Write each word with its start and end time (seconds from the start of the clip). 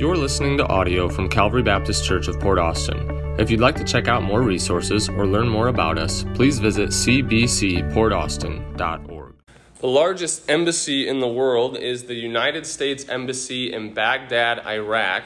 You're 0.00 0.16
listening 0.16 0.56
to 0.56 0.66
audio 0.66 1.08
from 1.10 1.28
Calvary 1.28 1.62
Baptist 1.62 2.06
Church 2.06 2.26
of 2.26 2.40
Port 2.40 2.58
Austin. 2.58 3.36
If 3.38 3.50
you'd 3.50 3.60
like 3.60 3.76
to 3.76 3.84
check 3.84 4.08
out 4.08 4.22
more 4.22 4.40
resources 4.40 5.10
or 5.10 5.26
learn 5.26 5.46
more 5.46 5.68
about 5.68 5.98
us, 5.98 6.24
please 6.32 6.58
visit 6.58 6.88
cbcportaustin.org. 6.88 9.34
The 9.78 9.86
largest 9.86 10.48
embassy 10.48 11.06
in 11.06 11.20
the 11.20 11.28
world 11.28 11.76
is 11.76 12.04
the 12.04 12.14
United 12.14 12.64
States 12.64 13.06
Embassy 13.10 13.74
in 13.74 13.92
Baghdad, 13.92 14.66
Iraq. 14.66 15.24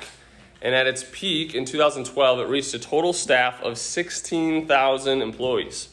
And 0.61 0.75
at 0.75 0.89
its 0.89 1.05
peak 1.13 1.55
in 1.55 1.65
2012, 1.65 2.41
it 2.41 2.49
reached 2.49 2.75
a 2.75 2.81
total 2.81 3.13
staff 3.13 3.63
of 3.63 3.79
16,000 3.79 5.23
employees. 5.23 5.91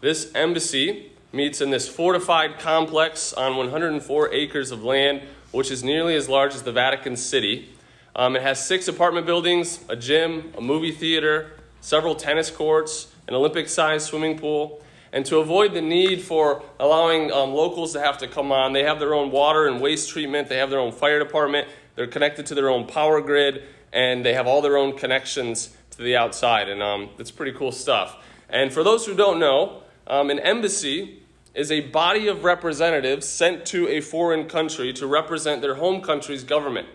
This 0.00 0.32
embassy 0.34 1.12
meets 1.32 1.60
in 1.60 1.70
this 1.70 1.88
fortified 1.88 2.58
complex 2.58 3.32
on 3.32 3.56
104 3.56 4.34
acres 4.34 4.72
of 4.72 4.82
land, 4.82 5.22
which 5.52 5.70
is 5.70 5.84
nearly 5.84 6.16
as 6.16 6.28
large 6.28 6.56
as 6.56 6.64
the 6.64 6.72
Vatican 6.72 7.14
City. 7.14 7.68
Um, 8.16 8.36
it 8.36 8.42
has 8.42 8.64
six 8.64 8.88
apartment 8.88 9.26
buildings, 9.26 9.80
a 9.88 9.96
gym, 9.96 10.52
a 10.56 10.60
movie 10.60 10.92
theater, 10.92 11.52
several 11.80 12.14
tennis 12.14 12.50
courts, 12.50 13.12
an 13.28 13.34
Olympic 13.34 13.68
sized 13.68 14.06
swimming 14.06 14.38
pool. 14.38 14.82
And 15.12 15.26
to 15.26 15.38
avoid 15.38 15.74
the 15.74 15.80
need 15.80 16.22
for 16.22 16.62
allowing 16.78 17.32
um, 17.32 17.52
locals 17.52 17.92
to 17.94 18.00
have 18.00 18.18
to 18.18 18.28
come 18.28 18.52
on, 18.52 18.72
they 18.72 18.84
have 18.84 19.00
their 19.00 19.14
own 19.14 19.30
water 19.30 19.66
and 19.66 19.80
waste 19.80 20.10
treatment, 20.10 20.48
they 20.48 20.58
have 20.58 20.70
their 20.70 20.78
own 20.78 20.92
fire 20.92 21.18
department, 21.18 21.66
they're 21.96 22.06
connected 22.06 22.46
to 22.46 22.54
their 22.54 22.70
own 22.70 22.86
power 22.86 23.20
grid, 23.20 23.64
and 23.92 24.24
they 24.24 24.34
have 24.34 24.46
all 24.46 24.62
their 24.62 24.76
own 24.76 24.96
connections 24.96 25.76
to 25.90 26.02
the 26.02 26.16
outside. 26.16 26.68
And 26.68 26.82
um, 26.82 27.10
it's 27.18 27.30
pretty 27.30 27.52
cool 27.52 27.72
stuff. 27.72 28.16
And 28.48 28.72
for 28.72 28.84
those 28.84 29.06
who 29.06 29.14
don't 29.14 29.40
know, 29.40 29.82
um, 30.06 30.30
an 30.30 30.38
embassy 30.38 31.22
is 31.54 31.72
a 31.72 31.80
body 31.80 32.28
of 32.28 32.44
representatives 32.44 33.28
sent 33.28 33.66
to 33.66 33.88
a 33.88 34.00
foreign 34.00 34.48
country 34.48 34.92
to 34.92 35.06
represent 35.06 35.60
their 35.62 35.74
home 35.74 36.00
country's 36.00 36.44
government. 36.44 36.86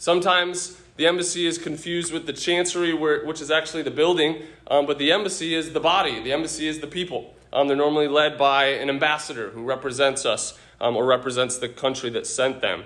Sometimes 0.00 0.80
the 0.96 1.06
embassy 1.06 1.46
is 1.46 1.58
confused 1.58 2.10
with 2.10 2.24
the 2.24 2.32
chancery, 2.32 2.94
where, 2.94 3.22
which 3.26 3.42
is 3.42 3.50
actually 3.50 3.82
the 3.82 3.90
building, 3.90 4.42
um, 4.68 4.86
but 4.86 4.96
the 4.96 5.12
embassy 5.12 5.54
is 5.54 5.74
the 5.74 5.80
body, 5.80 6.22
the 6.22 6.32
embassy 6.32 6.66
is 6.66 6.80
the 6.80 6.86
people. 6.86 7.34
Um, 7.52 7.68
they're 7.68 7.76
normally 7.76 8.08
led 8.08 8.38
by 8.38 8.68
an 8.68 8.88
ambassador 8.88 9.50
who 9.50 9.62
represents 9.62 10.24
us 10.24 10.58
um, 10.80 10.96
or 10.96 11.04
represents 11.04 11.58
the 11.58 11.68
country 11.68 12.08
that 12.12 12.26
sent 12.26 12.62
them. 12.62 12.84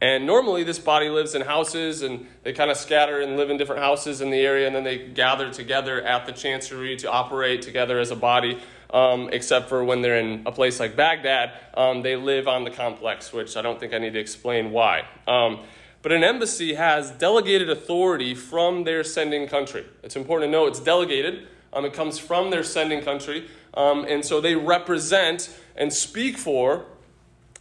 And 0.00 0.24
normally, 0.24 0.64
this 0.64 0.78
body 0.78 1.10
lives 1.10 1.34
in 1.34 1.42
houses 1.42 2.00
and 2.00 2.26
they 2.44 2.54
kind 2.54 2.70
of 2.70 2.78
scatter 2.78 3.20
and 3.20 3.36
live 3.36 3.50
in 3.50 3.58
different 3.58 3.82
houses 3.82 4.22
in 4.22 4.30
the 4.30 4.40
area, 4.40 4.66
and 4.66 4.74
then 4.74 4.84
they 4.84 5.08
gather 5.08 5.52
together 5.52 6.00
at 6.00 6.24
the 6.24 6.32
chancery 6.32 6.96
to 6.96 7.10
operate 7.10 7.60
together 7.60 7.98
as 7.98 8.10
a 8.10 8.16
body 8.16 8.58
um, 8.88 9.28
except 9.34 9.68
for 9.68 9.84
when 9.84 10.00
they're 10.00 10.16
in 10.16 10.44
a 10.46 10.52
place 10.52 10.80
like 10.80 10.96
Baghdad, 10.96 11.52
um, 11.74 12.00
they 12.00 12.16
live 12.16 12.48
on 12.48 12.64
the 12.64 12.70
complex, 12.70 13.34
which 13.34 13.54
I 13.54 13.60
don't 13.60 13.78
think 13.78 13.92
I 13.92 13.98
need 13.98 14.14
to 14.14 14.18
explain 14.18 14.70
why. 14.70 15.02
Um, 15.26 15.60
but 16.02 16.12
an 16.12 16.22
embassy 16.22 16.74
has 16.74 17.10
delegated 17.12 17.68
authority 17.68 18.34
from 18.34 18.84
their 18.84 19.02
sending 19.02 19.48
country. 19.48 19.84
It's 20.02 20.16
important 20.16 20.48
to 20.48 20.52
know 20.52 20.66
it's 20.66 20.80
delegated, 20.80 21.48
um, 21.72 21.84
it 21.84 21.92
comes 21.92 22.18
from 22.18 22.50
their 22.50 22.62
sending 22.62 23.02
country, 23.02 23.48
um, 23.74 24.04
and 24.08 24.24
so 24.24 24.40
they 24.40 24.54
represent 24.54 25.54
and 25.76 25.92
speak 25.92 26.38
for 26.38 26.86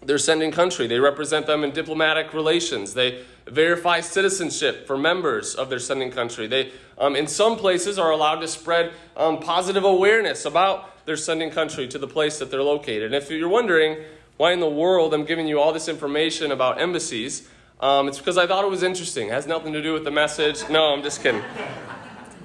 their 0.01 0.17
sending 0.17 0.51
country. 0.51 0.87
They 0.87 0.99
represent 0.99 1.47
them 1.47 1.63
in 1.63 1.71
diplomatic 1.71 2.33
relations. 2.33 2.93
They 2.93 3.23
verify 3.47 4.01
citizenship 4.01 4.85
for 4.85 4.97
members 4.97 5.55
of 5.55 5.69
their 5.69 5.79
sending 5.79 6.11
country. 6.11 6.47
They, 6.47 6.71
um, 6.97 7.15
in 7.15 7.27
some 7.27 7.57
places, 7.57 7.97
are 7.97 8.11
allowed 8.11 8.39
to 8.41 8.47
spread 8.47 8.93
um, 9.15 9.39
positive 9.39 9.83
awareness 9.83 10.45
about 10.45 11.05
their 11.05 11.17
sending 11.17 11.49
country 11.49 11.87
to 11.87 11.97
the 11.97 12.07
place 12.07 12.39
that 12.39 12.51
they're 12.51 12.63
located. 12.63 13.03
And 13.03 13.15
if 13.15 13.31
you're 13.31 13.49
wondering 13.49 13.97
why 14.35 14.51
in 14.51 14.59
the 14.59 14.69
world 14.69 15.13
I'm 15.13 15.25
giving 15.25 15.47
you 15.47 15.59
all 15.59 15.73
this 15.73 15.87
information 15.87 16.51
about 16.51 16.79
embassies, 16.79 17.49
um, 17.79 18.07
it's 18.07 18.17
because 18.17 18.37
I 18.37 18.47
thought 18.47 18.63
it 18.63 18.69
was 18.69 18.83
interesting. 18.83 19.27
It 19.27 19.33
has 19.33 19.45
nothing 19.45 19.73
to 19.73 19.81
do 19.81 19.93
with 19.93 20.03
the 20.03 20.11
message. 20.11 20.67
No, 20.69 20.93
I'm 20.93 21.03
just 21.03 21.21
kidding. 21.21 21.43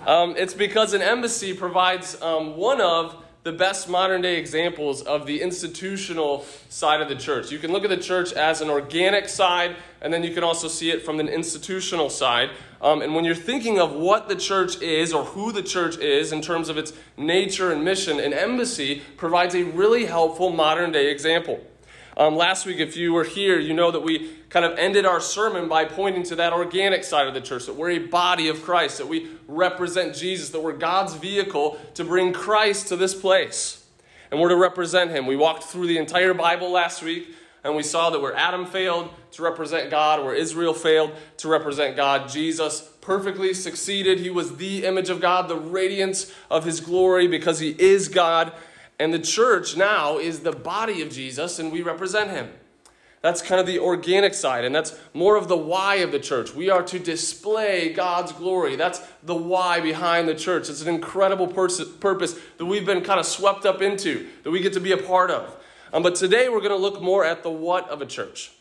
Um, 0.07 0.35
it's 0.37 0.53
because 0.53 0.95
an 0.95 1.01
embassy 1.01 1.55
provides 1.55 2.21
um, 2.21 2.57
one 2.57 2.81
of 2.81 3.17
the 3.45 3.53
best 3.53 3.89
modern 3.89 4.21
day 4.23 4.37
examples 4.37 5.03
of 5.03 5.27
the 5.27 5.41
institutional 5.41 6.45
side 6.69 7.01
of 7.01 7.09
the 7.09 7.17
church. 7.17 7.51
You 7.51 7.59
can 7.59 7.73
look 7.73 7.83
at 7.83 7.91
the 7.91 7.97
church 7.97 8.33
as 8.33 8.61
an 8.61 8.71
organic 8.71 9.29
side, 9.29 9.75
and 10.01 10.13
then 10.13 10.23
you 10.23 10.33
can 10.33 10.45
also 10.45 10.69
see 10.69 10.91
it 10.91 11.03
from 11.05 11.19
an 11.19 11.29
institutional 11.29 12.09
side. 12.09 12.51
Um, 12.81 13.03
and 13.03 13.15
when 13.15 13.25
you're 13.25 13.35
thinking 13.35 13.81
of 13.81 13.93
what 13.93 14.29
the 14.29 14.37
church 14.37 14.81
is 14.81 15.13
or 15.13 15.25
who 15.25 15.51
the 15.51 15.63
church 15.63 15.99
is 15.99 16.33
in 16.33 16.41
terms 16.41 16.69
of 16.69 16.77
its 16.77 16.93
nature 17.17 17.73
and 17.73 17.85
mission, 17.85 18.21
an 18.21 18.33
embassy 18.33 19.03
provides 19.17 19.55
a 19.55 19.65
really 19.65 20.05
helpful 20.05 20.51
modern 20.51 20.93
day 20.93 21.11
example. 21.11 21.65
Um, 22.15 22.37
last 22.37 22.67
week, 22.67 22.79
if 22.79 22.95
you 22.95 23.15
were 23.15 23.25
here, 23.25 23.59
you 23.59 23.73
know 23.73 23.91
that 23.91 24.01
we 24.01 24.31
kind 24.51 24.67
of 24.67 24.79
ended 24.79 25.07
our 25.07 25.21
sermon 25.21 25.67
by 25.67 25.87
pointing 25.87 26.25
to 26.25 26.37
that 26.37 26.53
organic 26.53 27.05
side 27.05 27.27
of 27.27 27.33
the 27.33 27.41
church, 27.41 27.65
that 27.65 27.75
we're 27.75 27.91
a 27.91 27.99
body 28.01 28.49
of 28.49 28.63
Christ, 28.63 28.99
that 28.99 29.09
we 29.09 29.29
represent 29.49 30.15
Jesus, 30.15 30.51
that 30.51 30.61
we're 30.61 30.77
God's 30.77 31.15
vehicle 31.15 31.81
to 31.95 32.05
bring 32.05 32.35
Christ 32.35 32.89
to 32.89 32.97
this 32.97 33.15
place. 33.15 33.87
And 34.31 34.41
we're 34.41 34.51
to 34.51 34.57
represent 34.57 35.11
him. 35.11 35.27
We 35.27 35.37
walked 35.37 35.65
through 35.65 35.87
the 35.87 35.97
entire 35.97 36.35
Bible 36.35 36.71
last 36.71 37.03
week, 37.03 37.35
and 37.65 37.75
we 37.75 37.83
saw 37.83 38.11
that 38.11 38.21
where 38.21 38.37
Adam 38.37 38.67
failed 38.67 39.09
to 39.33 39.43
represent 39.43 39.91
God, 39.91 40.23
where 40.23 40.35
Israel 40.35 40.75
failed 40.75 41.13
to 41.39 41.49
represent 41.49 41.97
God, 41.97 42.29
Jesus 42.29 42.91
perfectly 43.01 43.55
succeeded. 43.55 44.21
He 44.21 44.31
was 44.31 44.57
the 44.57 44.85
image 44.85 45.09
of 45.09 45.21
God, 45.21 45.49
the 45.49 45.57
radiance 45.57 46.31
of 46.51 46.65
his 46.65 46.81
glory, 46.81 47.27
because 47.27 47.59
he 47.59 47.71
is 47.71 48.09
God. 48.09 48.53
And 49.03 49.13
the 49.13 49.19
church 49.19 49.77
now 49.77 50.19
is 50.19 50.41
the 50.41 50.53
body 50.53 51.03
of 51.03 51.11
Jesus, 51.11 51.59
and 51.59 51.73
we 51.73 51.83
represent 51.83 52.31
him. 52.31 52.51
That's 53.21 53.43
kind 53.43 53.61
of 53.61 53.67
the 53.67 53.81
organic 53.81 54.33
side, 54.33 54.65
and 54.65 54.73
that's 54.73 54.97
more 55.13 55.35
of 55.35 55.49
the 55.49 55.57
why 55.57 55.97
of 55.97 56.13
the 56.13 56.21
church. 56.21 56.55
We 56.55 56.71
are 56.71 56.85
to 56.85 57.01
display 57.01 57.93
God's 57.93 58.31
glory. 58.31 58.77
That's 58.77 59.01
the 59.25 59.35
why 59.35 59.81
behind 59.81 60.29
the 60.29 60.37
church. 60.37 60.71
It's 60.71 60.83
an 60.83 60.89
incredible 60.89 61.49
pers- 61.49 61.85
purpose 61.85 62.39
that 62.59 62.65
we've 62.65 62.87
been 62.87 63.01
kind 63.01 63.19
of 63.19 63.27
swept 63.27 63.67
up 63.67 63.83
into, 63.83 64.29
that 64.45 64.53
we 64.53 64.61
get 64.61 64.73
to 64.75 64.81
be 64.81 64.93
a 64.93 64.97
part 64.97 65.33
of. 65.33 65.57
Um, 65.93 66.05
but 66.05 66.15
today 66.15 66.49
we're 66.49 66.61
going 66.61 66.71
to 66.71 66.77
look 66.77 67.03
more 67.03 67.25
at 67.25 67.43
the 67.43 67.51
what 67.51 67.89
of 67.89 68.03
a 68.03 68.07
church. 68.07 68.53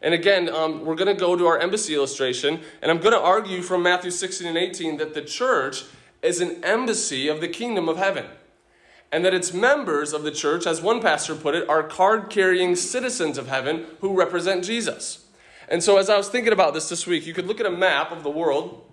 And 0.00 0.14
again, 0.14 0.48
um, 0.48 0.84
we're 0.84 0.94
going 0.94 1.12
to 1.12 1.20
go 1.20 1.34
to 1.34 1.44
our 1.48 1.58
embassy 1.58 1.96
illustration, 1.96 2.60
and 2.82 2.92
I'm 2.92 2.98
going 2.98 3.14
to 3.14 3.20
argue 3.20 3.62
from 3.62 3.82
Matthew 3.82 4.12
16 4.12 4.46
and 4.46 4.56
18 4.56 4.98
that 4.98 5.14
the 5.14 5.22
church 5.22 5.82
is 6.22 6.40
an 6.40 6.62
embassy 6.62 7.26
of 7.26 7.40
the 7.40 7.48
kingdom 7.48 7.88
of 7.88 7.96
heaven 7.96 8.26
and 9.10 9.24
that 9.24 9.34
its 9.34 9.54
members 9.54 10.12
of 10.12 10.22
the 10.22 10.30
church, 10.30 10.66
as 10.66 10.82
one 10.82 11.00
pastor 11.00 11.34
put 11.34 11.54
it, 11.54 11.68
are 11.68 11.82
card 11.82 12.28
carrying 12.28 12.76
citizens 12.76 13.38
of 13.38 13.48
heaven 13.48 13.86
who 14.00 14.14
represent 14.14 14.64
Jesus. 14.64 15.24
And 15.68 15.82
so, 15.82 15.98
as 15.98 16.10
I 16.10 16.16
was 16.16 16.28
thinking 16.28 16.52
about 16.52 16.74
this 16.74 16.88
this 16.88 17.06
week, 17.06 17.26
you 17.26 17.34
could 17.34 17.46
look 17.46 17.60
at 17.60 17.66
a 17.66 17.70
map 17.70 18.12
of 18.12 18.22
the 18.22 18.30
world 18.30 18.84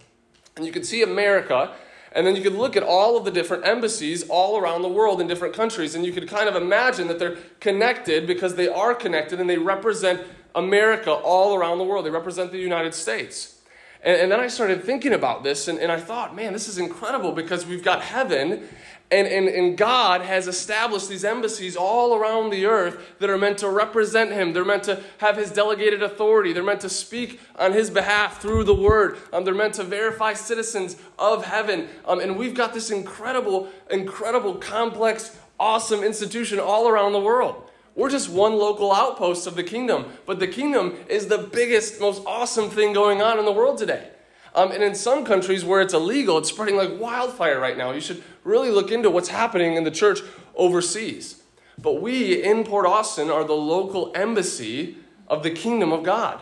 and 0.56 0.66
you 0.66 0.72
could 0.72 0.86
see 0.86 1.02
America, 1.02 1.74
and 2.14 2.26
then 2.26 2.36
you 2.36 2.42
could 2.42 2.54
look 2.54 2.78
at 2.78 2.84
all 2.84 3.18
of 3.18 3.26
the 3.26 3.32
different 3.32 3.66
embassies 3.66 4.24
all 4.30 4.58
around 4.58 4.82
the 4.82 4.90
world 4.90 5.20
in 5.20 5.28
different 5.28 5.54
countries, 5.54 5.96
and 5.96 6.06
you 6.06 6.14
could 6.14 6.30
kind 6.30 6.48
of 6.48 6.56
imagine 6.56 7.10
that 7.10 7.20
they're 7.20 7.38
connected 7.60 8.26
because 8.26 8.56
they 8.56 8.70
are 8.70 8.96
connected 8.96 9.42
and 9.42 9.50
they 9.50 9.58
represent 9.58 10.22
America 10.56 11.12
all 11.12 11.56
around 11.56 11.78
the 11.78 11.84
world. 11.84 12.06
They 12.06 12.10
represent 12.10 12.54
the 12.54 12.58
United 12.58 12.94
States. 12.94 13.60
And, 14.02 14.32
then 14.32 14.40
I 14.40 14.48
started 14.48 14.84
thinking 14.84 15.14
about 15.14 15.44
this, 15.44 15.68
and 15.68 15.92
I 15.92 16.00
thought, 16.00 16.36
man, 16.36 16.54
this 16.54 16.70
is 16.70 16.78
incredible 16.78 17.32
because 17.32 17.66
we've 17.66 17.84
got 17.84 18.02
heaven 18.02 18.68
and, 19.12 19.28
and, 19.28 19.48
and 19.48 19.78
God 19.78 20.22
has 20.22 20.48
established 20.48 21.10
these 21.10 21.24
embassies 21.24 21.76
all 21.76 22.16
around 22.16 22.50
the 22.50 22.66
earth 22.66 23.16
that 23.20 23.30
are 23.30 23.38
meant 23.38 23.60
to 23.60 23.70
represent 23.70 24.32
Him. 24.32 24.52
They're 24.52 24.66
meant 24.66 24.84
to 24.86 25.02
have 25.20 25.38
His 25.38 25.52
delegated 25.52 26.02
authority. 26.02 26.54
They're 26.54 26.64
meant 26.64 26.82
to 26.82 26.90
speak 26.90 27.40
on 27.58 27.72
His 27.74 27.92
behalf 27.92 28.42
through 28.42 28.64
the 28.64 28.74
Word. 28.74 29.18
Um, 29.32 29.46
they're 29.46 29.54
meant 29.54 29.76
to 29.76 29.84
verify 29.84 30.34
citizens 30.34 30.96
of 31.20 31.46
heaven. 31.46 31.88
Um, 32.06 32.20
and 32.20 32.36
we've 32.36 32.56
got 32.56 32.74
this 32.74 32.90
incredible, 32.90 33.70
incredible, 33.92 34.56
complex, 34.56 35.38
awesome 35.60 36.04
institution 36.04 36.60
all 36.60 36.88
around 36.88 37.14
the 37.14 37.22
world. 37.22 37.70
We're 37.94 38.10
just 38.10 38.30
one 38.30 38.58
local 38.58 38.92
outpost 38.92 39.46
of 39.48 39.56
the 39.56 39.64
kingdom, 39.64 40.06
but 40.26 40.40
the 40.40 40.48
kingdom 40.48 40.96
is 41.08 41.28
the 41.28 41.38
biggest, 41.38 42.02
most 42.02 42.24
awesome 42.26 42.70
thing 42.70 42.92
going 42.92 43.22
on 43.22 43.40
in 43.40 43.46
the 43.46 43.54
world 43.54 43.78
today. 43.78 44.10
Um, 44.56 44.72
and 44.72 44.82
in 44.82 44.96
some 44.96 45.26
countries 45.26 45.66
where 45.66 45.82
it's 45.82 45.94
illegal, 45.94 46.38
it's 46.38 46.50
spreading 46.50 46.78
like 46.78 46.98
wildfire 47.00 47.60
right 47.60 47.78
now. 47.78 47.92
You 47.92 48.00
should 48.00 48.24
really 48.46 48.72
look 48.72 48.90
into 48.90 49.10
what's 49.10 49.28
happening 49.28 49.76
in 49.76 49.84
the 49.84 49.92
church 49.92 50.20
overseas. 50.56 51.44
But 51.78 52.02
we 52.02 52.42
in 52.42 52.64
Port 52.64 52.86
Austin 52.86 53.30
are 53.30 53.44
the 53.44 53.54
local 53.54 54.14
embassy 54.16 54.98
of 55.28 55.44
the 55.44 55.52
kingdom 55.52 55.92
of 55.92 56.04
God. 56.04 56.40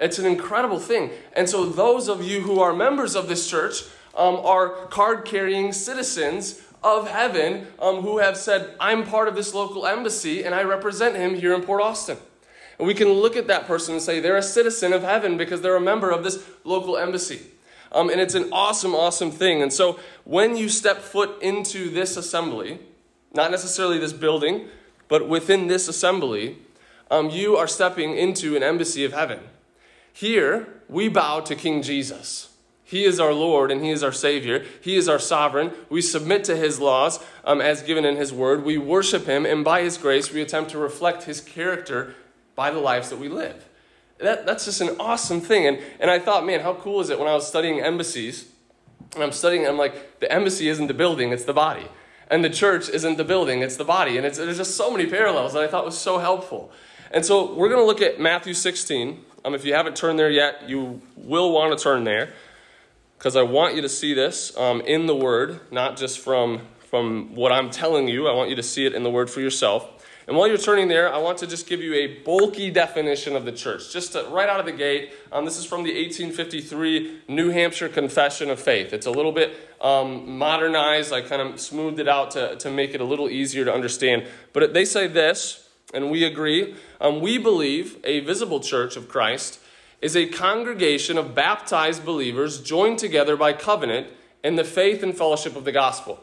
It's 0.00 0.18
an 0.18 0.24
incredible 0.24 0.78
thing. 0.78 1.10
And 1.34 1.48
so, 1.48 1.66
those 1.66 2.08
of 2.08 2.24
you 2.24 2.40
who 2.40 2.58
are 2.60 2.72
members 2.72 3.14
of 3.14 3.28
this 3.28 3.48
church 3.48 3.84
um, 4.16 4.36
are 4.36 4.86
card 4.86 5.26
carrying 5.26 5.72
citizens 5.72 6.62
of 6.82 7.08
heaven 7.08 7.66
um, 7.78 8.00
who 8.00 8.18
have 8.18 8.36
said, 8.36 8.74
I'm 8.80 9.04
part 9.04 9.28
of 9.28 9.34
this 9.34 9.54
local 9.54 9.86
embassy 9.86 10.42
and 10.42 10.54
I 10.54 10.62
represent 10.62 11.16
him 11.16 11.34
here 11.34 11.54
in 11.54 11.62
Port 11.62 11.82
Austin. 11.82 12.16
And 12.82 12.88
we 12.88 12.94
can 12.94 13.10
look 13.10 13.36
at 13.36 13.46
that 13.46 13.68
person 13.68 13.94
and 13.94 14.02
say 14.02 14.18
they're 14.18 14.36
a 14.36 14.42
citizen 14.42 14.92
of 14.92 15.04
heaven 15.04 15.36
because 15.36 15.60
they're 15.60 15.76
a 15.76 15.80
member 15.80 16.10
of 16.10 16.24
this 16.24 16.44
local 16.64 16.98
embassy. 16.98 17.40
Um, 17.92 18.10
and 18.10 18.20
it's 18.20 18.34
an 18.34 18.48
awesome, 18.50 18.92
awesome 18.92 19.30
thing. 19.30 19.62
And 19.62 19.72
so 19.72 20.00
when 20.24 20.56
you 20.56 20.68
step 20.68 20.98
foot 20.98 21.40
into 21.40 21.90
this 21.90 22.16
assembly, 22.16 22.80
not 23.32 23.52
necessarily 23.52 24.00
this 24.00 24.12
building, 24.12 24.66
but 25.06 25.28
within 25.28 25.68
this 25.68 25.86
assembly, 25.86 26.58
um, 27.08 27.30
you 27.30 27.56
are 27.56 27.68
stepping 27.68 28.16
into 28.16 28.56
an 28.56 28.64
embassy 28.64 29.04
of 29.04 29.12
heaven. 29.12 29.38
Here, 30.12 30.66
we 30.88 31.06
bow 31.06 31.38
to 31.38 31.54
King 31.54 31.82
Jesus. 31.82 32.48
He 32.82 33.04
is 33.04 33.20
our 33.20 33.32
Lord 33.32 33.70
and 33.70 33.80
He 33.84 33.90
is 33.90 34.02
our 34.02 34.10
Savior. 34.10 34.66
He 34.80 34.96
is 34.96 35.08
our 35.08 35.20
sovereign. 35.20 35.70
We 35.88 36.02
submit 36.02 36.42
to 36.46 36.56
His 36.56 36.80
laws 36.80 37.24
um, 37.44 37.60
as 37.60 37.80
given 37.80 38.04
in 38.04 38.16
His 38.16 38.32
Word. 38.32 38.64
We 38.64 38.76
worship 38.76 39.26
Him, 39.26 39.46
and 39.46 39.64
by 39.64 39.82
His 39.82 39.98
grace, 39.98 40.32
we 40.32 40.42
attempt 40.42 40.72
to 40.72 40.78
reflect 40.78 41.22
His 41.22 41.40
character 41.40 42.16
by 42.62 42.70
the 42.70 42.78
lives 42.78 43.10
that 43.10 43.18
we 43.18 43.28
live. 43.28 43.68
That, 44.18 44.46
that's 44.46 44.66
just 44.66 44.80
an 44.80 44.94
awesome 45.00 45.40
thing. 45.40 45.66
And, 45.66 45.80
and 45.98 46.08
I 46.08 46.20
thought, 46.20 46.46
man, 46.46 46.60
how 46.60 46.74
cool 46.74 47.00
is 47.00 47.10
it 47.10 47.18
when 47.18 47.26
I 47.26 47.34
was 47.34 47.44
studying 47.44 47.80
embassies? 47.80 48.48
And 49.14 49.24
I'm 49.24 49.32
studying, 49.32 49.66
I'm 49.66 49.76
like, 49.76 50.20
the 50.20 50.30
embassy 50.30 50.68
isn't 50.68 50.86
the 50.86 50.94
building, 50.94 51.32
it's 51.32 51.42
the 51.42 51.52
body. 51.52 51.88
And 52.30 52.44
the 52.44 52.50
church 52.50 52.88
isn't 52.88 53.16
the 53.16 53.24
building, 53.24 53.62
it's 53.62 53.74
the 53.74 53.84
body. 53.84 54.16
And 54.16 54.24
it's, 54.24 54.38
there's 54.38 54.58
just 54.58 54.76
so 54.76 54.92
many 54.92 55.06
parallels 55.06 55.54
that 55.54 55.64
I 55.64 55.66
thought 55.66 55.84
was 55.84 55.98
so 55.98 56.18
helpful. 56.18 56.70
And 57.10 57.26
so 57.26 57.52
we're 57.52 57.68
going 57.68 57.80
to 57.80 57.84
look 57.84 58.00
at 58.00 58.20
Matthew 58.20 58.54
16. 58.54 59.24
Um, 59.44 59.56
if 59.56 59.64
you 59.64 59.74
haven't 59.74 59.96
turned 59.96 60.20
there 60.20 60.30
yet, 60.30 60.68
you 60.68 61.02
will 61.16 61.50
want 61.50 61.76
to 61.76 61.82
turn 61.82 62.04
there 62.04 62.32
because 63.18 63.34
I 63.34 63.42
want 63.42 63.74
you 63.74 63.82
to 63.82 63.88
see 63.88 64.14
this 64.14 64.56
um, 64.56 64.82
in 64.82 65.06
the 65.06 65.16
Word, 65.16 65.58
not 65.72 65.96
just 65.96 66.20
from, 66.20 66.60
from 66.90 67.34
what 67.34 67.50
I'm 67.50 67.70
telling 67.70 68.06
you. 68.06 68.28
I 68.28 68.32
want 68.34 68.50
you 68.50 68.56
to 68.56 68.62
see 68.62 68.86
it 68.86 68.94
in 68.94 69.02
the 69.02 69.10
Word 69.10 69.28
for 69.28 69.40
yourself. 69.40 69.98
And 70.28 70.36
while 70.36 70.46
you're 70.46 70.56
turning 70.56 70.88
there, 70.88 71.12
I 71.12 71.18
want 71.18 71.38
to 71.38 71.46
just 71.46 71.66
give 71.66 71.80
you 71.80 71.94
a 71.94 72.22
bulky 72.22 72.70
definition 72.70 73.34
of 73.34 73.44
the 73.44 73.50
church, 73.50 73.92
just 73.92 74.12
to, 74.12 74.24
right 74.30 74.48
out 74.48 74.60
of 74.60 74.66
the 74.66 74.72
gate. 74.72 75.12
Um, 75.32 75.44
this 75.44 75.58
is 75.58 75.64
from 75.64 75.82
the 75.82 75.90
1853 75.90 77.22
New 77.28 77.50
Hampshire 77.50 77.88
Confession 77.88 78.48
of 78.48 78.60
Faith. 78.60 78.92
It's 78.92 79.06
a 79.06 79.10
little 79.10 79.32
bit 79.32 79.56
um, 79.80 80.38
modernized. 80.38 81.12
I 81.12 81.22
kind 81.22 81.42
of 81.42 81.60
smoothed 81.60 81.98
it 81.98 82.08
out 82.08 82.30
to, 82.32 82.54
to 82.56 82.70
make 82.70 82.94
it 82.94 83.00
a 83.00 83.04
little 83.04 83.28
easier 83.28 83.64
to 83.64 83.72
understand. 83.72 84.26
But 84.52 84.72
they 84.74 84.84
say 84.84 85.08
this, 85.08 85.68
and 85.92 86.10
we 86.10 86.24
agree. 86.24 86.76
Um, 87.00 87.20
we 87.20 87.38
believe 87.38 87.98
a 88.04 88.20
visible 88.20 88.60
church 88.60 88.96
of 88.96 89.08
Christ 89.08 89.58
is 90.00 90.16
a 90.16 90.26
congregation 90.26 91.18
of 91.18 91.34
baptized 91.34 92.04
believers 92.04 92.60
joined 92.60 92.98
together 92.98 93.36
by 93.36 93.52
covenant 93.52 94.08
in 94.44 94.56
the 94.56 94.64
faith 94.64 95.02
and 95.02 95.16
fellowship 95.16 95.56
of 95.56 95.64
the 95.64 95.72
gospel. 95.72 96.22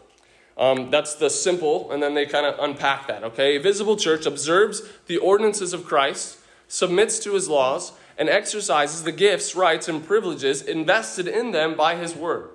Um, 0.59 0.91
that's 0.91 1.15
the 1.15 1.29
simple, 1.29 1.89
and 1.89 2.03
then 2.03 2.13
they 2.13 2.25
kind 2.25 2.45
of 2.45 2.59
unpack 2.59 3.07
that, 3.07 3.23
okay? 3.23 3.55
A 3.55 3.61
visible 3.61 3.95
church 3.95 4.25
observes 4.25 4.81
the 5.07 5.17
ordinances 5.17 5.71
of 5.71 5.85
Christ, 5.85 6.37
submits 6.67 7.17
to 7.19 7.33
his 7.33 7.47
laws, 7.47 7.93
and 8.17 8.27
exercises 8.27 9.03
the 9.03 9.13
gifts, 9.13 9.55
rights, 9.55 9.87
and 9.87 10.05
privileges 10.05 10.61
invested 10.61 11.29
in 11.29 11.51
them 11.51 11.77
by 11.77 11.95
his 11.95 12.13
word. 12.13 12.49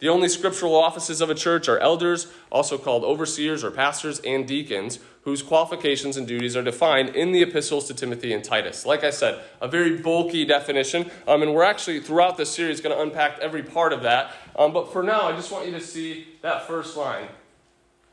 The 0.00 0.08
only 0.08 0.28
scriptural 0.28 0.74
offices 0.74 1.20
of 1.20 1.30
a 1.30 1.34
church 1.34 1.68
are 1.68 1.78
elders, 1.78 2.26
also 2.50 2.76
called 2.76 3.04
overseers 3.04 3.62
or 3.62 3.70
pastors, 3.70 4.20
and 4.20 4.46
deacons, 4.46 4.98
whose 5.22 5.42
qualifications 5.42 6.16
and 6.16 6.26
duties 6.26 6.56
are 6.56 6.62
defined 6.62 7.10
in 7.10 7.32
the 7.32 7.42
epistles 7.42 7.86
to 7.86 7.94
Timothy 7.94 8.32
and 8.32 8.44
Titus. 8.44 8.84
Like 8.84 9.04
I 9.04 9.10
said, 9.10 9.40
a 9.60 9.68
very 9.68 9.96
bulky 9.96 10.44
definition, 10.44 11.10
um, 11.26 11.42
and 11.42 11.54
we're 11.54 11.62
actually 11.62 12.00
throughout 12.00 12.36
this 12.36 12.50
series 12.50 12.80
going 12.80 12.94
to 12.94 13.00
unpack 13.00 13.38
every 13.38 13.62
part 13.62 13.92
of 13.92 14.02
that. 14.02 14.32
Um, 14.58 14.72
but 14.72 14.92
for 14.92 15.02
now, 15.02 15.22
I 15.22 15.32
just 15.32 15.50
want 15.50 15.66
you 15.66 15.72
to 15.72 15.80
see 15.80 16.26
that 16.42 16.66
first 16.66 16.96
line. 16.96 17.28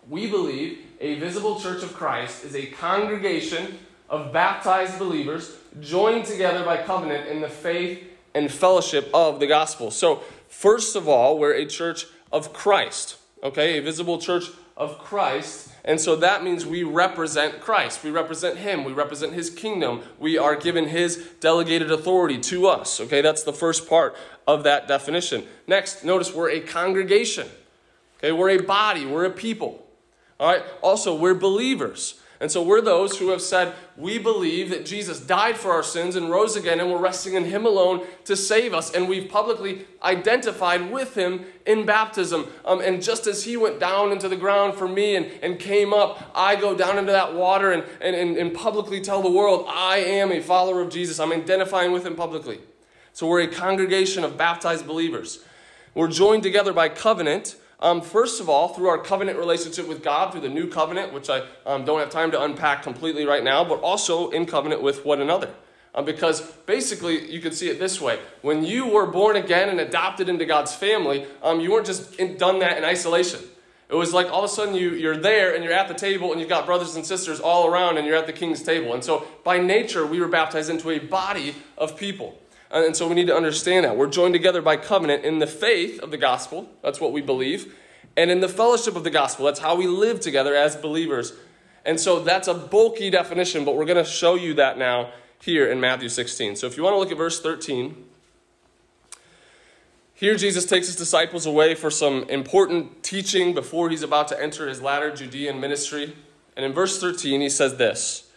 We 0.09 0.27
believe 0.27 0.79
a 0.99 1.19
visible 1.19 1.59
church 1.59 1.83
of 1.83 1.93
Christ 1.93 2.45
is 2.45 2.55
a 2.55 2.67
congregation 2.67 3.79
of 4.09 4.31
baptized 4.31 4.99
believers 4.99 5.55
joined 5.79 6.25
together 6.25 6.63
by 6.63 6.77
covenant 6.77 7.27
in 7.27 7.41
the 7.41 7.49
faith 7.49 8.03
and 8.33 8.51
fellowship 8.51 9.09
of 9.13 9.39
the 9.39 9.47
gospel. 9.47 9.91
So, 9.91 10.23
first 10.51 10.95
of 10.95 11.07
all, 11.07 11.39
we're 11.39 11.53
a 11.53 11.65
church 11.65 12.05
of 12.31 12.53
Christ, 12.53 13.17
okay? 13.43 13.77
A 13.77 13.81
visible 13.81 14.19
church 14.19 14.45
of 14.77 14.99
Christ. 14.99 15.69
And 15.83 15.99
so 15.99 16.15
that 16.17 16.43
means 16.43 16.65
we 16.65 16.83
represent 16.83 17.59
Christ. 17.59 18.03
We 18.03 18.11
represent 18.11 18.57
Him. 18.57 18.83
We 18.83 18.93
represent 18.93 19.33
His 19.33 19.49
kingdom. 19.49 20.01
We 20.19 20.37
are 20.37 20.55
given 20.55 20.87
His 20.87 21.17
delegated 21.39 21.91
authority 21.91 22.39
to 22.39 22.67
us. 22.67 23.01
Okay, 23.01 23.21
that's 23.21 23.43
the 23.43 23.53
first 23.53 23.89
part 23.89 24.15
of 24.47 24.63
that 24.63 24.87
definition. 24.87 25.45
Next, 25.67 26.03
notice 26.03 26.33
we're 26.33 26.51
a 26.51 26.59
congregation. 26.59 27.47
Okay, 28.19 28.31
we're 28.31 28.49
a 28.51 28.61
body, 28.61 29.05
we're 29.05 29.25
a 29.25 29.31
people. 29.31 29.87
All 30.39 30.51
right, 30.51 30.63
also, 30.81 31.15
we're 31.15 31.33
believers. 31.33 32.20
And 32.41 32.51
so 32.51 32.63
we're 32.63 32.81
those 32.81 33.19
who 33.19 33.29
have 33.29 33.41
said, 33.41 33.75
we 33.95 34.17
believe 34.17 34.71
that 34.71 34.83
Jesus 34.83 35.19
died 35.19 35.57
for 35.57 35.71
our 35.71 35.83
sins 35.83 36.15
and 36.15 36.31
rose 36.31 36.55
again, 36.55 36.79
and 36.79 36.89
we're 36.89 36.97
resting 36.97 37.35
in 37.35 37.45
Him 37.45 37.67
alone 37.67 38.03
to 38.25 38.35
save 38.35 38.73
us. 38.73 38.91
And 38.91 39.07
we've 39.07 39.29
publicly 39.29 39.85
identified 40.01 40.91
with 40.91 41.13
Him 41.13 41.45
in 41.67 41.85
baptism. 41.85 42.47
Um, 42.65 42.81
and 42.81 42.99
just 42.99 43.27
as 43.27 43.43
He 43.43 43.57
went 43.57 43.79
down 43.79 44.11
into 44.11 44.27
the 44.27 44.35
ground 44.35 44.73
for 44.73 44.87
me 44.87 45.15
and, 45.15 45.27
and 45.43 45.59
came 45.59 45.93
up, 45.93 46.31
I 46.33 46.55
go 46.55 46.75
down 46.75 46.97
into 46.97 47.11
that 47.11 47.35
water 47.35 47.71
and, 47.71 47.83
and, 48.01 48.15
and, 48.15 48.35
and 48.35 48.53
publicly 48.55 49.01
tell 49.01 49.21
the 49.21 49.29
world, 49.29 49.67
I 49.69 49.97
am 49.97 50.31
a 50.31 50.41
follower 50.41 50.81
of 50.81 50.89
Jesus. 50.89 51.19
I'm 51.19 51.31
identifying 51.31 51.91
with 51.91 52.07
Him 52.07 52.15
publicly. 52.15 52.59
So 53.13 53.27
we're 53.27 53.41
a 53.41 53.47
congregation 53.47 54.23
of 54.23 54.35
baptized 54.35 54.87
believers. 54.87 55.43
We're 55.93 56.07
joined 56.07 56.41
together 56.41 56.73
by 56.73 56.89
covenant 56.89 57.55
um, 57.81 58.01
first 58.01 58.39
of 58.39 58.49
all, 58.49 58.69
through 58.69 58.89
our 58.89 58.99
covenant 58.99 59.37
relationship 59.37 59.87
with 59.87 60.03
God, 60.03 60.31
through 60.31 60.41
the 60.41 60.49
new 60.49 60.67
covenant, 60.67 61.13
which 61.13 61.29
I 61.29 61.43
um, 61.65 61.83
don't 61.83 61.99
have 61.99 62.09
time 62.09 62.31
to 62.31 62.41
unpack 62.41 62.83
completely 62.83 63.25
right 63.25 63.43
now, 63.43 63.63
but 63.63 63.81
also 63.81 64.29
in 64.29 64.45
covenant 64.45 64.81
with 64.81 65.03
one 65.03 65.21
another. 65.21 65.49
Um, 65.93 66.05
because 66.05 66.41
basically, 66.65 67.29
you 67.29 67.41
can 67.41 67.51
see 67.51 67.69
it 67.69 67.77
this 67.77 67.99
way 67.99 68.19
when 68.41 68.63
you 68.63 68.87
were 68.87 69.07
born 69.07 69.35
again 69.35 69.67
and 69.67 69.79
adopted 69.79 70.29
into 70.29 70.45
God's 70.45 70.73
family, 70.73 71.25
um, 71.43 71.59
you 71.59 71.71
weren't 71.71 71.85
just 71.85 72.15
in, 72.15 72.37
done 72.37 72.59
that 72.59 72.77
in 72.77 72.85
isolation. 72.85 73.41
It 73.89 73.95
was 73.95 74.13
like 74.13 74.31
all 74.31 74.39
of 74.39 74.45
a 74.45 74.53
sudden 74.53 74.73
you, 74.73 74.91
you're 74.91 75.17
there 75.17 75.53
and 75.53 75.65
you're 75.65 75.73
at 75.73 75.89
the 75.89 75.93
table 75.93 76.31
and 76.31 76.39
you've 76.39 76.49
got 76.49 76.65
brothers 76.65 76.95
and 76.95 77.05
sisters 77.05 77.41
all 77.41 77.67
around 77.67 77.97
and 77.97 78.07
you're 78.07 78.15
at 78.15 78.25
the 78.25 78.31
king's 78.31 78.63
table. 78.63 78.93
And 78.93 79.03
so, 79.03 79.27
by 79.43 79.59
nature, 79.59 80.05
we 80.05 80.21
were 80.21 80.29
baptized 80.29 80.69
into 80.69 80.91
a 80.91 80.99
body 80.99 81.55
of 81.77 81.97
people. 81.97 82.40
And 82.73 82.95
so 82.95 83.07
we 83.07 83.15
need 83.15 83.27
to 83.27 83.35
understand 83.35 83.85
that. 83.85 83.97
We're 83.97 84.07
joined 84.07 84.33
together 84.33 84.61
by 84.61 84.77
covenant 84.77 85.25
in 85.25 85.39
the 85.39 85.47
faith 85.47 85.99
of 85.99 86.11
the 86.11 86.17
gospel. 86.17 86.69
That's 86.81 87.01
what 87.01 87.11
we 87.11 87.21
believe. 87.21 87.75
And 88.15 88.31
in 88.31 88.39
the 88.39 88.49
fellowship 88.49 88.95
of 88.95 89.03
the 89.03 89.09
gospel. 89.09 89.45
That's 89.45 89.59
how 89.59 89.75
we 89.75 89.87
live 89.87 90.19
together 90.19 90.55
as 90.55 90.75
believers. 90.75 91.33
And 91.85 91.99
so 91.99 92.19
that's 92.19 92.47
a 92.47 92.53
bulky 92.53 93.09
definition, 93.09 93.65
but 93.65 93.75
we're 93.75 93.85
going 93.85 94.03
to 94.03 94.09
show 94.09 94.35
you 94.35 94.53
that 94.55 94.77
now 94.77 95.11
here 95.41 95.69
in 95.69 95.81
Matthew 95.81 96.09
16. 96.09 96.55
So 96.55 96.67
if 96.67 96.77
you 96.77 96.83
want 96.83 96.93
to 96.93 96.99
look 96.99 97.11
at 97.11 97.17
verse 97.17 97.41
13, 97.41 98.05
here 100.13 100.35
Jesus 100.35 100.65
takes 100.65 100.85
his 100.85 100.95
disciples 100.95 101.47
away 101.47 101.73
for 101.73 101.89
some 101.89 102.23
important 102.29 103.01
teaching 103.01 103.55
before 103.55 103.89
he's 103.89 104.03
about 104.03 104.27
to 104.27 104.41
enter 104.41 104.67
his 104.69 104.81
latter 104.81 105.09
Judean 105.13 105.59
ministry. 105.59 106.15
And 106.55 106.63
in 106.63 106.73
verse 106.73 107.01
13, 107.01 107.41
he 107.41 107.49
says 107.49 107.77
this. 107.77 108.30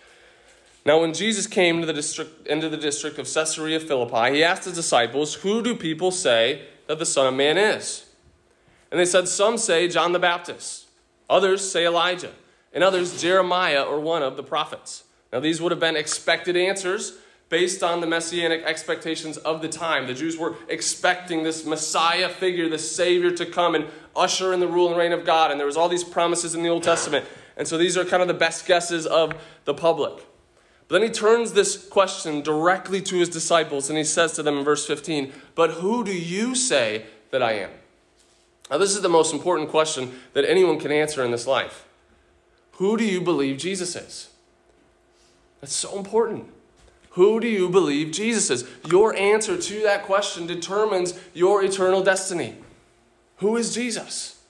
Now, 0.86 1.00
when 1.00 1.14
Jesus 1.14 1.46
came 1.46 1.81
to 1.81 1.86
the 1.86 1.94
district, 1.94 2.46
into 2.46 2.69
the 2.69 2.76
district 2.76 3.19
of 3.19 3.32
Caesarea 3.32 3.81
Philippi, 3.81 4.36
he 4.36 4.44
asked 4.44 4.64
his 4.64 4.75
disciples, 4.75 5.34
Who 5.34 5.62
do 5.62 5.75
people 5.75 6.10
say 6.10 6.66
that 6.88 6.98
the 6.98 7.06
Son 7.06 7.26
of 7.26 7.34
Man 7.34 7.56
is? 7.56 8.06
And 8.91 9.00
they 9.00 9.06
said, 9.06 9.26
Some 9.26 9.56
say 9.56 9.88
John 9.88 10.12
the 10.12 10.19
Baptist, 10.19 10.86
others 11.31 11.70
say 11.70 11.86
Elijah, 11.86 12.32
and 12.72 12.84
others 12.84 13.20
Jeremiah 13.20 13.82
or 13.82 13.98
one 13.98 14.22
of 14.22 14.36
the 14.36 14.43
prophets. 14.43 15.05
Now, 15.32 15.41
these 15.41 15.60
would 15.60 15.72
have 15.72 15.81
been 15.81 15.96
expected 15.96 16.56
answers 16.56 17.19
based 17.48 17.82
on 17.82 18.00
the 18.00 18.06
messianic 18.06 18.62
expectations 18.64 19.36
of 19.38 19.62
the 19.62 19.69
time. 19.69 20.06
The 20.06 20.14
Jews 20.14 20.36
were 20.36 20.56
expecting 20.69 21.44
this 21.44 21.64
Messiah 21.64 22.29
figure, 22.29 22.69
this 22.69 22.94
Savior 22.94 23.31
to 23.32 23.46
come 23.46 23.74
and 23.74 23.86
usher 24.14 24.53
in 24.53 24.60
the 24.60 24.69
rule 24.69 24.88
and 24.88 24.98
reign 24.98 25.12
of 25.12 25.24
God. 25.24 25.50
And 25.50 25.58
there 25.58 25.67
was 25.67 25.76
all 25.76 25.88
these 25.88 26.05
promises 26.05 26.55
in 26.55 26.62
the 26.62 26.69
Old 26.69 26.82
Testament. 26.82 27.26
And 27.56 27.67
so 27.67 27.79
these 27.79 27.96
are 27.96 28.05
kind 28.05 28.22
of 28.22 28.29
the 28.29 28.34
best 28.34 28.67
guesses 28.67 29.06
of 29.06 29.34
the 29.64 29.74
public. 29.74 30.24
But 30.88 31.00
then 31.00 31.08
he 31.08 31.14
turns 31.14 31.53
this 31.53 31.88
question 31.88 32.43
directly 32.43 33.00
to 33.03 33.17
his 33.17 33.29
disciples 33.29 33.88
and 33.88 33.96
he 33.96 34.05
says 34.05 34.32
to 34.32 34.43
them 34.43 34.58
in 34.58 34.64
verse 34.64 34.86
15, 34.86 35.32
But 35.55 35.72
who 35.72 36.05
do 36.05 36.12
you 36.12 36.55
say 36.55 37.06
that 37.31 37.43
I 37.43 37.53
am? 37.53 37.70
Now, 38.70 38.79
this 38.79 38.94
is 38.94 39.03
the 39.03 39.08
most 39.08 39.32
important 39.32 39.70
question 39.70 40.12
that 40.32 40.44
anyone 40.44 40.79
can 40.79 40.91
answer 40.91 41.24
in 41.24 41.31
this 41.31 41.46
life. 41.46 41.86
Who 42.72 42.96
do 42.96 43.05
you 43.05 43.20
believe 43.20 43.58
Jesus 43.58 43.94
is? 43.94 44.31
That's 45.60 45.74
so 45.74 45.96
important. 45.96 46.50
Who 47.10 47.38
do 47.38 47.46
you 47.46 47.69
believe 47.69 48.10
Jesus 48.10 48.50
is? 48.50 48.69
Your 48.86 49.14
answer 49.17 49.56
to 49.56 49.82
that 49.82 50.03
question 50.03 50.46
determines 50.46 51.19
your 51.32 51.62
eternal 51.62 52.03
destiny. 52.03 52.56
Who 53.36 53.56
is 53.56 53.74
Jesus? 53.74 54.43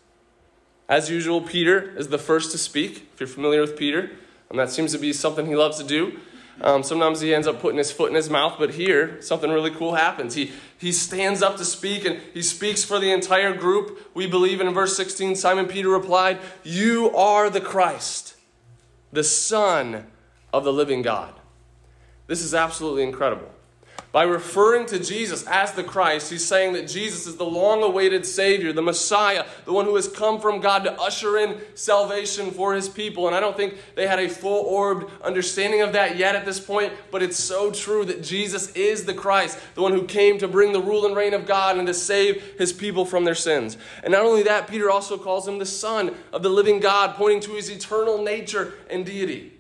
As 0.88 1.10
usual, 1.10 1.40
Peter 1.40 1.96
is 1.96 2.08
the 2.08 2.18
first 2.18 2.52
to 2.52 2.58
speak. 2.58 3.08
If 3.12 3.20
you're 3.20 3.26
familiar 3.26 3.60
with 3.60 3.76
Peter, 3.76 4.12
and 4.50 4.58
that 4.58 4.70
seems 4.70 4.92
to 4.92 4.98
be 4.98 5.12
something 5.12 5.46
he 5.46 5.56
loves 5.56 5.78
to 5.78 5.84
do. 5.84 6.18
Um, 6.60 6.82
sometimes 6.82 7.20
he 7.20 7.34
ends 7.34 7.46
up 7.46 7.60
putting 7.60 7.78
his 7.78 7.90
foot 7.90 8.10
in 8.10 8.14
his 8.14 8.30
mouth, 8.30 8.56
but 8.58 8.74
here 8.74 9.20
something 9.20 9.50
really 9.50 9.72
cool 9.72 9.94
happens. 9.94 10.34
He, 10.34 10.52
he 10.78 10.92
stands 10.92 11.42
up 11.42 11.56
to 11.56 11.64
speak 11.64 12.04
and 12.04 12.20
he 12.32 12.42
speaks 12.42 12.84
for 12.84 13.00
the 13.00 13.10
entire 13.10 13.54
group. 13.54 14.10
We 14.14 14.26
believe 14.26 14.60
in 14.60 14.72
verse 14.72 14.96
16, 14.96 15.34
Simon 15.34 15.66
Peter 15.66 15.88
replied, 15.88 16.38
You 16.62 17.10
are 17.16 17.50
the 17.50 17.60
Christ, 17.60 18.36
the 19.12 19.24
Son 19.24 20.06
of 20.52 20.64
the 20.64 20.72
living 20.72 21.02
God. 21.02 21.34
This 22.26 22.40
is 22.40 22.54
absolutely 22.54 23.02
incredible. 23.02 23.53
By 24.14 24.22
referring 24.22 24.86
to 24.86 25.00
Jesus 25.00 25.44
as 25.48 25.72
the 25.72 25.82
Christ, 25.82 26.30
he's 26.30 26.46
saying 26.46 26.74
that 26.74 26.86
Jesus 26.86 27.26
is 27.26 27.34
the 27.34 27.44
long 27.44 27.82
awaited 27.82 28.24
Savior, 28.24 28.72
the 28.72 28.80
Messiah, 28.80 29.44
the 29.64 29.72
one 29.72 29.86
who 29.86 29.96
has 29.96 30.06
come 30.06 30.40
from 30.40 30.60
God 30.60 30.84
to 30.84 30.92
usher 31.00 31.36
in 31.36 31.60
salvation 31.74 32.52
for 32.52 32.74
his 32.74 32.88
people. 32.88 33.26
And 33.26 33.34
I 33.34 33.40
don't 33.40 33.56
think 33.56 33.76
they 33.96 34.06
had 34.06 34.20
a 34.20 34.28
full 34.28 34.66
orbed 34.66 35.10
understanding 35.20 35.80
of 35.80 35.94
that 35.94 36.16
yet 36.16 36.36
at 36.36 36.44
this 36.44 36.60
point, 36.60 36.92
but 37.10 37.24
it's 37.24 37.36
so 37.36 37.72
true 37.72 38.04
that 38.04 38.22
Jesus 38.22 38.70
is 38.74 39.04
the 39.04 39.14
Christ, 39.14 39.58
the 39.74 39.82
one 39.82 39.90
who 39.90 40.04
came 40.04 40.38
to 40.38 40.46
bring 40.46 40.72
the 40.72 40.80
rule 40.80 41.06
and 41.06 41.16
reign 41.16 41.34
of 41.34 41.44
God 41.44 41.76
and 41.76 41.88
to 41.88 41.94
save 41.94 42.40
his 42.56 42.72
people 42.72 43.04
from 43.04 43.24
their 43.24 43.34
sins. 43.34 43.76
And 44.04 44.12
not 44.12 44.24
only 44.24 44.44
that, 44.44 44.68
Peter 44.68 44.92
also 44.92 45.18
calls 45.18 45.48
him 45.48 45.58
the 45.58 45.66
Son 45.66 46.14
of 46.32 46.44
the 46.44 46.50
living 46.50 46.78
God, 46.78 47.16
pointing 47.16 47.40
to 47.40 47.56
his 47.56 47.68
eternal 47.68 48.22
nature 48.22 48.74
and 48.88 49.04
deity. 49.04 49.54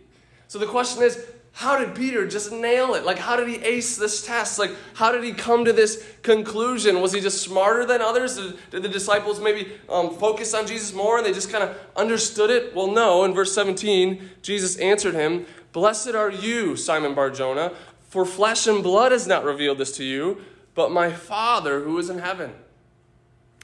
So 0.46 0.60
the 0.60 0.66
question 0.66 1.02
is, 1.02 1.26
how 1.56 1.78
did 1.78 1.94
Peter 1.94 2.26
just 2.26 2.50
nail 2.50 2.94
it? 2.94 3.04
Like, 3.04 3.16
how 3.16 3.36
did 3.36 3.46
he 3.46 3.56
ace 3.58 3.96
this 3.96 4.26
test? 4.26 4.58
Like, 4.58 4.72
how 4.94 5.12
did 5.12 5.22
he 5.22 5.32
come 5.32 5.64
to 5.64 5.72
this 5.72 6.04
conclusion? 6.22 7.00
Was 7.00 7.12
he 7.12 7.20
just 7.20 7.42
smarter 7.42 7.86
than 7.86 8.00
others? 8.00 8.36
Did, 8.36 8.70
did 8.70 8.82
the 8.82 8.88
disciples 8.88 9.38
maybe 9.38 9.70
um, 9.88 10.16
focus 10.16 10.52
on 10.52 10.66
Jesus 10.66 10.92
more 10.92 11.16
and 11.16 11.24
they 11.24 11.32
just 11.32 11.52
kind 11.52 11.62
of 11.62 11.78
understood 11.94 12.50
it? 12.50 12.74
Well, 12.74 12.88
no. 12.88 13.22
In 13.22 13.34
verse 13.34 13.54
17, 13.54 14.30
Jesus 14.42 14.76
answered 14.78 15.14
him, 15.14 15.46
Blessed 15.72 16.10
are 16.16 16.30
you, 16.30 16.74
Simon 16.74 17.14
Barjona, 17.14 17.72
for 18.08 18.26
flesh 18.26 18.66
and 18.66 18.82
blood 18.82 19.12
has 19.12 19.28
not 19.28 19.44
revealed 19.44 19.78
this 19.78 19.96
to 19.96 20.04
you, 20.04 20.42
but 20.74 20.90
my 20.90 21.12
Father 21.12 21.84
who 21.84 21.96
is 21.98 22.10
in 22.10 22.18
heaven. 22.18 22.52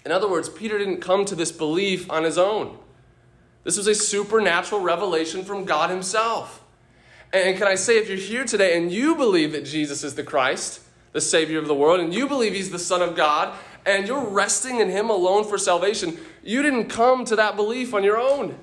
In 0.06 0.12
other 0.12 0.30
words, 0.30 0.48
Peter 0.48 0.78
didn't 0.78 1.00
come 1.00 1.24
to 1.24 1.34
this 1.34 1.50
belief 1.50 2.08
on 2.08 2.22
his 2.22 2.38
own. 2.38 2.78
This 3.64 3.76
was 3.76 3.88
a 3.88 3.94
supernatural 3.94 4.80
revelation 4.80 5.44
from 5.44 5.64
God 5.64 5.90
Himself. 5.90 6.59
And 7.32 7.56
can 7.56 7.68
I 7.68 7.76
say, 7.76 7.98
if 7.98 8.08
you're 8.08 8.18
here 8.18 8.44
today 8.44 8.76
and 8.76 8.90
you 8.90 9.14
believe 9.14 9.52
that 9.52 9.64
Jesus 9.64 10.02
is 10.02 10.14
the 10.14 10.24
Christ, 10.24 10.80
the 11.12 11.20
Savior 11.20 11.58
of 11.58 11.68
the 11.68 11.74
world, 11.74 12.00
and 12.00 12.12
you 12.12 12.26
believe 12.26 12.54
He's 12.54 12.70
the 12.70 12.78
Son 12.78 13.02
of 13.02 13.14
God, 13.14 13.56
and 13.86 14.06
you're 14.06 14.28
resting 14.28 14.80
in 14.80 14.88
Him 14.88 15.10
alone 15.10 15.44
for 15.44 15.56
salvation, 15.56 16.18
you 16.42 16.62
didn't 16.62 16.88
come 16.88 17.24
to 17.26 17.36
that 17.36 17.56
belief 17.56 17.94
on 17.94 18.02
your 18.02 18.18
own. 18.18 18.58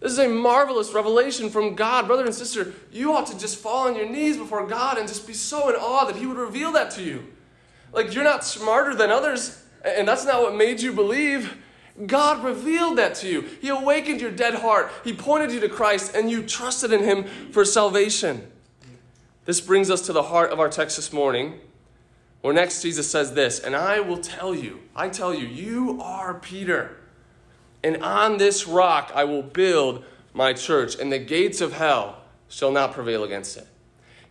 This 0.00 0.12
is 0.12 0.18
a 0.18 0.28
marvelous 0.28 0.92
revelation 0.92 1.48
from 1.48 1.76
God. 1.76 2.06
Brother 2.06 2.26
and 2.26 2.34
sister, 2.34 2.74
you 2.92 3.14
ought 3.14 3.26
to 3.28 3.38
just 3.38 3.58
fall 3.58 3.86
on 3.88 3.96
your 3.96 4.08
knees 4.08 4.36
before 4.36 4.66
God 4.66 4.98
and 4.98 5.08
just 5.08 5.26
be 5.26 5.32
so 5.32 5.68
in 5.70 5.76
awe 5.76 6.04
that 6.04 6.16
He 6.16 6.26
would 6.26 6.36
reveal 6.36 6.72
that 6.72 6.90
to 6.92 7.02
you. 7.02 7.24
Like, 7.92 8.12
you're 8.12 8.24
not 8.24 8.44
smarter 8.44 8.94
than 8.94 9.10
others, 9.10 9.62
and 9.84 10.06
that's 10.06 10.24
not 10.24 10.42
what 10.42 10.56
made 10.56 10.82
you 10.82 10.92
believe. 10.92 11.56
God 12.06 12.42
revealed 12.42 12.98
that 12.98 13.14
to 13.16 13.28
you. 13.28 13.42
He 13.60 13.68
awakened 13.68 14.20
your 14.20 14.32
dead 14.32 14.54
heart. 14.54 14.90
He 15.04 15.12
pointed 15.12 15.52
you 15.52 15.60
to 15.60 15.68
Christ, 15.68 16.14
and 16.14 16.28
you 16.28 16.42
trusted 16.42 16.92
in 16.92 17.04
Him 17.04 17.24
for 17.52 17.64
salvation. 17.64 18.50
This 19.44 19.60
brings 19.60 19.90
us 19.90 20.00
to 20.06 20.12
the 20.12 20.24
heart 20.24 20.50
of 20.50 20.58
our 20.58 20.68
text 20.68 20.96
this 20.96 21.12
morning, 21.12 21.60
where 22.40 22.52
next 22.52 22.82
Jesus 22.82 23.08
says 23.08 23.34
this 23.34 23.60
And 23.60 23.76
I 23.76 24.00
will 24.00 24.18
tell 24.18 24.54
you, 24.54 24.80
I 24.96 25.08
tell 25.08 25.32
you, 25.32 25.46
you 25.46 26.00
are 26.02 26.34
Peter, 26.34 26.96
and 27.84 28.02
on 28.02 28.38
this 28.38 28.66
rock 28.66 29.12
I 29.14 29.24
will 29.24 29.42
build 29.42 30.04
my 30.32 30.52
church, 30.52 30.98
and 30.98 31.12
the 31.12 31.18
gates 31.18 31.60
of 31.60 31.74
hell 31.74 32.22
shall 32.48 32.72
not 32.72 32.92
prevail 32.92 33.22
against 33.22 33.56
it. 33.56 33.68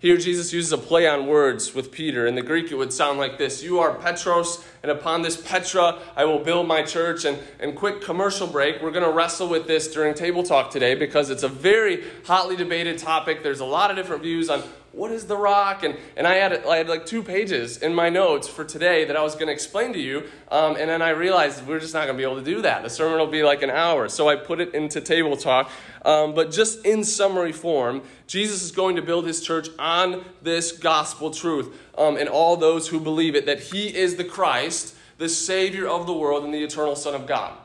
Here, 0.03 0.17
Jesus 0.17 0.51
uses 0.51 0.73
a 0.73 0.77
play 0.77 1.07
on 1.07 1.27
words 1.27 1.73
with 1.73 1.89
Peter. 1.89 2.27
In 2.27 2.35
the 2.35 2.41
Greek, 2.41 2.73
it 2.73 2.75
would 2.75 2.91
sound 2.91 3.19
like 3.19 3.37
this 3.37 3.63
You 3.63 3.79
are 3.79 3.95
Petros, 3.95 4.61
and 4.81 4.91
upon 4.91 5.21
this 5.21 5.37
Petra 5.37 5.97
I 6.17 6.25
will 6.25 6.39
build 6.39 6.67
my 6.67 6.83
church. 6.83 7.23
And, 7.23 7.39
and 7.61 7.73
quick 7.73 8.01
commercial 8.01 8.45
break, 8.45 8.81
we're 8.81 8.91
going 8.91 9.05
to 9.05 9.11
wrestle 9.13 9.47
with 9.47 9.65
this 9.65 9.87
during 9.93 10.13
table 10.13 10.43
talk 10.43 10.71
today 10.71 10.93
because 10.93 11.29
it's 11.29 11.43
a 11.43 11.47
very 11.47 12.03
hotly 12.25 12.57
debated 12.57 12.97
topic. 12.97 13.43
There's 13.43 13.61
a 13.61 13.65
lot 13.65 13.91
of 13.91 13.95
different 13.95 14.23
views 14.23 14.49
on 14.49 14.63
what 14.93 15.11
is 15.11 15.25
the 15.25 15.35
rock? 15.35 15.83
And, 15.83 15.97
and 16.15 16.27
I, 16.27 16.35
had, 16.35 16.65
I 16.65 16.77
had 16.77 16.87
like 16.87 17.07
two 17.07 17.23
pages 17.23 17.77
in 17.77 17.95
my 17.95 18.09
notes 18.09 18.47
for 18.47 18.63
today 18.63 19.05
that 19.05 19.17
I 19.17 19.23
was 19.23 19.33
going 19.33 19.47
to 19.47 19.53
explain 19.53 19.91
to 19.93 19.99
you. 19.99 20.29
Um, 20.51 20.75
and 20.75 20.87
then 20.87 21.01
I 21.01 21.09
realized 21.09 21.65
we're 21.67 21.79
just 21.79 21.95
not 21.95 22.05
going 22.05 22.15
to 22.15 22.17
be 22.17 22.23
able 22.23 22.37
to 22.37 22.45
do 22.45 22.61
that. 22.61 22.83
The 22.83 22.91
sermon 22.91 23.17
will 23.17 23.25
be 23.25 23.41
like 23.41 23.63
an 23.63 23.71
hour. 23.71 24.07
So 24.07 24.29
I 24.29 24.35
put 24.35 24.61
it 24.61 24.75
into 24.75 25.01
table 25.01 25.35
talk. 25.35 25.71
Um, 26.05 26.35
but 26.35 26.51
just 26.51 26.85
in 26.85 27.03
summary 27.03 27.51
form, 27.51 28.03
Jesus 28.27 28.61
is 28.61 28.71
going 28.71 28.95
to 28.95 29.01
build 29.01 29.25
his 29.25 29.41
church 29.41 29.67
on 29.79 30.23
this 30.43 30.71
gospel 30.71 31.31
truth. 31.31 31.75
Um, 31.97 32.15
and 32.15 32.29
all 32.29 32.55
those 32.55 32.87
who 32.87 32.99
believe 32.99 33.35
it, 33.35 33.47
that 33.47 33.61
he 33.61 33.95
is 33.95 34.15
the 34.15 34.23
Christ, 34.23 34.95
the 35.17 35.29
Savior 35.29 35.87
of 35.87 36.05
the 36.05 36.13
world, 36.13 36.43
and 36.43 36.53
the 36.53 36.63
eternal 36.63 36.95
Son 36.95 37.15
of 37.15 37.25
God. 37.25 37.57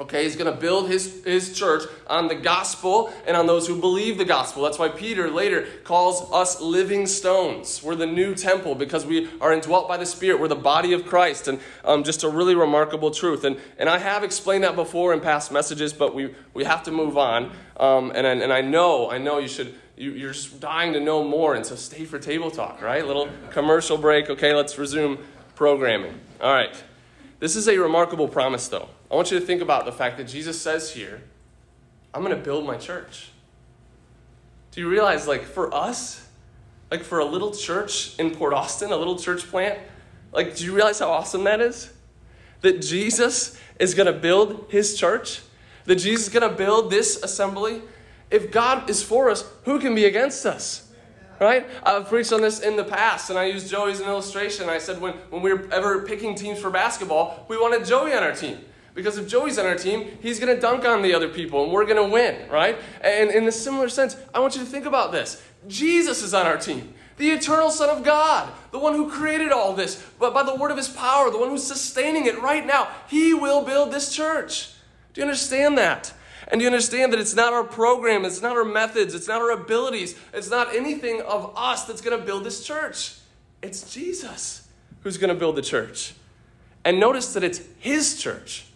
Okay, 0.00 0.24
he's 0.24 0.34
going 0.34 0.50
to 0.50 0.58
build 0.58 0.88
his, 0.88 1.22
his 1.24 1.52
church 1.52 1.82
on 2.06 2.26
the 2.28 2.34
gospel 2.34 3.12
and 3.26 3.36
on 3.36 3.46
those 3.46 3.66
who 3.66 3.78
believe 3.78 4.16
the 4.16 4.24
gospel. 4.24 4.62
That's 4.62 4.78
why 4.78 4.88
Peter 4.88 5.30
later 5.30 5.66
calls 5.84 6.32
us 6.32 6.58
living 6.58 7.06
stones. 7.06 7.82
We're 7.82 7.96
the 7.96 8.06
new 8.06 8.34
temple 8.34 8.74
because 8.74 9.04
we 9.04 9.28
are 9.42 9.52
indwelt 9.52 9.88
by 9.88 9.98
the 9.98 10.06
Spirit. 10.06 10.40
We're 10.40 10.48
the 10.48 10.56
body 10.56 10.94
of 10.94 11.04
Christ. 11.04 11.48
And 11.48 11.60
um, 11.84 12.02
just 12.02 12.24
a 12.24 12.30
really 12.30 12.54
remarkable 12.54 13.10
truth. 13.10 13.44
And, 13.44 13.58
and 13.76 13.90
I 13.90 13.98
have 13.98 14.24
explained 14.24 14.64
that 14.64 14.74
before 14.74 15.12
in 15.12 15.20
past 15.20 15.52
messages, 15.52 15.92
but 15.92 16.14
we, 16.14 16.34
we 16.54 16.64
have 16.64 16.82
to 16.84 16.90
move 16.90 17.18
on. 17.18 17.52
Um, 17.76 18.10
and, 18.14 18.26
and 18.26 18.52
I 18.54 18.62
know, 18.62 19.10
I 19.10 19.18
know 19.18 19.36
you 19.36 19.48
should, 19.48 19.74
you, 19.98 20.12
you're 20.12 20.32
just 20.32 20.60
dying 20.60 20.94
to 20.94 21.00
know 21.00 21.22
more. 21.22 21.54
And 21.54 21.66
so 21.66 21.76
stay 21.76 22.06
for 22.06 22.18
table 22.18 22.50
talk, 22.50 22.80
right? 22.80 23.06
Little 23.06 23.28
commercial 23.50 23.98
break. 23.98 24.30
Okay, 24.30 24.54
let's 24.54 24.78
resume 24.78 25.18
programming. 25.56 26.18
All 26.40 26.54
right. 26.54 26.84
This 27.40 27.56
is 27.56 27.68
a 27.68 27.78
remarkable 27.78 28.28
promise, 28.28 28.68
though. 28.68 28.88
I 29.10 29.14
want 29.14 29.30
you 29.30 29.40
to 29.40 29.44
think 29.44 29.62
about 29.62 29.86
the 29.86 29.92
fact 29.92 30.18
that 30.18 30.28
Jesus 30.28 30.60
says 30.60 30.92
here, 30.92 31.22
I'm 32.12 32.22
going 32.22 32.36
to 32.36 32.42
build 32.42 32.66
my 32.66 32.76
church. 32.76 33.30
Do 34.72 34.80
you 34.80 34.88
realize, 34.88 35.26
like, 35.26 35.44
for 35.44 35.74
us, 35.74 36.28
like 36.90 37.02
for 37.02 37.18
a 37.18 37.24
little 37.24 37.50
church 37.50 38.18
in 38.18 38.30
Port 38.32 38.52
Austin, 38.52 38.92
a 38.92 38.96
little 38.96 39.18
church 39.18 39.48
plant, 39.48 39.78
like, 40.32 40.54
do 40.54 40.64
you 40.64 40.74
realize 40.74 40.98
how 40.98 41.10
awesome 41.10 41.44
that 41.44 41.60
is? 41.60 41.92
That 42.60 42.82
Jesus 42.82 43.58
is 43.78 43.94
going 43.94 44.06
to 44.06 44.12
build 44.12 44.66
his 44.68 44.96
church? 44.96 45.40
That 45.86 45.96
Jesus 45.96 46.26
is 46.26 46.32
going 46.32 46.48
to 46.48 46.54
build 46.54 46.90
this 46.90 47.22
assembly? 47.22 47.80
If 48.30 48.52
God 48.52 48.90
is 48.90 49.02
for 49.02 49.30
us, 49.30 49.44
who 49.64 49.80
can 49.80 49.94
be 49.94 50.04
against 50.04 50.44
us? 50.44 50.89
Right? 51.40 51.66
I've 51.82 52.08
preached 52.08 52.32
on 52.32 52.42
this 52.42 52.60
in 52.60 52.76
the 52.76 52.84
past, 52.84 53.30
and 53.30 53.38
I 53.38 53.46
used 53.46 53.70
Joey 53.70 53.92
as 53.92 54.00
an 54.00 54.06
illustration. 54.06 54.68
I 54.68 54.78
said 54.78 55.00
when, 55.00 55.14
when 55.30 55.42
we 55.42 55.52
were 55.52 55.66
ever 55.72 56.02
picking 56.02 56.34
teams 56.34 56.60
for 56.60 56.70
basketball, 56.70 57.46
we 57.48 57.56
wanted 57.56 57.84
Joey 57.86 58.12
on 58.12 58.22
our 58.22 58.32
team. 58.32 58.58
Because 58.94 59.18
if 59.18 59.28
Joey's 59.28 59.58
on 59.58 59.66
our 59.66 59.76
team, 59.76 60.18
he's 60.20 60.40
going 60.40 60.54
to 60.54 60.60
dunk 60.60 60.84
on 60.84 61.00
the 61.02 61.14
other 61.14 61.28
people 61.28 61.62
and 61.62 61.72
we're 61.72 61.84
going 61.84 61.96
to 61.96 62.12
win, 62.12 62.48
right? 62.50 62.76
And 63.00 63.30
in 63.30 63.46
a 63.46 63.52
similar 63.52 63.88
sense, 63.88 64.16
I 64.34 64.40
want 64.40 64.56
you 64.56 64.60
to 64.60 64.66
think 64.66 64.84
about 64.84 65.12
this. 65.12 65.42
Jesus 65.68 66.22
is 66.22 66.34
on 66.34 66.44
our 66.44 66.56
team. 66.56 66.92
The 67.16 67.30
eternal 67.30 67.70
Son 67.70 67.88
of 67.88 68.02
God, 68.02 68.52
the 68.72 68.78
one 68.78 68.94
who 68.94 69.10
created 69.10 69.52
all 69.52 69.74
this, 69.74 70.04
but 70.18 70.34
by 70.34 70.42
the 70.42 70.54
word 70.54 70.70
of 70.70 70.76
his 70.76 70.88
power, 70.88 71.30
the 71.30 71.38
one 71.38 71.50
who's 71.50 71.66
sustaining 71.66 72.26
it 72.26 72.40
right 72.40 72.66
now, 72.66 72.88
he 73.08 73.32
will 73.32 73.62
build 73.62 73.92
this 73.92 74.14
church. 74.14 74.72
Do 75.12 75.20
you 75.20 75.26
understand 75.26 75.78
that? 75.78 76.12
And 76.50 76.60
you 76.60 76.66
understand 76.66 77.12
that 77.12 77.20
it's 77.20 77.34
not 77.34 77.52
our 77.52 77.64
program, 77.64 78.24
it's 78.24 78.42
not 78.42 78.56
our 78.56 78.64
methods, 78.64 79.14
it's 79.14 79.28
not 79.28 79.40
our 79.40 79.50
abilities, 79.50 80.18
it's 80.32 80.50
not 80.50 80.74
anything 80.74 81.22
of 81.22 81.52
us 81.56 81.84
that's 81.84 82.00
going 82.00 82.18
to 82.18 82.24
build 82.24 82.44
this 82.44 82.64
church. 82.64 83.14
It's 83.62 83.92
Jesus 83.92 84.68
who's 85.02 85.16
going 85.16 85.32
to 85.32 85.38
build 85.38 85.56
the 85.56 85.62
church. 85.62 86.14
And 86.84 86.98
notice 86.98 87.34
that 87.34 87.44
it's 87.44 87.60
his 87.78 88.20
church 88.20 88.66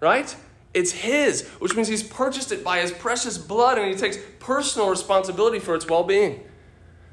right? 0.00 0.34
It's 0.72 0.92
his, 0.92 1.46
which 1.58 1.76
means 1.76 1.88
he's 1.88 2.02
purchased 2.02 2.52
it 2.52 2.64
by 2.64 2.80
his 2.80 2.90
precious 2.90 3.38
blood 3.38 3.78
and 3.78 3.88
he 3.88 3.94
takes 3.94 4.18
personal 4.38 4.88
responsibility 4.88 5.58
for 5.58 5.74
its 5.74 5.86
well 5.86 6.04
being. 6.04 6.40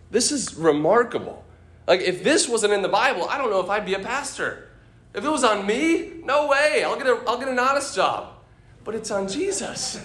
This 0.09 0.31
is 0.31 0.55
remarkable. 0.55 1.43
Like, 1.85 2.01
if 2.01 2.23
this 2.23 2.47
wasn't 2.47 2.73
in 2.73 2.81
the 2.81 2.89
Bible, 2.89 3.27
I 3.29 3.37
don't 3.37 3.49
know 3.49 3.59
if 3.59 3.69
I'd 3.69 3.85
be 3.85 3.93
a 3.93 3.99
pastor. 3.99 4.69
If 5.13 5.23
it 5.23 5.29
was 5.29 5.43
on 5.43 5.65
me, 5.65 6.13
no 6.23 6.47
way. 6.47 6.83
I'll 6.83 6.97
get, 6.97 7.07
a, 7.07 7.21
I'll 7.27 7.39
get 7.39 7.47
an 7.47 7.59
honest 7.59 7.95
job. 7.95 8.33
But 8.87 8.95
it's 8.95 9.11
on 9.11 9.27
Jesus, 9.27 9.99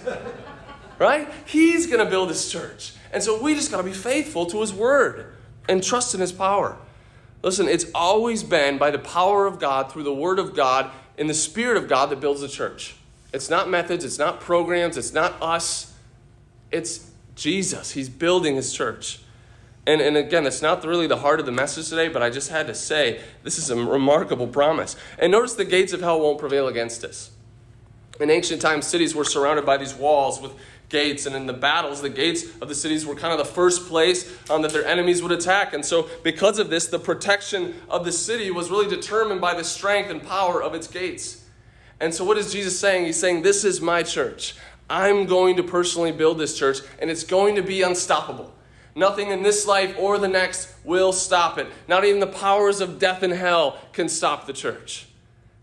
right? 0.99 1.29
He's 1.45 1.87
going 1.87 2.03
to 2.03 2.05
build 2.05 2.27
his 2.27 2.51
church. 2.51 2.91
And 3.13 3.23
so 3.23 3.41
we 3.41 3.55
just 3.55 3.71
got 3.71 3.77
to 3.77 3.83
be 3.83 3.93
faithful 3.93 4.45
to 4.47 4.59
his 4.59 4.73
word 4.73 5.37
and 5.69 5.81
trust 5.81 6.13
in 6.13 6.19
his 6.19 6.33
power. 6.33 6.75
Listen, 7.43 7.69
it's 7.69 7.85
always 7.95 8.43
been 8.43 8.77
by 8.77 8.91
the 8.91 8.99
power 8.99 9.47
of 9.47 9.57
God, 9.57 9.89
through 9.89 10.03
the 10.03 10.13
word 10.13 10.37
of 10.37 10.53
God, 10.53 10.91
in 11.17 11.27
the 11.27 11.33
Spirit 11.33 11.77
of 11.77 11.87
God 11.87 12.09
that 12.09 12.19
builds 12.19 12.41
the 12.41 12.49
church. 12.49 12.97
It's 13.31 13.49
not 13.49 13.69
methods, 13.69 14.03
it's 14.03 14.19
not 14.19 14.41
programs, 14.41 14.97
it's 14.97 15.13
not 15.13 15.41
us. 15.41 15.93
It's 16.69 17.09
Jesus. 17.35 17.91
He's 17.91 18.09
building 18.09 18.57
his 18.57 18.73
church. 18.73 19.21
And, 19.87 20.01
and 20.01 20.17
again, 20.17 20.45
it's 20.45 20.61
not 20.61 20.83
really 20.83 21.07
the 21.07 21.19
heart 21.19 21.39
of 21.39 21.45
the 21.45 21.53
message 21.53 21.87
today, 21.87 22.09
but 22.09 22.21
I 22.21 22.29
just 22.29 22.49
had 22.49 22.67
to 22.67 22.75
say 22.75 23.21
this 23.43 23.57
is 23.57 23.69
a 23.69 23.77
remarkable 23.77 24.47
promise. 24.47 24.97
And 25.17 25.31
notice 25.31 25.53
the 25.53 25.63
gates 25.63 25.93
of 25.93 26.01
hell 26.01 26.19
won't 26.19 26.37
prevail 26.37 26.67
against 26.67 27.05
us. 27.05 27.31
In 28.19 28.29
ancient 28.29 28.61
times, 28.61 28.85
cities 28.85 29.15
were 29.15 29.25
surrounded 29.25 29.65
by 29.65 29.77
these 29.77 29.93
walls 29.93 30.39
with 30.39 30.53
gates. 30.89 31.25
And 31.25 31.35
in 31.35 31.45
the 31.45 31.53
battles, 31.53 32.01
the 32.01 32.09
gates 32.09 32.45
of 32.61 32.69
the 32.69 32.75
cities 32.75 33.05
were 33.05 33.15
kind 33.15 33.33
of 33.33 33.45
the 33.45 33.51
first 33.53 33.87
place 33.87 34.31
um, 34.49 34.61
that 34.61 34.71
their 34.71 34.85
enemies 34.85 35.21
would 35.21 35.31
attack. 35.31 35.73
And 35.73 35.83
so, 35.83 36.07
because 36.23 36.59
of 36.59 36.69
this, 36.69 36.87
the 36.87 36.99
protection 36.99 37.73
of 37.89 38.05
the 38.05 38.11
city 38.11 38.51
was 38.51 38.69
really 38.69 38.87
determined 38.87 39.41
by 39.41 39.55
the 39.55 39.63
strength 39.63 40.09
and 40.09 40.21
power 40.23 40.61
of 40.61 40.73
its 40.75 40.87
gates. 40.87 41.43
And 41.99 42.13
so, 42.13 42.23
what 42.23 42.37
is 42.37 42.53
Jesus 42.53 42.79
saying? 42.79 43.05
He's 43.05 43.19
saying, 43.19 43.41
This 43.41 43.65
is 43.65 43.81
my 43.81 44.03
church. 44.03 44.55
I'm 44.89 45.25
going 45.25 45.55
to 45.57 45.63
personally 45.63 46.11
build 46.11 46.37
this 46.37 46.57
church, 46.57 46.79
and 46.99 47.09
it's 47.09 47.23
going 47.23 47.55
to 47.55 47.63
be 47.63 47.81
unstoppable. 47.81 48.53
Nothing 48.95 49.31
in 49.31 49.41
this 49.41 49.65
life 49.65 49.95
or 49.97 50.19
the 50.19 50.27
next 50.27 50.71
will 50.83 51.13
stop 51.13 51.57
it. 51.57 51.67
Not 51.87 52.05
even 52.05 52.19
the 52.19 52.27
powers 52.27 52.79
of 52.79 52.99
death 52.99 53.23
and 53.23 53.33
hell 53.33 53.79
can 53.91 54.07
stop 54.07 54.45
the 54.45 54.53
church. 54.53 55.07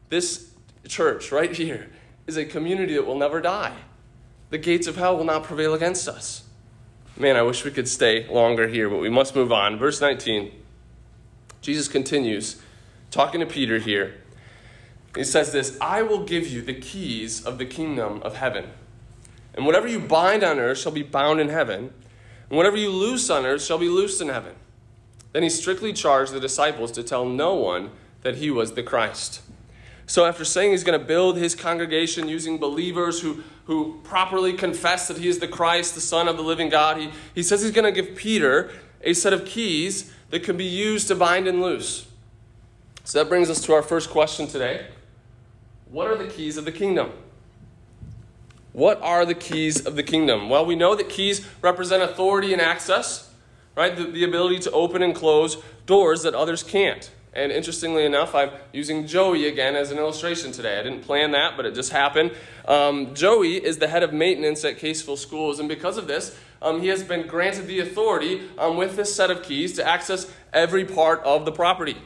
This 0.09 0.51
church 0.89 1.31
right 1.31 1.55
here 1.55 1.89
is 2.31 2.37
a 2.37 2.45
community 2.45 2.95
that 2.95 3.05
will 3.05 3.19
never 3.19 3.41
die. 3.41 3.75
The 4.51 4.59
gates 4.59 4.87
of 4.87 4.97
hell 4.97 5.17
will 5.17 5.25
not 5.25 5.43
prevail 5.43 5.75
against 5.75 6.09
us. 6.09 6.45
Man, 7.17 7.37
I 7.37 7.43
wish 7.43 7.65
we 7.65 7.73
could 7.73 7.89
stay 7.89 8.27
longer 8.29 8.69
here, 8.69 8.89
but 8.89 8.99
we 8.99 9.11
must 9.11 9.35
move 9.35 9.51
on. 9.53 9.79
Verse 9.79 10.01
19. 10.01 10.53
Jesus 11.61 11.89
continues 11.89 12.63
talking 13.11 13.41
to 13.41 13.47
Peter 13.47 13.79
here. 13.79 14.15
He 15.17 15.25
says 15.25 15.53
this 15.53 15.77
I 15.81 16.03
will 16.03 16.25
give 16.25 16.47
you 16.47 16.63
the 16.63 16.75
keys 16.75 17.45
of 17.45 17.59
the 17.59 17.67
kingdom 17.67 18.23
of 18.23 18.37
heaven. 18.37 18.71
And 19.55 19.67
whatever 19.67 19.89
you 19.89 19.99
bind 19.99 20.45
on 20.45 20.61
earth 20.61 20.79
shall 20.79 20.93
be 20.93 21.03
bound 21.03 21.41
in 21.41 21.49
heaven, 21.49 21.93
and 22.49 22.57
whatever 22.57 22.77
you 22.77 22.91
loose 22.91 23.29
on 23.29 23.45
earth 23.45 23.65
shall 23.65 23.79
be 23.79 23.89
loosed 23.89 24.21
in 24.21 24.29
heaven. 24.29 24.55
Then 25.33 25.43
he 25.43 25.51
strictly 25.51 25.93
charged 25.93 26.33
the 26.33 26.41
disciples 26.41 26.93
to 26.93 27.03
tell 27.03 27.25
no 27.25 27.55
one 27.55 27.91
that 28.23 28.37
he 28.37 28.51
was 28.51 28.73
the 28.73 28.83
Christ. 28.85 29.43
So, 30.11 30.25
after 30.25 30.45
saying 30.45 30.73
he's 30.73 30.83
going 30.83 30.99
to 30.99 31.07
build 31.07 31.37
his 31.37 31.55
congregation 31.55 32.29
using 32.29 32.59
believers 32.59 33.21
who, 33.21 33.45
who 33.67 34.01
properly 34.03 34.53
confess 34.53 35.07
that 35.07 35.19
he 35.19 35.29
is 35.29 35.39
the 35.39 35.47
Christ, 35.47 35.95
the 35.95 36.01
Son 36.01 36.27
of 36.27 36.37
the 36.37 36.43
living 36.43 36.69
God, 36.69 36.97
he, 36.97 37.11
he 37.33 37.45
says 37.45 37.63
he's 37.63 37.71
going 37.71 37.85
to 37.85 37.93
give 37.93 38.17
Peter 38.17 38.73
a 39.03 39.13
set 39.13 39.33
of 39.33 39.45
keys 39.45 40.13
that 40.31 40.43
can 40.43 40.57
be 40.57 40.65
used 40.65 41.07
to 41.07 41.15
bind 41.15 41.47
and 41.47 41.63
loose. 41.63 42.09
So, 43.05 43.21
that 43.21 43.29
brings 43.29 43.49
us 43.49 43.61
to 43.61 43.73
our 43.73 43.83
first 43.83 44.11
question 44.11 44.49
today 44.49 44.89
What 45.89 46.09
are 46.09 46.17
the 46.17 46.27
keys 46.27 46.57
of 46.57 46.65
the 46.65 46.73
kingdom? 46.73 47.13
What 48.73 49.01
are 49.03 49.25
the 49.25 49.35
keys 49.37 49.87
of 49.87 49.95
the 49.95 50.03
kingdom? 50.03 50.49
Well, 50.49 50.67
we 50.67 50.75
know 50.75 50.97
that 50.97 51.09
keys 51.09 51.47
represent 51.63 52.03
authority 52.03 52.53
and 52.53 52.61
access, 52.61 53.31
right? 53.77 53.95
The, 53.95 54.07
the 54.07 54.25
ability 54.25 54.59
to 54.59 54.73
open 54.73 55.03
and 55.05 55.15
close 55.15 55.63
doors 55.87 56.25
that 56.25 56.35
others 56.35 56.65
can't. 56.65 57.09
And 57.33 57.53
interestingly 57.53 58.05
enough, 58.05 58.35
I'm 58.35 58.51
using 58.73 59.07
Joey 59.07 59.47
again 59.47 59.77
as 59.77 59.93
an 59.93 59.99
illustration 59.99 60.51
today. 60.51 60.81
I 60.81 60.83
didn't 60.83 61.03
plan 61.03 61.31
that, 61.31 61.57
but 61.57 61.65
it 61.65 61.77
just 61.77 61.93
happened. 61.93 62.33
Um, 62.67 63.15
Joey 63.15 63.65
is 63.65 63.79
the 63.79 63.87
head 63.87 64.03
of 64.03 64.13
maintenance 64.13 64.65
at 64.65 64.79
Caseville 64.79 65.17
Schools, 65.17 65.61
and 65.61 65.69
because 65.69 65.97
of 65.97 66.09
this, 66.09 66.37
um, 66.61 66.81
he 66.81 66.89
has 66.89 67.05
been 67.05 67.29
granted 67.29 67.67
the 67.67 67.79
authority 67.79 68.49
um, 68.59 68.77
with 68.77 68.97
this 68.97 69.15
set 69.15 69.31
of 69.31 69.45
keys 69.45 69.75
to 69.75 69.87
access 69.87 70.31
every 70.53 70.85
part 70.85 71.23
of 71.23 71.45
the 71.45 71.53
property. 71.53 71.97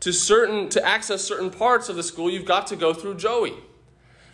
To 0.00 0.12
certain 0.12 0.68
to 0.70 0.84
access 0.84 1.22
certain 1.22 1.50
parts 1.50 1.88
of 1.88 1.96
the 1.96 2.02
school, 2.02 2.28
you've 2.28 2.44
got 2.44 2.66
to 2.66 2.76
go 2.76 2.92
through 2.92 3.14
Joey. 3.16 3.54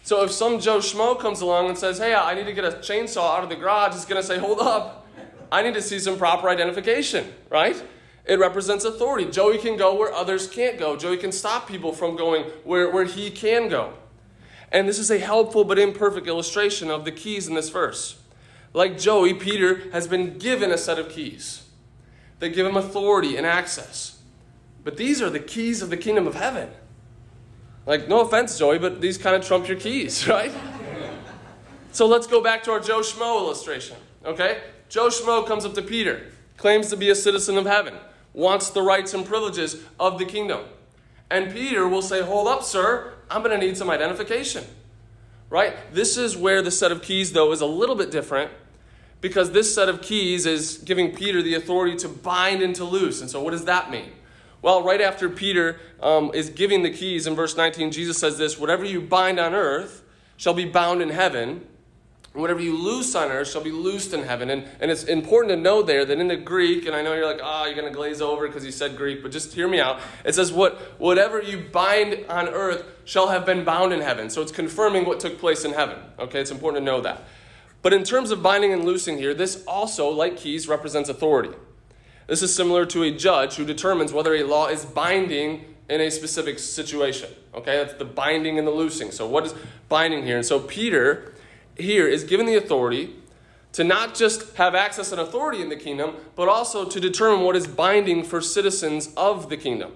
So 0.03 0.25
if 0.25 0.31
some 0.33 0.59
Joe 0.59 0.79
Schmo 0.79 1.19
comes 1.19 1.43
along 1.43 1.69
and 1.69 1.79
says, 1.79 1.99
"Hey, 1.99 2.15
I 2.15 2.35
need 2.35 2.47
to 2.47 2.55
get 2.55 2.65
a 2.65 2.73
chainsaw 2.79 3.37
out 3.37 3.45
of 3.45 3.51
the 3.51 3.57
garage," 3.57 3.93
he's 3.93 4.05
going 4.05 4.21
to 4.21 4.27
say, 4.27 4.39
"Hold 4.39 4.61
up, 4.61 5.07
I 5.53 5.63
need 5.63 5.75
to 5.75 5.83
see 5.83 5.99
some 5.99 6.17
proper 6.19 6.49
identification." 6.49 7.33
Right? 7.51 7.81
It 8.29 8.39
represents 8.39 8.85
authority. 8.85 9.31
Joey 9.31 9.57
can 9.57 9.79
go 9.79 9.95
where 9.95 10.13
others 10.13 10.47
can't 10.47 10.79
go. 10.79 10.97
Joey 10.97 11.17
can 11.17 11.33
stop 11.33 11.67
people 11.67 11.93
from 11.93 12.15
going 12.15 12.45
where, 12.63 12.91
where 12.91 13.05
he 13.05 13.31
can 13.31 13.69
go. 13.69 13.95
And 14.71 14.87
this 14.87 14.99
is 14.99 15.11
a 15.11 15.19
helpful 15.19 15.65
but 15.65 15.79
imperfect 15.79 16.27
illustration 16.27 16.91
of 16.91 17.07
the 17.07 17.11
keys 17.11 17.49
in 17.49 17.55
this 17.55 17.71
verse. 17.71 18.21
Like 18.75 18.99
Joey, 18.99 19.33
Peter 19.33 19.91
has 19.93 20.07
been 20.07 20.37
given 20.37 20.71
a 20.71 20.77
set 20.77 20.99
of 20.99 21.09
keys 21.09 21.65
that 22.39 22.51
give 22.51 22.67
him 22.67 22.77
authority 22.77 23.37
and 23.37 23.47
access. 23.47 24.21
But 24.85 24.99
these 24.99 25.23
are 25.23 25.31
the 25.31 25.41
keys 25.41 25.81
of 25.81 25.89
the 25.89 25.97
kingdom 25.97 26.27
of 26.27 26.35
heaven. 26.35 26.69
Like, 27.87 28.09
no 28.09 28.21
offense, 28.21 28.59
Joey, 28.59 28.79
but 28.79 29.01
these 29.01 29.17
kind 29.17 29.35
of 29.35 29.43
trump 29.43 29.67
your 29.67 29.79
keys, 29.79 30.29
right? 30.29 30.53
so 31.93 32.07
let's 32.07 32.27
go 32.27 32.43
back 32.43 32.63
to 32.65 32.73
our 32.73 32.81
Joe 32.81 33.01
Schmo 33.01 33.39
illustration, 33.39 33.97
okay? 34.27 34.61
Joe 34.91 35.09
Schmo 35.09 35.47
comes 35.47 35.65
up 35.65 35.73
to 35.75 35.83
Peter, 35.83 36.27
claims 36.59 36.91
to 36.91 36.97
be 36.97 37.09
a 37.09 37.15
citizen 37.15 37.57
of 37.57 37.65
heaven, 37.65 37.95
wants 38.33 38.71
the 38.71 38.83
rights 38.83 39.15
and 39.15 39.25
privileges 39.25 39.83
of 39.99 40.19
the 40.19 40.25
kingdom. 40.25 40.61
And 41.31 41.53
Peter 41.53 41.87
will 41.89 42.03
say, 42.03 42.23
Hold 42.23 42.49
up, 42.49 42.63
sir, 42.63 43.15
I'm 43.31 43.43
going 43.43 43.59
to 43.59 43.67
need 43.67 43.77
some 43.77 43.91
identification. 43.91 44.65
Right? 45.51 45.77
This 45.95 46.17
is 46.17 46.37
where 46.37 46.61
the 46.63 46.71
set 46.71 46.93
of 46.93 47.03
keys, 47.03 47.33
though, 47.33 47.53
is 47.53 47.61
a 47.61 47.67
little 47.67 47.95
bit 47.95 48.11
different 48.11 48.51
because 49.21 49.53
this 49.53 49.75
set 49.75 49.89
of 49.89 50.03
keys 50.03 50.47
is 50.47 50.79
giving 50.79 51.15
Peter 51.15 51.43
the 51.43 51.55
authority 51.55 51.97
to 51.97 52.09
bind 52.09 52.63
and 52.63 52.75
to 52.77 52.85
loose. 52.85 53.21
And 53.21 53.31
so, 53.31 53.43
what 53.43 53.53
does 53.53 53.65
that 53.65 53.91
mean? 53.91 54.13
Well, 54.61 54.83
right 54.83 55.01
after 55.01 55.29
Peter 55.29 55.81
um, 56.03 56.33
is 56.35 56.51
giving 56.51 56.83
the 56.83 56.91
keys 56.91 57.27
in 57.27 57.35
verse 57.35 57.57
19, 57.57 57.93
Jesus 57.93 58.19
says 58.19 58.39
this 58.39 58.59
Whatever 58.59 58.85
you 58.85 59.01
bind 59.01 59.39
on 59.39 59.55
earth 59.55 60.03
shall 60.37 60.55
be 60.55 60.65
bound 60.65 61.01
in 61.01 61.11
heaven, 61.11 61.67
whatever 62.35 62.61
you 62.61 62.77
loose 62.77 63.15
on 63.15 63.31
earth 63.31 63.51
shall 63.51 63.63
be 63.63 63.71
loosed 63.71 64.13
in 64.13 64.23
heaven. 64.23 64.51
And, 64.51 64.65
and 64.81 64.91
it's 64.91 65.05
important 65.05 65.51
to 65.53 65.57
know 65.57 65.83
there 65.83 66.05
that 66.05 66.19
in 66.19 66.29
the 66.29 66.37
Greek, 66.37 66.87
and 66.87 66.95
I 66.95 67.03
know 67.03 67.15
you're 67.15 67.27
like, 67.27 67.41
oh, 67.43 67.65
you're 67.65 67.75
going 67.75 67.91
to 67.91 67.95
glaze 67.95 68.21
over 68.21 68.47
because 68.47 68.65
you 68.65 68.73
said 68.73 68.97
Greek, 68.97 69.23
but 69.23 69.33
just 69.33 69.53
hear 69.55 69.69
me 69.69 69.81
out. 69.81 70.01
It 70.25 70.35
says, 70.35 70.53
what, 70.53 70.79
Whatever 71.01 71.43
you 71.43 71.65
bind 71.73 72.27
on 72.29 72.49
earth 72.49 72.85
shall 73.05 73.29
have 73.29 73.47
been 73.47 73.65
bound 73.65 73.93
in 73.93 74.01
heaven. 74.01 74.31
So 74.31 74.43
it's 74.43 74.53
confirming 74.53 75.05
what 75.05 75.21
took 75.21 75.39
place 75.39 75.65
in 75.65 75.73
heaven. 75.73 75.99
Okay, 76.19 76.41
it's 76.41 76.51
important 76.51 76.83
to 76.83 76.85
know 76.85 77.01
that. 77.01 77.25
But 77.83 77.93
in 77.93 78.05
terms 78.05 78.31
of 78.31 78.43
binding 78.43 78.73
and 78.73 78.85
loosing 78.85 79.19
here, 79.19 79.35
this 79.35 79.65
also, 79.67 80.09
like 80.09 80.37
keys, 80.37 80.69
represents 80.69 81.09
authority. 81.09 81.51
This 82.27 82.43
is 82.43 82.55
similar 82.55 82.85
to 82.87 83.05
a 83.05 83.11
judge 83.11 83.55
who 83.55 83.65
determines 83.65 84.13
whether 84.13 84.35
a 84.35 84.43
law 84.43 84.67
is 84.67 84.85
binding 84.85 85.65
in 85.89 86.01
a 86.01 86.11
specific 86.11 86.59
situation. 86.59 87.31
Okay, 87.55 87.77
that's 87.79 87.95
the 87.95 88.05
binding 88.05 88.59
and 88.59 88.67
the 88.67 88.73
loosing. 88.73 89.11
So, 89.11 89.27
what 89.27 89.47
is 89.47 89.55
binding 89.89 90.25
here? 90.25 90.37
And 90.37 90.45
so, 90.45 90.61
Peter 90.61 91.35
here 91.79 92.07
is 92.07 92.25
given 92.25 92.47
the 92.47 92.57
authority 92.57 93.15
to 93.73 93.85
not 93.85 94.15
just 94.15 94.57
have 94.57 94.75
access 94.75 95.13
and 95.13 95.21
authority 95.21 95.63
in 95.63 95.69
the 95.69 95.77
kingdom, 95.77 96.15
but 96.35 96.49
also 96.49 96.85
to 96.85 97.01
determine 97.01 97.45
what 97.45 97.57
is 97.57 97.67
binding 97.67 98.25
for 98.25 98.41
citizens 98.41 99.13
of 99.17 99.49
the 99.49 99.57
kingdom. 99.57 99.93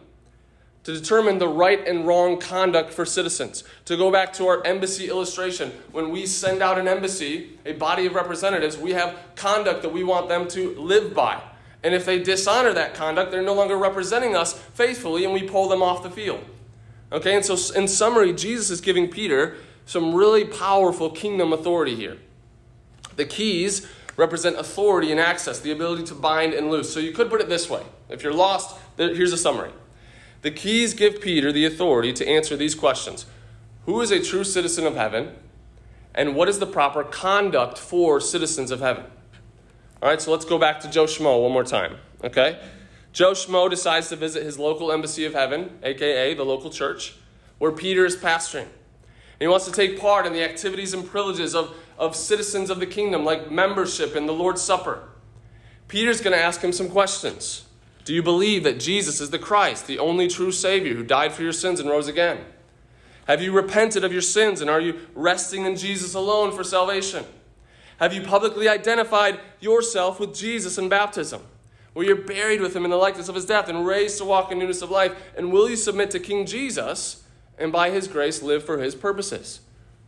To 0.85 0.93
determine 0.93 1.39
the 1.39 1.49
right 1.49 1.87
and 1.87 2.07
wrong 2.07 2.41
conduct 2.41 2.93
for 2.93 3.05
citizens. 3.05 3.65
To 3.85 3.97
go 3.97 4.11
back 4.11 4.33
to 4.35 4.47
our 4.49 4.65
embassy 4.67 5.09
illustration, 5.09 5.71
when 5.93 6.11
we 6.11 6.27
send 6.27 6.61
out 6.61 6.79
an 6.79 6.89
embassy, 6.89 7.59
a 7.65 7.73
body 7.73 8.07
of 8.07 8.15
representatives, 8.15 8.77
we 8.77 8.93
have 8.93 9.17
conduct 9.37 9.83
that 9.83 9.93
we 9.93 10.03
want 10.03 10.29
them 10.29 10.49
to 10.49 10.75
live 10.79 11.15
by. 11.15 11.41
And 11.85 11.95
if 11.95 12.05
they 12.05 12.21
dishonor 12.21 12.73
that 12.75 12.95
conduct, 12.95 13.31
they're 13.31 13.43
no 13.43 13.55
longer 13.55 13.77
representing 13.77 14.37
us 14.37 14.59
faithfully 14.59 15.25
and 15.25 15.33
we 15.33 15.43
pull 15.43 15.69
them 15.69 15.83
off 15.83 16.03
the 16.03 16.11
field. 16.11 16.45
Okay, 17.11 17.37
and 17.37 17.45
so 17.45 17.57
in 17.75 17.89
summary, 17.89 18.33
Jesus 18.33 18.71
is 18.71 18.81
giving 18.81 19.09
Peter 19.09 19.57
some 19.87 20.15
really 20.15 20.45
powerful 20.45 21.11
kingdom 21.11 21.53
authority 21.53 21.95
here. 21.95 22.19
The 23.17 23.25
keys 23.25 23.87
represent 24.17 24.57
authority 24.57 25.11
and 25.11 25.21
access, 25.21 25.61
the 25.61 25.73
ability 25.73 26.05
to 26.05 26.15
bind 26.15 26.55
and 26.55 26.71
loose. 26.71 26.93
So 26.93 27.01
you 27.01 27.13
could 27.13 27.31
put 27.31 27.41
it 27.41 27.49
this 27.49 27.69
way 27.69 27.83
if 28.09 28.23
you're 28.23 28.35
lost, 28.35 28.77
here's 28.97 29.33
a 29.33 29.39
summary. 29.39 29.71
The 30.43 30.51
keys 30.51 30.95
give 30.95 31.21
Peter 31.21 31.53
the 31.53 31.65
authority 31.65 32.13
to 32.15 32.29
answer 32.29 32.57
these 32.57 32.75
questions 32.75 33.27
Who 33.87 34.01
is 34.01 34.11
a 34.11 34.23
true 34.23 34.45
citizen 34.45 34.87
of 34.87 34.97
heaven? 34.97 35.35
And 36.15 36.37
what 36.37 36.49
is 36.49 36.59
the 36.59 36.67
proper 36.67 37.05
conduct 37.05 37.79
for 37.79 38.21
citizens 38.21 38.71
of 38.71 38.81
heaven? 38.81 39.05
All 40.03 40.11
right, 40.11 40.21
so 40.21 40.31
let's 40.31 40.45
go 40.45 40.59
back 40.59 40.81
to 40.81 40.91
Joe 40.91 41.05
Schmo 41.05 41.43
one 41.43 41.53
more 41.53 41.65
time, 41.65 41.97
okay? 42.23 42.61
Joe 43.13 43.33
Schmo 43.33 43.71
decides 43.71 44.09
to 44.11 44.17
visit 44.17 44.43
his 44.43 44.59
local 44.59 44.93
embassy 44.93 45.25
of 45.25 45.33
heaven, 45.33 45.79
aka 45.83 46.35
the 46.35 46.45
local 46.45 46.71
church, 46.71 47.15
where 47.59 47.73
Peter 47.73 48.05
is 48.05 48.17
pastoring. 48.17 48.67
He 49.43 49.49
wants 49.49 49.67
to 49.67 49.73
take 49.73 49.99
part 49.99 50.25
in 50.25 50.33
the 50.33 50.45
activities 50.45 50.95
and 50.95 51.05
privileges 51.05 51.53
of, 51.53 51.75
of 51.99 52.15
citizens 52.15 52.71
of 52.71 52.79
the 52.79 52.87
kingdom, 52.87 53.25
like 53.25 53.51
membership 53.51 54.15
in 54.15 54.27
the 54.27 54.33
Lord's 54.33 54.63
Supper. 54.63 55.09
Peter's 55.89 56.21
going 56.21 56.33
to 56.33 56.41
ask 56.41 56.61
him 56.61 56.71
some 56.71 56.89
questions. 56.89 57.65
Do 58.05 58.15
you 58.15 58.23
believe 58.23 58.63
that 58.63 58.79
Jesus 58.79 59.21
is 59.21 59.31
the 59.31 59.41
Christ, 59.41 59.89
the 59.89 59.99
only 59.99 60.29
true 60.29 60.53
Savior 60.53 60.95
who 60.95 61.03
died 61.03 61.33
for 61.33 61.43
your 61.43 61.53
sins 61.53 61.81
and 61.81 61.91
rose 61.91 62.07
again? 62.07 62.39
Have 63.27 63.43
you 63.43 63.51
repented 63.51 64.05
of 64.05 64.13
your 64.13 64.23
sins 64.23 64.61
and 64.61 64.71
are 64.71 64.81
you 64.81 65.01
resting 65.13 65.67
in 65.67 65.75
Jesus 65.75 66.15
alone 66.15 66.53
for 66.53 66.63
salvation? 66.63 67.25
Have 67.97 68.13
you 68.13 68.23
publicly 68.23 68.69
identified 68.69 69.41
yourself 69.59 70.21
with 70.21 70.37
Jesus 70.37 70.79
in 70.79 70.89
baptism? 70.89 71.43
Where 71.95 72.07
you're 72.07 72.15
buried 72.15 72.61
with 72.61 72.77
him 72.77 72.85
in 72.85 72.93
the 72.93 72.97
likeness 72.97 73.29
of 73.29 73.35
his 73.35 73.47
death 73.47 73.69
and 73.69 73.85
raised 73.85 74.19
to 74.19 74.25
walk 74.25 74.53
in 74.53 74.61
newness 74.61 74.83
of 74.83 74.91
life? 74.93 75.21
And 75.37 75.51
will 75.51 75.69
you 75.69 75.75
submit 75.75 76.13
to 76.13 76.21
King 76.21 76.47
Jesus 76.47 77.22
and 77.59 77.73
by 77.73 77.91
his 77.91 78.09
grace 78.09 78.43
live 78.43 78.65
for 78.65 78.79
his 78.79 78.95
purposes? 78.95 79.61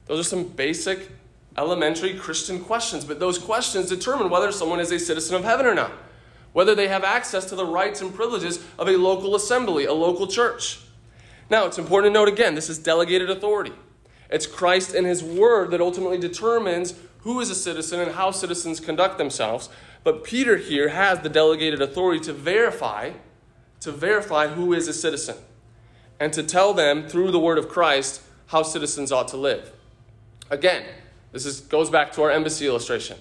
Those 0.07 0.21
are 0.21 0.29
some 0.29 0.45
basic, 0.45 1.11
elementary 1.57 2.15
Christian 2.15 2.61
questions, 2.61 3.05
but 3.05 3.21
those 3.21 3.39
questions 3.39 3.89
determine 3.89 4.31
whether 4.31 4.53
someone 4.53 4.81
is 4.81 4.93
a 4.93 4.99
citizen 4.99 5.37
of 5.37 5.45
heaven 5.45 5.67
or 5.67 5.75
not, 5.75 5.93
whether 6.53 6.75
they 6.75 6.89
have 6.89 7.05
access 7.05 7.45
to 7.47 7.57
the 7.57 7.67
rights 7.67 8.01
and 8.01 8.15
privileges 8.15 8.65
of 8.79 8.89
a 8.89 8.97
local 8.97 9.35
assembly, 9.35 9.85
a 9.85 9.93
local 9.93 10.27
church. 10.27 10.81
Now, 11.51 11.67
it's 11.67 11.79
important 11.79 12.13
to 12.13 12.19
note 12.19 12.29
again 12.29 12.55
this 12.55 12.69
is 12.69 12.79
delegated 12.79 13.31
authority. 13.31 13.73
It's 14.31 14.47
Christ 14.47 14.95
and 14.95 15.07
his 15.07 15.23
word 15.23 15.71
that 15.71 15.81
ultimately 15.81 16.19
determines 16.19 16.95
who 17.21 17.41
is 17.41 17.51
a 17.51 17.55
citizen 17.55 18.01
and 18.01 18.13
how 18.13 18.31
citizens 18.31 18.81
conduct 18.81 19.19
themselves. 19.19 19.69
But 20.03 20.25
Peter 20.25 20.57
here 20.57 20.91
has 20.91 21.21
the 21.21 21.29
delegated 21.29 21.81
authority 21.81 22.21
to 22.25 22.33
verify, 22.33 23.13
to 23.81 23.93
verify 23.93 24.49
who 24.49 24.73
is 24.73 24.89
a 24.89 24.93
citizen, 24.93 25.37
and 26.21 26.33
to 26.33 26.43
tell 26.43 26.75
them 26.75 27.09
through 27.09 27.31
the 27.31 27.39
word 27.39 27.59
of 27.59 27.69
Christ 27.69 28.23
how 28.47 28.63
citizens 28.63 29.13
ought 29.13 29.29
to 29.29 29.37
live. 29.37 29.73
Again, 30.51 30.85
this 31.33 31.47
is, 31.47 31.61
goes 31.61 31.91
back 31.91 32.13
to 32.13 32.23
our 32.23 32.31
embassy 32.31 32.67
illustration. 32.67 33.19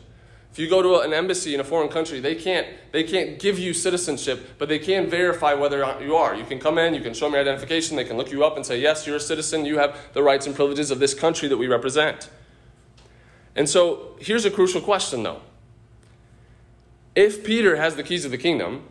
If 0.52 0.60
you 0.60 0.70
go 0.70 0.84
to 0.84 1.00
an 1.00 1.14
embassy 1.14 1.56
in 1.56 1.60
a 1.60 1.64
foreign 1.64 1.90
country, 1.90 2.20
they 2.20 2.36
can't, 2.36 2.68
they 2.92 3.04
can't 3.04 3.40
give 3.40 3.58
you 3.58 3.74
citizenship, 3.74 4.52
but 4.60 4.70
they 4.70 4.78
can 4.78 5.10
verify 5.10 5.56
whether 5.56 5.80
you 6.00 6.16
are. 6.16 6.36
You 6.36 6.44
can 6.44 6.60
come 6.60 6.78
in, 6.78 6.94
you 6.94 7.02
can 7.02 7.16
show 7.16 7.26
them 7.26 7.34
your 7.34 7.42
identification, 7.42 7.98
they 7.98 8.04
can 8.04 8.18
look 8.18 8.32
you 8.32 8.46
up 8.46 8.56
and 8.56 8.64
say, 8.64 8.80
yes, 8.80 9.08
you're 9.08 9.16
a 9.16 9.20
citizen, 9.20 9.66
you 9.66 9.80
have 9.80 9.98
the 10.14 10.22
rights 10.22 10.46
and 10.46 10.56
privileges 10.56 10.92
of 10.92 11.00
this 11.00 11.16
country 11.16 11.48
that 11.48 11.58
we 11.58 11.66
represent. 11.66 12.30
And 13.56 13.68
so 13.68 14.16
here's 14.20 14.46
a 14.46 14.52
crucial 14.52 14.80
question, 14.80 15.24
though. 15.24 15.42
If 17.16 17.44
Peter 17.44 17.76
has 17.78 17.96
the 17.96 18.04
keys 18.04 18.24
of 18.24 18.30
the 18.30 18.38
kingdom, 18.38 18.84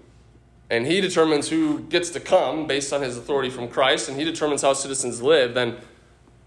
and 0.72 0.86
he 0.86 1.02
determines 1.02 1.50
who 1.50 1.80
gets 1.80 2.08
to 2.08 2.18
come 2.18 2.66
based 2.66 2.94
on 2.94 3.02
his 3.02 3.18
authority 3.18 3.50
from 3.50 3.68
Christ, 3.68 4.08
and 4.08 4.18
he 4.18 4.24
determines 4.24 4.62
how 4.62 4.72
citizens 4.72 5.20
live, 5.20 5.52
then, 5.52 5.76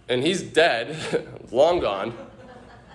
and 0.09 0.23
he's 0.23 0.41
dead, 0.41 0.97
long 1.51 1.79
gone, 1.79 2.17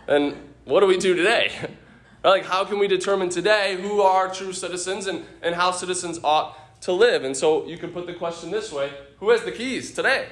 then 0.08 0.36
what 0.64 0.80
do 0.80 0.86
we 0.86 0.98
do 0.98 1.14
today? 1.14 1.52
Like, 2.22 2.44
how 2.44 2.66
can 2.66 2.78
we 2.78 2.86
determine 2.86 3.30
today 3.30 3.80
who 3.80 4.02
are 4.02 4.30
true 4.30 4.52
citizens 4.52 5.06
and, 5.06 5.24
and 5.40 5.54
how 5.54 5.70
citizens 5.70 6.20
ought 6.22 6.82
to 6.82 6.92
live? 6.92 7.24
And 7.24 7.34
so 7.34 7.66
you 7.66 7.78
can 7.78 7.92
put 7.92 8.04
the 8.04 8.12
question 8.12 8.50
this 8.50 8.70
way 8.70 8.92
Who 9.20 9.30
has 9.30 9.42
the 9.42 9.52
keys 9.52 9.94
today? 9.94 10.28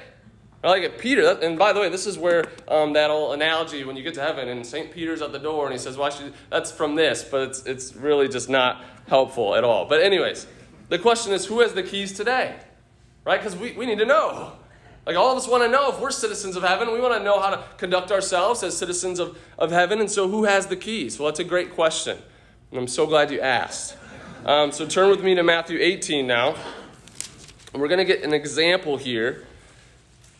Like 0.63 0.99
Peter, 0.99 1.31
and 1.41 1.57
by 1.57 1.73
the 1.73 1.79
way, 1.79 1.89
this 1.89 2.05
is 2.05 2.15
where 2.15 2.45
um, 2.67 2.93
that 2.93 3.09
old 3.09 3.33
analogy 3.33 3.85
when 3.85 3.97
you 3.97 4.03
get 4.03 4.13
to 4.13 4.21
heaven 4.21 4.49
and 4.49 4.63
St. 4.63 4.91
Peter's 4.91 5.23
at 5.23 5.31
the 5.31 5.39
door 5.39 5.65
and 5.65 5.73
he 5.73 5.79
says, 5.79 5.97
"Why 5.97 6.11
should?" 6.11 6.31
That's 6.51 6.71
from 6.71 6.93
this, 6.93 7.23
but 7.23 7.49
it's 7.49 7.65
it's 7.65 7.95
really 7.95 8.27
just 8.27 8.49
not 8.49 8.83
helpful 9.07 9.55
at 9.55 9.63
all. 9.63 9.85
But 9.85 10.03
anyways, 10.03 10.45
the 10.89 10.99
question 10.99 11.33
is, 11.33 11.45
who 11.45 11.61
has 11.61 11.73
the 11.73 11.83
keys 11.83 12.13
today? 12.13 12.55
Right? 13.23 13.39
Because 13.39 13.55
we, 13.55 13.71
we 13.73 13.85
need 13.85 13.99
to 13.99 14.05
know. 14.05 14.53
Like 15.05 15.15
all 15.15 15.31
of 15.31 15.37
us 15.37 15.47
want 15.47 15.63
to 15.63 15.69
know 15.69 15.89
if 15.89 15.99
we're 15.99 16.11
citizens 16.11 16.55
of 16.55 16.63
heaven, 16.63 16.91
we 16.91 16.99
want 16.99 17.15
to 17.15 17.23
know 17.23 17.39
how 17.39 17.51
to 17.51 17.63
conduct 17.77 18.11
ourselves 18.11 18.61
as 18.63 18.77
citizens 18.77 19.19
of, 19.19 19.37
of 19.57 19.71
heaven. 19.71 19.99
And 19.99 20.11
so, 20.11 20.27
who 20.27 20.43
has 20.43 20.67
the 20.67 20.75
keys? 20.75 21.17
Well, 21.17 21.27
that's 21.29 21.39
a 21.39 21.43
great 21.43 21.73
question. 21.73 22.17
And 22.71 22.79
I'm 22.79 22.87
so 22.87 23.07
glad 23.07 23.31
you 23.31 23.39
asked. 23.39 23.95
Um, 24.45 24.71
so, 24.71 24.85
turn 24.85 25.09
with 25.09 25.23
me 25.23 25.35
to 25.35 25.43
Matthew 25.43 25.79
18 25.79 26.27
now. 26.27 26.55
And 27.73 27.81
we're 27.81 27.87
going 27.87 27.99
to 27.99 28.05
get 28.05 28.23
an 28.23 28.33
example 28.33 28.97
here 28.97 29.47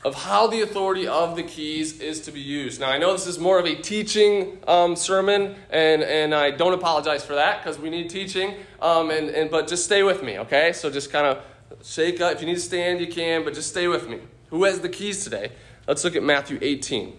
of 0.05 0.15
how 0.15 0.47
the 0.47 0.61
authority 0.61 1.07
of 1.07 1.35
the 1.35 1.43
keys 1.43 1.99
is 1.99 2.21
to 2.21 2.31
be 2.31 2.39
used. 2.39 2.79
Now, 2.79 2.89
I 2.89 2.97
know 2.97 3.11
this 3.11 3.27
is 3.27 3.37
more 3.37 3.59
of 3.59 3.65
a 3.65 3.75
teaching 3.75 4.57
um, 4.65 4.95
sermon, 4.95 5.55
and, 5.69 6.03
and 6.03 6.33
I 6.33 6.51
don't 6.51 6.73
apologize 6.73 7.25
for 7.25 7.35
that 7.35 7.61
because 7.61 7.77
we 7.77 7.89
need 7.89 8.09
teaching. 8.09 8.55
Um, 8.81 9.09
and, 9.09 9.29
and, 9.29 9.51
but 9.51 9.67
just 9.67 9.83
stay 9.83 10.03
with 10.03 10.23
me, 10.23 10.39
okay? 10.39 10.71
So, 10.71 10.89
just 10.89 11.11
kind 11.11 11.27
of 11.27 11.43
shake 11.83 12.21
up. 12.21 12.33
If 12.35 12.41
you 12.41 12.47
need 12.47 12.55
to 12.55 12.61
stand, 12.61 13.01
you 13.01 13.07
can, 13.07 13.43
but 13.43 13.53
just 13.53 13.69
stay 13.69 13.87
with 13.89 14.07
me. 14.07 14.19
Who 14.51 14.63
has 14.63 14.79
the 14.79 14.89
keys 14.89 15.23
today? 15.25 15.51
Let's 15.85 16.03
look 16.05 16.15
at 16.15 16.23
Matthew 16.23 16.59
18. 16.61 17.13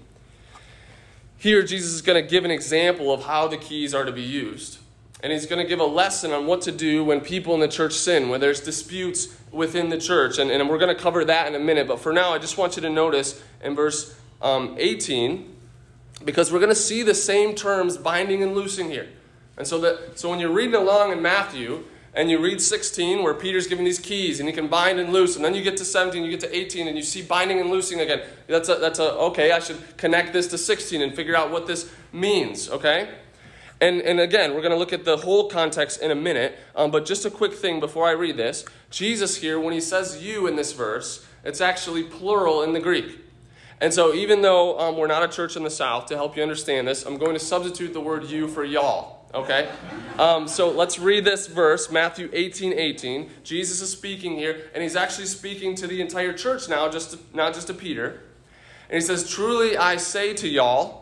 Here, 1.37 1.62
Jesus 1.62 1.93
is 1.93 2.03
going 2.03 2.23
to 2.23 2.29
give 2.29 2.45
an 2.45 2.51
example 2.51 3.12
of 3.12 3.25
how 3.25 3.47
the 3.47 3.57
keys 3.57 3.95
are 3.95 4.05
to 4.05 4.12
be 4.12 4.23
used. 4.23 4.79
And 5.23 5.33
he's 5.33 5.45
going 5.45 5.62
to 5.62 5.69
give 5.69 5.81
a 5.81 5.85
lesson 5.85 6.33
on 6.33 6.47
what 6.47 6.62
to 6.62 6.73
do 6.73 7.05
when 7.05 7.21
people 7.21 7.53
in 7.53 7.61
the 7.61 7.69
church 7.69 7.93
sin, 7.93 8.31
when 8.31 8.40
there's 8.40 8.61
disputes 8.61 9.37
within 9.53 9.89
the 9.89 9.99
church. 9.99 10.39
And, 10.39 10.51
and 10.51 10.69
we're 10.69 10.79
going 10.79 10.95
to 10.95 11.01
cover 11.01 11.25
that 11.25 11.47
in 11.49 11.55
a 11.55 11.59
minute. 11.59 11.89
But 11.89 12.01
for 12.01 12.13
now, 12.13 12.33
I 12.33 12.39
just 12.39 12.59
want 12.59 12.77
you 12.77 12.83
to 12.83 12.91
notice 12.91 13.43
in 13.63 13.75
verse 13.75 14.17
um, 14.43 14.77
18, 14.79 15.57
because 16.25 16.53
we're 16.53 16.59
going 16.59 16.71
to 16.71 16.75
see 16.75 17.03
the 17.03 17.15
same 17.15 17.55
terms 17.55 17.97
binding 17.97 18.43
and 18.43 18.55
loosing 18.55 18.91
here. 18.91 19.09
And 19.57 19.67
so, 19.67 19.79
that, 19.81 20.19
so 20.19 20.31
when 20.31 20.41
you're 20.41 20.53
reading 20.53 20.75
along 20.75 21.13
in 21.13 21.21
Matthew, 21.21 21.85
and 22.15 22.31
you 22.31 22.41
read 22.41 22.61
16 22.61 23.23
where 23.23 23.35
Peter's 23.35 23.67
giving 23.67 23.85
these 23.85 23.99
keys 23.99 24.41
and 24.41 24.49
he 24.49 24.55
can 24.55 24.69
bind 24.69 24.99
and 24.99 25.13
loose, 25.13 25.37
and 25.37 25.45
then 25.45 25.55
you 25.55 25.63
get 25.63 25.77
to 25.77 25.85
17, 25.85 26.25
you 26.25 26.31
get 26.31 26.41
to 26.41 26.57
18, 26.57 26.89
and 26.89 26.97
you 26.97 27.03
see 27.03 27.23
binding 27.23 27.61
and 27.61 27.71
loosing 27.71 28.01
again. 28.01 28.23
That's 28.47 28.69
a, 28.69 28.77
that's 28.77 28.99
a 28.99 29.13
okay, 29.13 29.53
I 29.53 29.61
should 29.61 29.79
connect 29.97 30.33
this 30.33 30.49
to 30.49 30.59
16 30.59 31.01
and 31.03 31.15
figure 31.15 31.37
out 31.37 31.51
what 31.51 31.67
this 31.67 31.91
means, 32.13 32.69
okay? 32.69 33.11
And, 33.81 34.03
and 34.03 34.21
again, 34.21 34.55
we're 34.55 34.61
going 34.61 34.73
to 34.73 34.79
look 34.79 34.93
at 34.93 35.05
the 35.05 35.16
whole 35.16 35.49
context 35.49 36.03
in 36.03 36.11
a 36.11 36.14
minute, 36.14 36.59
um, 36.77 36.90
but 36.90 37.07
just 37.07 37.25
a 37.25 37.31
quick 37.31 37.55
thing 37.55 37.81
before 37.81 38.07
I 38.07 38.12
read 38.12 38.37
this. 38.37 38.64
Jesus 38.90 39.37
here, 39.37 39.59
when 39.59 39.73
he 39.73 39.81
says 39.81 40.23
you 40.23 40.47
in 40.47 40.57
this 40.57 40.73
verse, 40.73 41.27
it's 41.45 41.62
actually 41.62 42.03
plural 42.03 42.62
in 42.62 42.75
the 42.75 42.81
Greek. 42.81 43.19
And 43.81 43.95
so, 43.95 44.12
even 44.12 44.43
though 44.43 44.79
um, 44.79 44.99
we're 44.99 45.07
not 45.07 45.23
a 45.23 45.29
church 45.29 45.57
in 45.57 45.62
the 45.62 45.71
South, 45.71 46.05
to 46.07 46.16
help 46.16 46.37
you 46.37 46.43
understand 46.43 46.87
this, 46.87 47.07
I'm 47.07 47.16
going 47.16 47.33
to 47.33 47.40
substitute 47.40 47.95
the 47.95 48.01
word 48.01 48.25
you 48.25 48.47
for 48.47 48.62
y'all. 48.62 49.21
Okay? 49.33 49.71
Um, 50.19 50.49
so 50.49 50.71
let's 50.71 50.99
read 50.99 51.25
this 51.25 51.47
verse, 51.47 51.90
Matthew 51.90 52.29
18 52.33 52.75
18. 52.75 53.31
Jesus 53.45 53.81
is 53.81 53.90
speaking 53.90 54.37
here, 54.37 54.71
and 54.75 54.83
he's 54.83 54.97
actually 54.97 55.27
speaking 55.27 55.75
to 55.77 55.87
the 55.87 56.03
entire 56.03 56.35
church 56.35 56.69
now, 56.69 56.88
just 56.90 57.12
to, 57.12 57.19
not 57.33 57.55
just 57.55 57.69
to 57.69 57.75
Peter. 57.75 58.21
And 58.90 58.97
he 58.97 59.01
says, 59.01 59.31
Truly 59.31 59.77
I 59.77 59.97
say 59.97 60.35
to 60.35 60.49
y'all, 60.49 61.00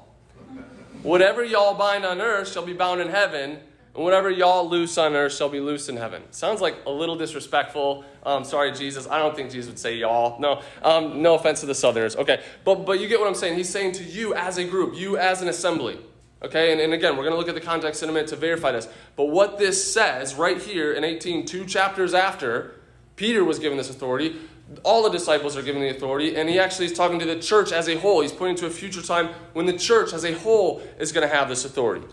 whatever 1.02 1.44
y'all 1.44 1.74
bind 1.74 2.04
on 2.04 2.20
earth 2.20 2.52
shall 2.52 2.64
be 2.64 2.72
bound 2.72 3.00
in 3.00 3.08
heaven, 3.08 3.58
and 3.94 4.04
whatever 4.04 4.30
y'all 4.30 4.68
loose 4.68 4.96
on 4.98 5.14
earth 5.14 5.34
shall 5.34 5.48
be 5.48 5.60
loose 5.60 5.88
in 5.88 5.96
heaven. 5.96 6.22
Sounds 6.30 6.60
like 6.60 6.76
a 6.86 6.90
little 6.90 7.16
disrespectful. 7.16 8.04
Um, 8.24 8.44
sorry, 8.44 8.72
Jesus. 8.72 9.08
I 9.08 9.18
don't 9.18 9.34
think 9.34 9.50
Jesus 9.50 9.68
would 9.68 9.78
say 9.78 9.96
y'all. 9.96 10.40
No, 10.40 10.62
um, 10.82 11.22
no 11.22 11.34
offense 11.34 11.60
to 11.60 11.66
the 11.66 11.74
Southerners. 11.74 12.14
Okay, 12.16 12.42
but 12.64 12.86
but 12.86 13.00
you 13.00 13.08
get 13.08 13.18
what 13.18 13.28
I'm 13.28 13.34
saying. 13.34 13.56
He's 13.56 13.68
saying 13.68 13.92
to 13.92 14.04
you 14.04 14.34
as 14.34 14.58
a 14.58 14.64
group, 14.64 14.96
you 14.96 15.16
as 15.18 15.42
an 15.42 15.48
assembly. 15.48 15.98
Okay, 16.40 16.70
and, 16.70 16.80
and 16.80 16.94
again, 16.94 17.16
we're 17.16 17.24
going 17.24 17.32
to 17.32 17.38
look 17.38 17.48
at 17.48 17.56
the 17.56 17.60
context 17.60 18.02
in 18.02 18.08
a 18.08 18.12
minute 18.12 18.28
to 18.28 18.36
verify 18.36 18.70
this. 18.70 18.86
But 19.16 19.24
what 19.26 19.58
this 19.58 19.92
says 19.92 20.36
right 20.36 20.60
here 20.60 20.92
in 20.92 21.02
18, 21.02 21.46
two 21.46 21.64
chapters 21.64 22.14
after 22.14 22.76
Peter 23.16 23.42
was 23.42 23.58
given 23.58 23.76
this 23.76 23.90
authority, 23.90 24.36
all 24.82 25.02
the 25.02 25.10
disciples 25.10 25.56
are 25.56 25.62
given 25.62 25.80
the 25.80 25.88
authority, 25.88 26.36
and 26.36 26.48
he 26.48 26.58
actually 26.58 26.86
is 26.86 26.92
talking 26.92 27.18
to 27.18 27.24
the 27.24 27.38
church 27.38 27.72
as 27.72 27.88
a 27.88 27.98
whole. 27.98 28.20
He's 28.20 28.32
pointing 28.32 28.56
to 28.56 28.66
a 28.66 28.70
future 28.70 29.02
time 29.02 29.30
when 29.54 29.66
the 29.66 29.72
church 29.72 30.12
as 30.12 30.24
a 30.24 30.32
whole 30.32 30.82
is 30.98 31.12
going 31.12 31.26
to 31.26 31.34
have 31.34 31.48
this 31.48 31.64
authority. 31.64 32.06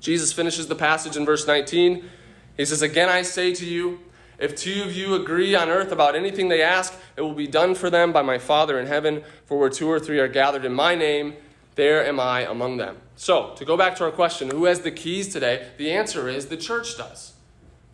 Jesus 0.00 0.32
finishes 0.32 0.66
the 0.66 0.74
passage 0.74 1.16
in 1.16 1.24
verse 1.24 1.46
19. 1.46 2.04
He 2.56 2.64
says, 2.64 2.82
Again, 2.82 3.08
I 3.08 3.22
say 3.22 3.54
to 3.54 3.64
you, 3.64 4.00
if 4.38 4.56
two 4.56 4.82
of 4.82 4.96
you 4.96 5.14
agree 5.14 5.54
on 5.54 5.68
earth 5.68 5.92
about 5.92 6.16
anything 6.16 6.48
they 6.48 6.62
ask, 6.62 6.94
it 7.16 7.20
will 7.20 7.34
be 7.34 7.46
done 7.46 7.74
for 7.74 7.90
them 7.90 8.10
by 8.10 8.22
my 8.22 8.38
Father 8.38 8.80
in 8.80 8.86
heaven. 8.86 9.22
For 9.44 9.58
where 9.58 9.68
two 9.68 9.88
or 9.88 10.00
three 10.00 10.18
are 10.18 10.28
gathered 10.28 10.64
in 10.64 10.72
my 10.72 10.94
name, 10.94 11.34
there 11.74 12.04
am 12.04 12.18
I 12.18 12.40
among 12.42 12.78
them. 12.78 12.96
So, 13.16 13.54
to 13.56 13.64
go 13.66 13.76
back 13.76 13.96
to 13.96 14.04
our 14.04 14.10
question, 14.10 14.50
who 14.50 14.64
has 14.64 14.80
the 14.80 14.90
keys 14.90 15.28
today? 15.28 15.68
The 15.76 15.92
answer 15.92 16.26
is 16.26 16.46
the 16.46 16.56
church 16.56 16.96
does. 16.96 17.34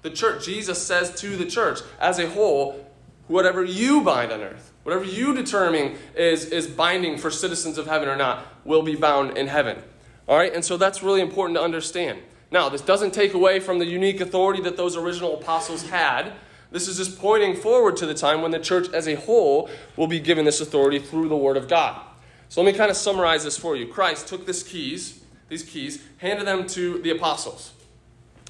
The 0.03 0.11
church, 0.11 0.45
Jesus 0.45 0.81
says 0.81 1.13
to 1.21 1.37
the 1.37 1.47
church 1.47 1.81
as 1.99 2.21
a 2.21 2.31
whole, 2.31 2.86
whatever 3.29 3.65
you 3.65 4.03
bind 4.03 4.33
on 4.33 4.41
earth, 4.41 4.73
whatever 4.83 5.05
you 5.05 5.35
determine 5.35 5.97
is, 6.15 6.47
is 6.47 6.67
binding 6.67 7.19
for 7.19 7.31
citizens 7.31 7.79
of 7.79 7.87
heaven 7.87 8.09
or 8.09 8.17
not, 8.17 8.47
will 8.65 8.83
be 8.83 8.95
bound 8.95 9.37
in 9.37 9.47
heaven. 9.47 9.83
All 10.29 10.37
right, 10.37 10.53
and 10.53 10.65
so 10.65 10.77
that's 10.77 11.03
really 11.03 11.21
important 11.21 11.57
to 11.59 11.63
understand. 11.63 12.21
Now, 12.51 12.69
this 12.69 12.81
doesn't 12.81 13.13
take 13.13 13.35
away 13.35 13.61
from 13.61 13.79
the 13.79 13.87
unique 13.87 14.21
authority 14.21 14.63
that 14.63 14.77
those 14.77 14.97
original 14.97 15.35
apostles 15.35 15.89
had. 15.89 16.33
This 16.71 16.89
is 16.89 16.97
just 16.97 17.19
pointing 17.19 17.57
forward 17.57 17.97
to 17.99 18.07
the 18.07 18.15
time 18.15 18.43
when 18.43 18.51
the 18.51 18.59
church 18.59 18.89
as 18.93 19.09
a 19.09 19.15
whole 19.15 19.69
will 19.97 20.07
be 20.07 20.21
given 20.21 20.45
this 20.45 20.61
authority 20.61 20.99
through 20.99 21.29
the 21.29 21.37
Word 21.37 21.57
of 21.57 21.69
God. 21.69 22.01
So 22.49 22.63
let 22.63 22.73
me 22.73 22.79
kind 22.79 22.91
of 22.91 22.97
summarize 22.97 23.45
this 23.45 23.59
for 23.59 23.77
you. 23.77 23.87
Christ 23.87 24.29
took 24.29 24.47
these 24.47 24.63
keys, 24.63 25.21
these 25.49 25.63
keys, 25.63 26.03
handed 26.19 26.47
them 26.47 26.67
to 26.69 26.99
the 27.03 27.11
apostles. 27.11 27.73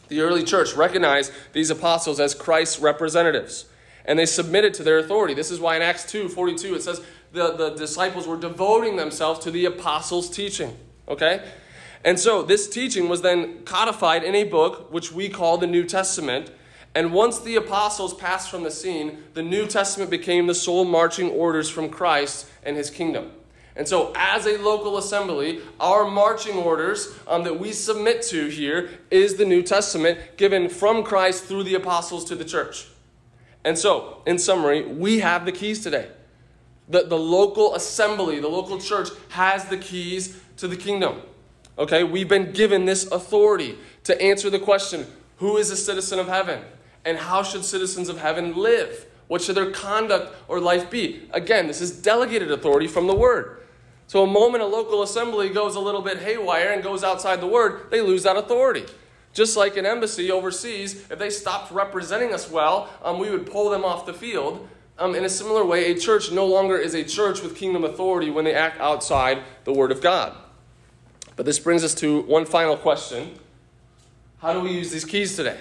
The 0.08 0.20
early 0.20 0.44
church 0.44 0.74
recognized 0.74 1.32
these 1.52 1.70
apostles 1.70 2.20
as 2.20 2.34
Christ's 2.34 2.78
representatives, 2.78 3.66
and 4.06 4.18
they 4.18 4.26
submitted 4.26 4.72
to 4.74 4.82
their 4.82 4.98
authority. 4.98 5.34
This 5.34 5.50
is 5.50 5.60
why 5.60 5.76
in 5.76 5.82
Acts 5.82 6.04
2 6.10 6.28
42 6.28 6.76
it 6.76 6.82
says 6.82 7.02
the, 7.32 7.52
the 7.52 7.70
disciples 7.70 8.26
were 8.26 8.38
devoting 8.38 8.96
themselves 8.96 9.40
to 9.40 9.50
the 9.50 9.66
apostles' 9.66 10.30
teaching. 10.30 10.76
Okay? 11.08 11.44
And 12.04 12.18
so 12.18 12.42
this 12.42 12.68
teaching 12.68 13.08
was 13.08 13.22
then 13.22 13.64
codified 13.64 14.22
in 14.22 14.34
a 14.34 14.44
book 14.44 14.92
which 14.92 15.12
we 15.12 15.28
call 15.28 15.58
the 15.58 15.66
New 15.66 15.84
Testament. 15.84 16.50
And 16.94 17.12
once 17.12 17.40
the 17.40 17.56
apostles 17.56 18.14
passed 18.14 18.50
from 18.50 18.62
the 18.62 18.70
scene, 18.70 19.24
the 19.34 19.42
New 19.42 19.66
Testament 19.66 20.10
became 20.10 20.46
the 20.46 20.54
sole 20.54 20.84
marching 20.84 21.30
orders 21.30 21.68
from 21.68 21.90
Christ 21.90 22.48
and 22.62 22.76
his 22.76 22.90
kingdom. 22.90 23.32
And 23.74 23.86
so, 23.86 24.12
as 24.16 24.46
a 24.46 24.56
local 24.56 24.96
assembly, 24.96 25.60
our 25.78 26.08
marching 26.08 26.56
orders 26.56 27.14
um, 27.28 27.44
that 27.44 27.60
we 27.60 27.72
submit 27.72 28.22
to 28.22 28.48
here 28.48 28.88
is 29.10 29.36
the 29.36 29.44
New 29.44 29.62
Testament 29.62 30.18
given 30.38 30.70
from 30.70 31.02
Christ 31.02 31.44
through 31.44 31.64
the 31.64 31.74
apostles 31.74 32.24
to 32.26 32.34
the 32.34 32.44
church. 32.44 32.86
And 33.66 33.76
so, 33.76 34.22
in 34.26 34.38
summary, 34.38 34.86
we 34.86 35.18
have 35.18 35.44
the 35.44 35.50
keys 35.50 35.82
today. 35.82 36.08
The, 36.88 37.02
the 37.02 37.18
local 37.18 37.74
assembly, 37.74 38.38
the 38.38 38.46
local 38.46 38.78
church, 38.78 39.08
has 39.30 39.64
the 39.64 39.76
keys 39.76 40.40
to 40.58 40.68
the 40.68 40.76
kingdom. 40.76 41.20
Okay, 41.76 42.04
we've 42.04 42.28
been 42.28 42.52
given 42.52 42.84
this 42.84 43.10
authority 43.10 43.76
to 44.04 44.22
answer 44.22 44.50
the 44.50 44.60
question 44.60 45.04
who 45.38 45.56
is 45.56 45.72
a 45.72 45.76
citizen 45.76 46.20
of 46.20 46.28
heaven? 46.28 46.62
And 47.04 47.18
how 47.18 47.42
should 47.42 47.64
citizens 47.64 48.08
of 48.08 48.18
heaven 48.18 48.56
live? 48.56 49.04
What 49.26 49.42
should 49.42 49.56
their 49.56 49.72
conduct 49.72 50.34
or 50.46 50.60
life 50.60 50.88
be? 50.88 51.28
Again, 51.32 51.66
this 51.66 51.80
is 51.80 51.90
delegated 51.90 52.52
authority 52.52 52.86
from 52.86 53.08
the 53.08 53.16
Word. 53.16 53.62
So, 54.06 54.22
a 54.22 54.26
moment 54.28 54.62
a 54.62 54.66
local 54.66 55.02
assembly 55.02 55.48
goes 55.48 55.74
a 55.74 55.80
little 55.80 56.02
bit 56.02 56.18
haywire 56.18 56.72
and 56.72 56.84
goes 56.84 57.02
outside 57.02 57.40
the 57.40 57.48
word, 57.48 57.90
they 57.90 58.00
lose 58.00 58.22
that 58.22 58.36
authority. 58.36 58.84
Just 59.36 59.54
like 59.54 59.76
an 59.76 59.84
embassy 59.84 60.30
overseas, 60.30 60.94
if 61.10 61.18
they 61.18 61.28
stopped 61.28 61.70
representing 61.70 62.32
us 62.32 62.50
well, 62.50 62.88
um, 63.04 63.18
we 63.18 63.30
would 63.30 63.44
pull 63.44 63.68
them 63.68 63.84
off 63.84 64.06
the 64.06 64.14
field. 64.14 64.66
Um, 64.98 65.14
in 65.14 65.26
a 65.26 65.28
similar 65.28 65.62
way, 65.62 65.90
a 65.90 65.94
church 65.94 66.32
no 66.32 66.46
longer 66.46 66.78
is 66.78 66.94
a 66.94 67.04
church 67.04 67.42
with 67.42 67.54
kingdom 67.54 67.84
authority 67.84 68.30
when 68.30 68.46
they 68.46 68.54
act 68.54 68.80
outside 68.80 69.42
the 69.64 69.74
Word 69.74 69.92
of 69.92 70.00
God. 70.00 70.34
But 71.36 71.44
this 71.44 71.58
brings 71.58 71.84
us 71.84 71.94
to 71.96 72.22
one 72.22 72.46
final 72.46 72.78
question 72.78 73.38
how 74.38 74.54
do 74.54 74.60
we 74.60 74.70
use 74.70 74.90
these 74.90 75.04
keys 75.04 75.36
today? 75.36 75.58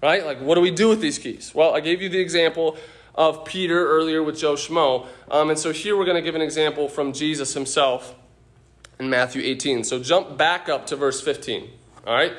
Right? 0.00 0.24
Like, 0.24 0.38
what 0.38 0.54
do 0.54 0.60
we 0.60 0.70
do 0.70 0.88
with 0.88 1.00
these 1.00 1.18
keys? 1.18 1.52
Well, 1.52 1.74
I 1.74 1.80
gave 1.80 2.00
you 2.00 2.08
the 2.08 2.20
example 2.20 2.76
of 3.16 3.44
Peter 3.44 3.88
earlier 3.88 4.22
with 4.22 4.38
Joe 4.38 4.54
Schmo. 4.54 5.08
Um, 5.28 5.50
and 5.50 5.58
so 5.58 5.72
here 5.72 5.96
we're 5.96 6.04
going 6.04 6.16
to 6.16 6.22
give 6.22 6.36
an 6.36 6.42
example 6.42 6.88
from 6.88 7.12
Jesus 7.12 7.54
himself 7.54 8.14
in 9.00 9.10
Matthew 9.10 9.42
18. 9.42 9.82
So 9.82 10.00
jump 10.00 10.36
back 10.36 10.68
up 10.68 10.86
to 10.86 10.96
verse 10.96 11.20
15. 11.20 11.70
All 12.06 12.14
right? 12.14 12.34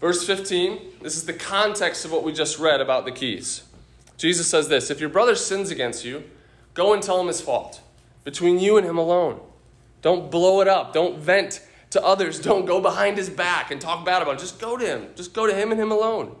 Verse 0.00 0.24
15, 0.24 0.78
this 1.02 1.16
is 1.16 1.26
the 1.26 1.32
context 1.32 2.04
of 2.04 2.12
what 2.12 2.22
we 2.22 2.32
just 2.32 2.58
read 2.58 2.80
about 2.80 3.04
the 3.04 3.10
keys. 3.10 3.64
Jesus 4.16 4.46
says 4.48 4.68
this 4.68 4.90
If 4.90 5.00
your 5.00 5.08
brother 5.08 5.34
sins 5.34 5.70
against 5.70 6.04
you, 6.04 6.24
go 6.74 6.92
and 6.92 7.02
tell 7.02 7.20
him 7.20 7.26
his 7.26 7.40
fault, 7.40 7.80
between 8.24 8.60
you 8.60 8.76
and 8.76 8.86
him 8.86 8.98
alone. 8.98 9.40
Don't 10.02 10.30
blow 10.30 10.60
it 10.60 10.68
up. 10.68 10.92
Don't 10.92 11.18
vent 11.18 11.60
to 11.90 12.04
others. 12.04 12.38
Don't 12.40 12.66
go 12.66 12.80
behind 12.80 13.16
his 13.16 13.30
back 13.30 13.70
and 13.70 13.80
talk 13.80 14.04
bad 14.04 14.22
about 14.22 14.32
him. 14.32 14.38
Just 14.38 14.60
go 14.60 14.76
to 14.76 14.86
him. 14.86 15.08
Just 15.16 15.32
go 15.32 15.46
to 15.46 15.54
him 15.54 15.72
and 15.72 15.80
him 15.80 15.90
alone. 15.90 16.36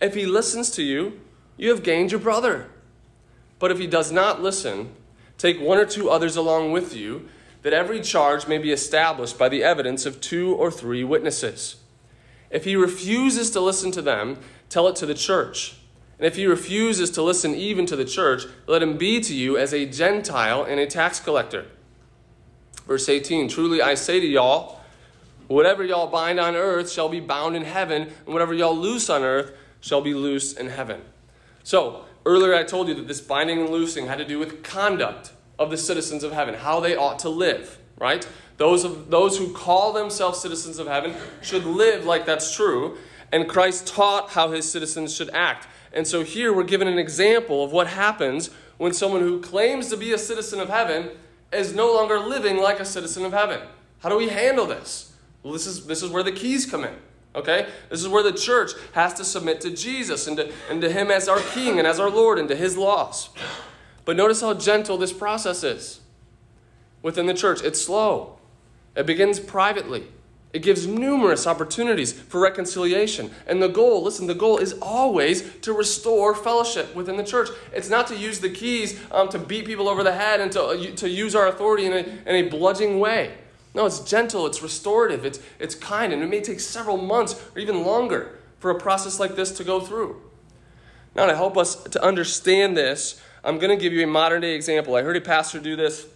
If 0.00 0.14
he 0.14 0.26
listens 0.26 0.70
to 0.72 0.82
you, 0.82 1.20
you 1.56 1.70
have 1.70 1.82
gained 1.82 2.10
your 2.10 2.20
brother. 2.20 2.70
But 3.58 3.70
if 3.70 3.78
he 3.78 3.86
does 3.86 4.12
not 4.12 4.42
listen, 4.42 4.94
take 5.38 5.60
one 5.60 5.78
or 5.78 5.86
two 5.86 6.10
others 6.10 6.36
along 6.36 6.72
with 6.72 6.94
you, 6.94 7.28
that 7.62 7.72
every 7.72 8.00
charge 8.02 8.46
may 8.46 8.58
be 8.58 8.72
established 8.72 9.38
by 9.38 9.48
the 9.48 9.62
evidence 9.62 10.04
of 10.04 10.20
two 10.20 10.54
or 10.54 10.70
three 10.70 11.02
witnesses. 11.02 11.76
If 12.54 12.64
he 12.64 12.76
refuses 12.76 13.50
to 13.50 13.60
listen 13.60 13.90
to 13.90 14.00
them, 14.00 14.38
tell 14.68 14.86
it 14.86 14.94
to 14.96 15.06
the 15.06 15.14
church. 15.14 15.74
And 16.18 16.26
if 16.26 16.36
he 16.36 16.46
refuses 16.46 17.10
to 17.10 17.22
listen 17.22 17.52
even 17.52 17.84
to 17.86 17.96
the 17.96 18.04
church, 18.04 18.44
let 18.68 18.80
him 18.80 18.96
be 18.96 19.18
to 19.20 19.34
you 19.34 19.58
as 19.58 19.74
a 19.74 19.86
Gentile 19.86 20.62
and 20.62 20.78
a 20.78 20.86
tax 20.86 21.18
collector. 21.18 21.66
Verse 22.86 23.08
18 23.08 23.48
Truly 23.48 23.82
I 23.82 23.94
say 23.94 24.20
to 24.20 24.26
y'all, 24.26 24.80
whatever 25.48 25.82
y'all 25.82 26.06
bind 26.06 26.38
on 26.38 26.54
earth 26.54 26.92
shall 26.92 27.08
be 27.08 27.18
bound 27.18 27.56
in 27.56 27.64
heaven, 27.64 28.02
and 28.02 28.32
whatever 28.32 28.54
y'all 28.54 28.76
loose 28.76 29.10
on 29.10 29.24
earth 29.24 29.50
shall 29.80 30.00
be 30.00 30.14
loose 30.14 30.52
in 30.52 30.68
heaven. 30.68 31.00
So, 31.64 32.04
earlier 32.24 32.54
I 32.54 32.62
told 32.62 32.86
you 32.86 32.94
that 32.94 33.08
this 33.08 33.20
binding 33.20 33.58
and 33.60 33.70
loosing 33.70 34.06
had 34.06 34.18
to 34.18 34.24
do 34.24 34.38
with 34.38 34.62
conduct 34.62 35.32
of 35.58 35.70
the 35.72 35.76
citizens 35.76 36.22
of 36.22 36.30
heaven, 36.30 36.54
how 36.54 36.78
they 36.78 36.94
ought 36.94 37.18
to 37.20 37.28
live, 37.28 37.78
right? 37.98 38.24
Those, 38.56 38.84
of, 38.84 39.10
those 39.10 39.38
who 39.38 39.52
call 39.52 39.92
themselves 39.92 40.40
citizens 40.40 40.78
of 40.78 40.86
heaven 40.86 41.14
should 41.42 41.64
live 41.64 42.04
like 42.04 42.24
that's 42.24 42.54
true, 42.54 42.96
and 43.32 43.48
Christ 43.48 43.86
taught 43.86 44.30
how 44.30 44.52
his 44.52 44.70
citizens 44.70 45.14
should 45.14 45.30
act. 45.30 45.66
And 45.92 46.06
so 46.06 46.22
here 46.22 46.52
we're 46.52 46.64
given 46.64 46.88
an 46.88 46.98
example 46.98 47.64
of 47.64 47.72
what 47.72 47.88
happens 47.88 48.50
when 48.78 48.92
someone 48.92 49.22
who 49.22 49.40
claims 49.40 49.88
to 49.90 49.96
be 49.96 50.12
a 50.12 50.18
citizen 50.18 50.60
of 50.60 50.68
heaven 50.68 51.10
is 51.52 51.74
no 51.74 51.92
longer 51.92 52.18
living 52.18 52.58
like 52.58 52.80
a 52.80 52.84
citizen 52.84 53.24
of 53.24 53.32
heaven. 53.32 53.60
How 54.00 54.08
do 54.08 54.16
we 54.16 54.28
handle 54.28 54.66
this? 54.66 55.12
Well, 55.42 55.52
this 55.52 55.66
is, 55.66 55.86
this 55.86 56.02
is 56.02 56.10
where 56.10 56.22
the 56.22 56.32
keys 56.32 56.66
come 56.66 56.84
in. 56.84 56.94
Okay? 57.34 57.68
This 57.90 58.00
is 58.00 58.08
where 58.08 58.22
the 58.22 58.32
church 58.32 58.72
has 58.92 59.14
to 59.14 59.24
submit 59.24 59.60
to 59.62 59.70
Jesus 59.70 60.26
and 60.26 60.36
to, 60.36 60.52
and 60.70 60.80
to 60.80 60.90
Him 60.90 61.10
as 61.10 61.28
our 61.28 61.40
King 61.40 61.78
and 61.78 61.86
as 61.86 61.98
our 61.98 62.10
Lord 62.10 62.38
and 62.38 62.48
to 62.48 62.56
His 62.56 62.76
laws. 62.76 63.30
But 64.04 64.16
notice 64.16 64.40
how 64.40 64.54
gentle 64.54 64.98
this 64.98 65.12
process 65.12 65.64
is 65.64 66.00
within 67.02 67.26
the 67.26 67.34
church. 67.34 67.62
It's 67.62 67.80
slow, 67.80 68.38
it 68.96 69.06
begins 69.06 69.40
privately. 69.40 70.06
It 70.54 70.62
gives 70.62 70.86
numerous 70.86 71.48
opportunities 71.48 72.12
for 72.12 72.40
reconciliation. 72.40 73.32
And 73.48 73.60
the 73.60 73.68
goal, 73.68 74.04
listen, 74.04 74.28
the 74.28 74.36
goal 74.36 74.58
is 74.58 74.74
always 74.80 75.52
to 75.62 75.72
restore 75.72 76.32
fellowship 76.32 76.94
within 76.94 77.16
the 77.16 77.24
church. 77.24 77.48
It's 77.72 77.90
not 77.90 78.06
to 78.06 78.16
use 78.16 78.38
the 78.38 78.50
keys 78.50 79.00
um, 79.10 79.28
to 79.30 79.38
beat 79.40 79.66
people 79.66 79.88
over 79.88 80.04
the 80.04 80.12
head 80.12 80.40
and 80.40 80.52
to, 80.52 80.62
uh, 80.62 80.94
to 80.94 81.08
use 81.08 81.34
our 81.34 81.48
authority 81.48 81.86
in 81.86 81.92
a, 81.92 81.96
in 81.98 82.46
a 82.46 82.48
bludgeoning 82.48 83.00
way. 83.00 83.34
No, 83.74 83.84
it's 83.84 83.98
gentle, 83.98 84.46
it's 84.46 84.62
restorative, 84.62 85.24
it's, 85.24 85.40
it's 85.58 85.74
kind, 85.74 86.12
and 86.12 86.22
it 86.22 86.28
may 86.28 86.40
take 86.40 86.60
several 86.60 86.96
months 86.96 87.34
or 87.56 87.58
even 87.58 87.82
longer 87.84 88.38
for 88.60 88.70
a 88.70 88.78
process 88.78 89.18
like 89.18 89.34
this 89.34 89.50
to 89.56 89.64
go 89.64 89.80
through. 89.80 90.22
Now, 91.16 91.26
to 91.26 91.34
help 91.34 91.56
us 91.56 91.82
to 91.82 92.00
understand 92.00 92.76
this, 92.76 93.20
I'm 93.42 93.58
going 93.58 93.76
to 93.76 93.82
give 93.82 93.92
you 93.92 94.04
a 94.04 94.06
modern 94.06 94.42
day 94.42 94.54
example. 94.54 94.94
I 94.94 95.02
heard 95.02 95.16
a 95.16 95.20
pastor 95.20 95.58
do 95.58 95.74
this 95.74 96.06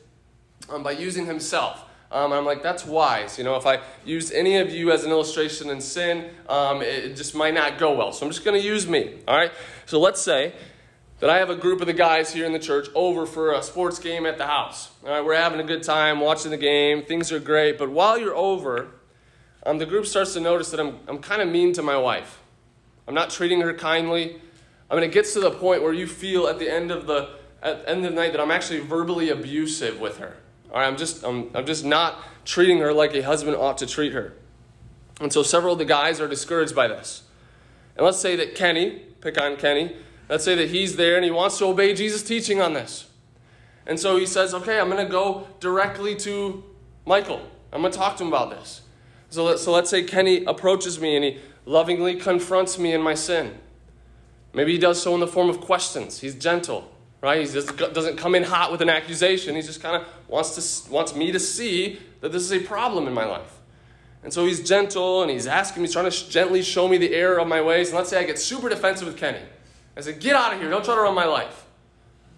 um, 0.70 0.84
by 0.84 0.92
using 0.92 1.26
himself. 1.26 1.84
Um, 2.10 2.32
I'm 2.32 2.46
like, 2.46 2.62
that's 2.62 2.86
wise. 2.86 3.36
You 3.36 3.44
know, 3.44 3.56
if 3.56 3.66
I 3.66 3.80
use 4.04 4.32
any 4.32 4.56
of 4.56 4.70
you 4.70 4.90
as 4.92 5.04
an 5.04 5.10
illustration 5.10 5.68
in 5.68 5.80
sin, 5.80 6.30
um, 6.48 6.80
it 6.80 7.16
just 7.16 7.34
might 7.34 7.54
not 7.54 7.78
go 7.78 7.94
well. 7.94 8.12
So 8.12 8.24
I'm 8.24 8.32
just 8.32 8.44
going 8.44 8.58
to 8.58 8.66
use 8.66 8.88
me. 8.88 9.18
All 9.28 9.36
right? 9.36 9.52
So 9.84 10.00
let's 10.00 10.20
say 10.20 10.54
that 11.20 11.28
I 11.28 11.38
have 11.38 11.50
a 11.50 11.56
group 11.56 11.80
of 11.80 11.86
the 11.86 11.92
guys 11.92 12.32
here 12.32 12.46
in 12.46 12.52
the 12.52 12.58
church 12.58 12.88
over 12.94 13.26
for 13.26 13.52
a 13.52 13.62
sports 13.62 13.98
game 13.98 14.24
at 14.24 14.38
the 14.38 14.46
house. 14.46 14.90
All 15.04 15.10
right, 15.10 15.24
we're 15.24 15.34
having 15.34 15.60
a 15.60 15.64
good 15.64 15.82
time 15.82 16.20
watching 16.20 16.50
the 16.50 16.56
game, 16.56 17.02
things 17.02 17.32
are 17.32 17.40
great, 17.40 17.76
but 17.76 17.90
while 17.90 18.16
you're 18.16 18.36
over, 18.36 18.88
um, 19.66 19.78
the 19.78 19.86
group 19.86 20.06
starts 20.06 20.32
to 20.34 20.40
notice 20.40 20.70
that 20.70 20.78
I'm, 20.78 21.00
I'm 21.08 21.18
kind 21.18 21.42
of 21.42 21.48
mean 21.48 21.72
to 21.72 21.82
my 21.82 21.96
wife. 21.96 22.40
I'm 23.08 23.14
not 23.14 23.30
treating 23.30 23.60
her 23.62 23.74
kindly. 23.74 24.40
I 24.90 24.94
mean, 24.94 25.02
it 25.02 25.12
gets 25.12 25.32
to 25.34 25.40
the 25.40 25.50
point 25.50 25.82
where 25.82 25.92
you 25.92 26.06
feel 26.06 26.46
at 26.46 26.58
the 26.58 26.72
end 26.72 26.90
of 26.90 27.06
the 27.06 27.36
at 27.60 27.82
the 27.82 27.90
end 27.90 28.04
of 28.04 28.12
the 28.12 28.16
night 28.16 28.30
that 28.32 28.40
I'm 28.40 28.52
actually 28.52 28.78
verbally 28.78 29.30
abusive 29.30 29.98
with 29.98 30.18
her. 30.18 30.36
All 30.70 30.80
right, 30.80 30.86
I'm 30.86 30.96
just 30.96 31.24
I'm, 31.24 31.50
I'm 31.54 31.66
just 31.66 31.84
not 31.84 32.22
treating 32.44 32.78
her 32.78 32.92
like 32.92 33.14
a 33.14 33.22
husband 33.22 33.56
ought 33.56 33.78
to 33.78 33.86
treat 33.86 34.12
her. 34.12 34.34
And 35.20 35.32
so 35.32 35.42
several 35.42 35.72
of 35.72 35.78
the 35.78 35.84
guys 35.84 36.20
are 36.20 36.28
discouraged 36.28 36.74
by 36.74 36.88
this. 36.88 37.22
And 37.96 38.04
let's 38.04 38.18
say 38.18 38.36
that 38.36 38.54
Kenny, 38.54 39.02
pick 39.20 39.40
on 39.40 39.56
Kenny, 39.56 39.96
Let's 40.28 40.44
say 40.44 40.54
that 40.56 40.68
he's 40.68 40.96
there 40.96 41.16
and 41.16 41.24
he 41.24 41.30
wants 41.30 41.58
to 41.58 41.66
obey 41.66 41.94
Jesus' 41.94 42.22
teaching 42.22 42.60
on 42.60 42.74
this. 42.74 43.06
And 43.86 43.98
so 43.98 44.18
he 44.18 44.26
says, 44.26 44.52
okay, 44.52 44.78
I'm 44.78 44.90
going 44.90 45.04
to 45.04 45.10
go 45.10 45.48
directly 45.60 46.14
to 46.16 46.62
Michael. 47.06 47.40
I'm 47.72 47.80
going 47.80 47.92
to 47.92 47.98
talk 47.98 48.18
to 48.18 48.24
him 48.24 48.28
about 48.28 48.50
this. 48.50 48.82
So, 49.30 49.44
let, 49.44 49.58
so 49.58 49.72
let's 49.72 49.88
say 49.88 50.02
Kenny 50.02 50.44
approaches 50.44 51.00
me 51.00 51.16
and 51.16 51.24
he 51.24 51.38
lovingly 51.64 52.16
confronts 52.16 52.78
me 52.78 52.92
in 52.92 53.00
my 53.00 53.14
sin. 53.14 53.58
Maybe 54.52 54.72
he 54.72 54.78
does 54.78 55.02
so 55.02 55.14
in 55.14 55.20
the 55.20 55.26
form 55.26 55.48
of 55.48 55.60
questions. 55.60 56.20
He's 56.20 56.34
gentle, 56.34 56.90
right? 57.20 57.40
He 57.40 57.52
just 57.52 57.76
doesn't 57.76 58.16
come 58.16 58.34
in 58.34 58.44
hot 58.44 58.70
with 58.70 58.80
an 58.80 58.88
accusation. 58.88 59.56
He 59.56 59.62
just 59.62 59.82
kind 59.82 59.96
of 59.96 60.08
wants, 60.28 60.84
to, 60.84 60.92
wants 60.92 61.14
me 61.14 61.32
to 61.32 61.40
see 61.40 61.98
that 62.20 62.32
this 62.32 62.42
is 62.42 62.52
a 62.52 62.60
problem 62.60 63.06
in 63.06 63.14
my 63.14 63.24
life. 63.24 63.58
And 64.22 64.32
so 64.32 64.44
he's 64.44 64.66
gentle 64.66 65.22
and 65.22 65.30
he's 65.30 65.46
asking 65.46 65.82
me, 65.82 65.88
he's 65.88 65.94
trying 65.94 66.10
to 66.10 66.30
gently 66.30 66.62
show 66.62 66.88
me 66.88 66.98
the 66.98 67.14
error 67.14 67.38
of 67.38 67.48
my 67.48 67.62
ways. 67.62 67.88
And 67.88 67.96
let's 67.96 68.10
say 68.10 68.18
I 68.18 68.24
get 68.24 68.38
super 68.38 68.68
defensive 68.68 69.06
with 69.06 69.16
Kenny. 69.16 69.40
I 69.96 70.00
said, 70.00 70.20
Get 70.20 70.36
out 70.36 70.52
of 70.52 70.60
here. 70.60 70.70
Don't 70.70 70.84
try 70.84 70.94
to 70.94 71.00
run 71.00 71.14
my 71.14 71.24
life. 71.24 71.66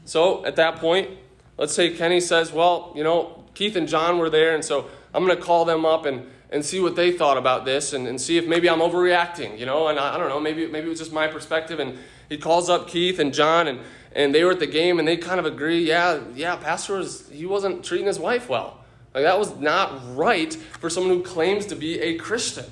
So 0.05 0.45
at 0.45 0.57
that 0.57 0.77
point, 0.77 1.11
let's 1.59 1.75
say 1.75 1.95
Kenny 1.95 2.21
says, 2.21 2.53
Well, 2.53 2.93
you 2.95 3.05
know, 3.05 3.45
Keith 3.55 3.77
and 3.77 3.89
John 3.89 4.19
were 4.19 4.31
there, 4.31 4.55
and 4.55 4.65
so 4.65 4.89
I'm 5.13 5.25
going 5.25 5.37
to 5.37 5.43
call 5.43 5.65
them 5.65 5.85
up 5.85 6.07
and, 6.07 6.27
and 6.51 6.65
see 6.65 6.81
what 6.81 6.97
they 6.97 7.13
thought 7.13 7.37
about 7.37 7.65
this 7.65 7.93
and, 7.93 8.07
and 8.07 8.21
see 8.21 8.39
if 8.39 8.47
maybe 8.47 8.69
I'm 8.71 8.79
overreacting, 8.79 9.59
you 9.59 9.67
know, 9.67 9.89
and 9.89 9.99
I, 9.99 10.15
I 10.15 10.19
don't 10.19 10.29
know, 10.29 10.41
maybe, 10.41 10.67
maybe 10.67 10.87
it 10.87 10.91
was 10.91 10.99
just 10.99 11.13
my 11.13 11.27
perspective. 11.27 11.81
And 11.81 11.99
he 12.31 12.39
calls 12.39 12.71
up 12.71 12.89
Keith 12.89 13.19
and 13.19 13.35
John, 13.35 13.69
and, 13.69 13.81
and 14.15 14.35
they 14.35 14.43
were 14.45 14.53
at 14.53 14.61
the 14.61 14.67
game, 14.67 14.99
and 14.99 15.07
they 15.07 15.19
kind 15.19 15.39
of 15.39 15.45
agree, 15.45 15.87
yeah, 15.87 16.21
yeah, 16.35 16.57
Pastor 16.57 16.97
was, 16.97 17.29
he 17.29 17.45
wasn't 17.45 17.85
treating 17.85 18.07
his 18.07 18.19
wife 18.19 18.49
well. 18.49 18.79
Like 19.13 19.25
that 19.25 19.39
was 19.39 19.59
not 19.59 20.17
right 20.17 20.55
for 20.55 20.89
someone 20.89 21.13
who 21.13 21.23
claims 21.23 21.67
to 21.67 21.77
be 21.77 22.01
a 22.01 22.17
Christian. 22.17 22.65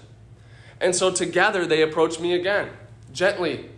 And 0.81 0.94
so 0.94 1.11
together 1.11 1.66
they 1.66 1.83
approach 1.83 2.21
me 2.21 2.35
again, 2.35 2.71
gently, 3.12 3.68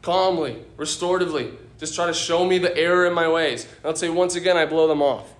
calmly, 0.00 0.64
restoratively. 0.78 1.54
Just 1.78 1.94
try 1.94 2.06
to 2.06 2.14
show 2.14 2.46
me 2.46 2.58
the 2.58 2.74
error 2.76 3.06
in 3.06 3.12
my 3.12 3.28
ways. 3.28 3.64
And 3.64 3.84
let's 3.84 4.00
say 4.00 4.08
once 4.08 4.34
again 4.34 4.56
I 4.56 4.64
blow 4.64 4.88
them 4.88 5.02
off. 5.02 5.32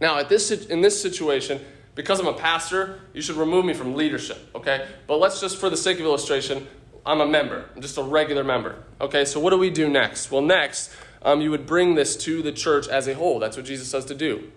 Now, 0.00 0.18
at 0.18 0.28
this, 0.28 0.52
in 0.66 0.80
this 0.80 1.02
situation, 1.02 1.60
because 1.96 2.20
I'm 2.20 2.28
a 2.28 2.32
pastor, 2.32 3.00
you 3.12 3.20
should 3.20 3.34
remove 3.34 3.64
me 3.64 3.74
from 3.74 3.96
leadership, 3.96 4.38
okay? 4.54 4.86
But 5.08 5.16
let's 5.18 5.40
just, 5.40 5.56
for 5.56 5.68
the 5.68 5.76
sake 5.76 5.98
of 5.98 6.04
illustration, 6.04 6.68
I'm 7.08 7.22
a 7.22 7.26
member. 7.26 7.64
I'm 7.74 7.80
just 7.80 7.96
a 7.96 8.02
regular 8.02 8.44
member. 8.44 8.84
Okay, 9.00 9.24
so 9.24 9.40
what 9.40 9.48
do 9.48 9.56
we 9.56 9.70
do 9.70 9.88
next? 9.88 10.30
Well, 10.30 10.42
next, 10.42 10.90
um, 11.22 11.40
you 11.40 11.50
would 11.50 11.64
bring 11.64 11.94
this 11.94 12.14
to 12.18 12.42
the 12.42 12.52
church 12.52 12.86
as 12.86 13.08
a 13.08 13.14
whole. 13.14 13.38
That's 13.38 13.56
what 13.56 13.64
Jesus 13.64 13.88
says 13.88 14.04
to 14.04 14.14
do. 14.14 14.52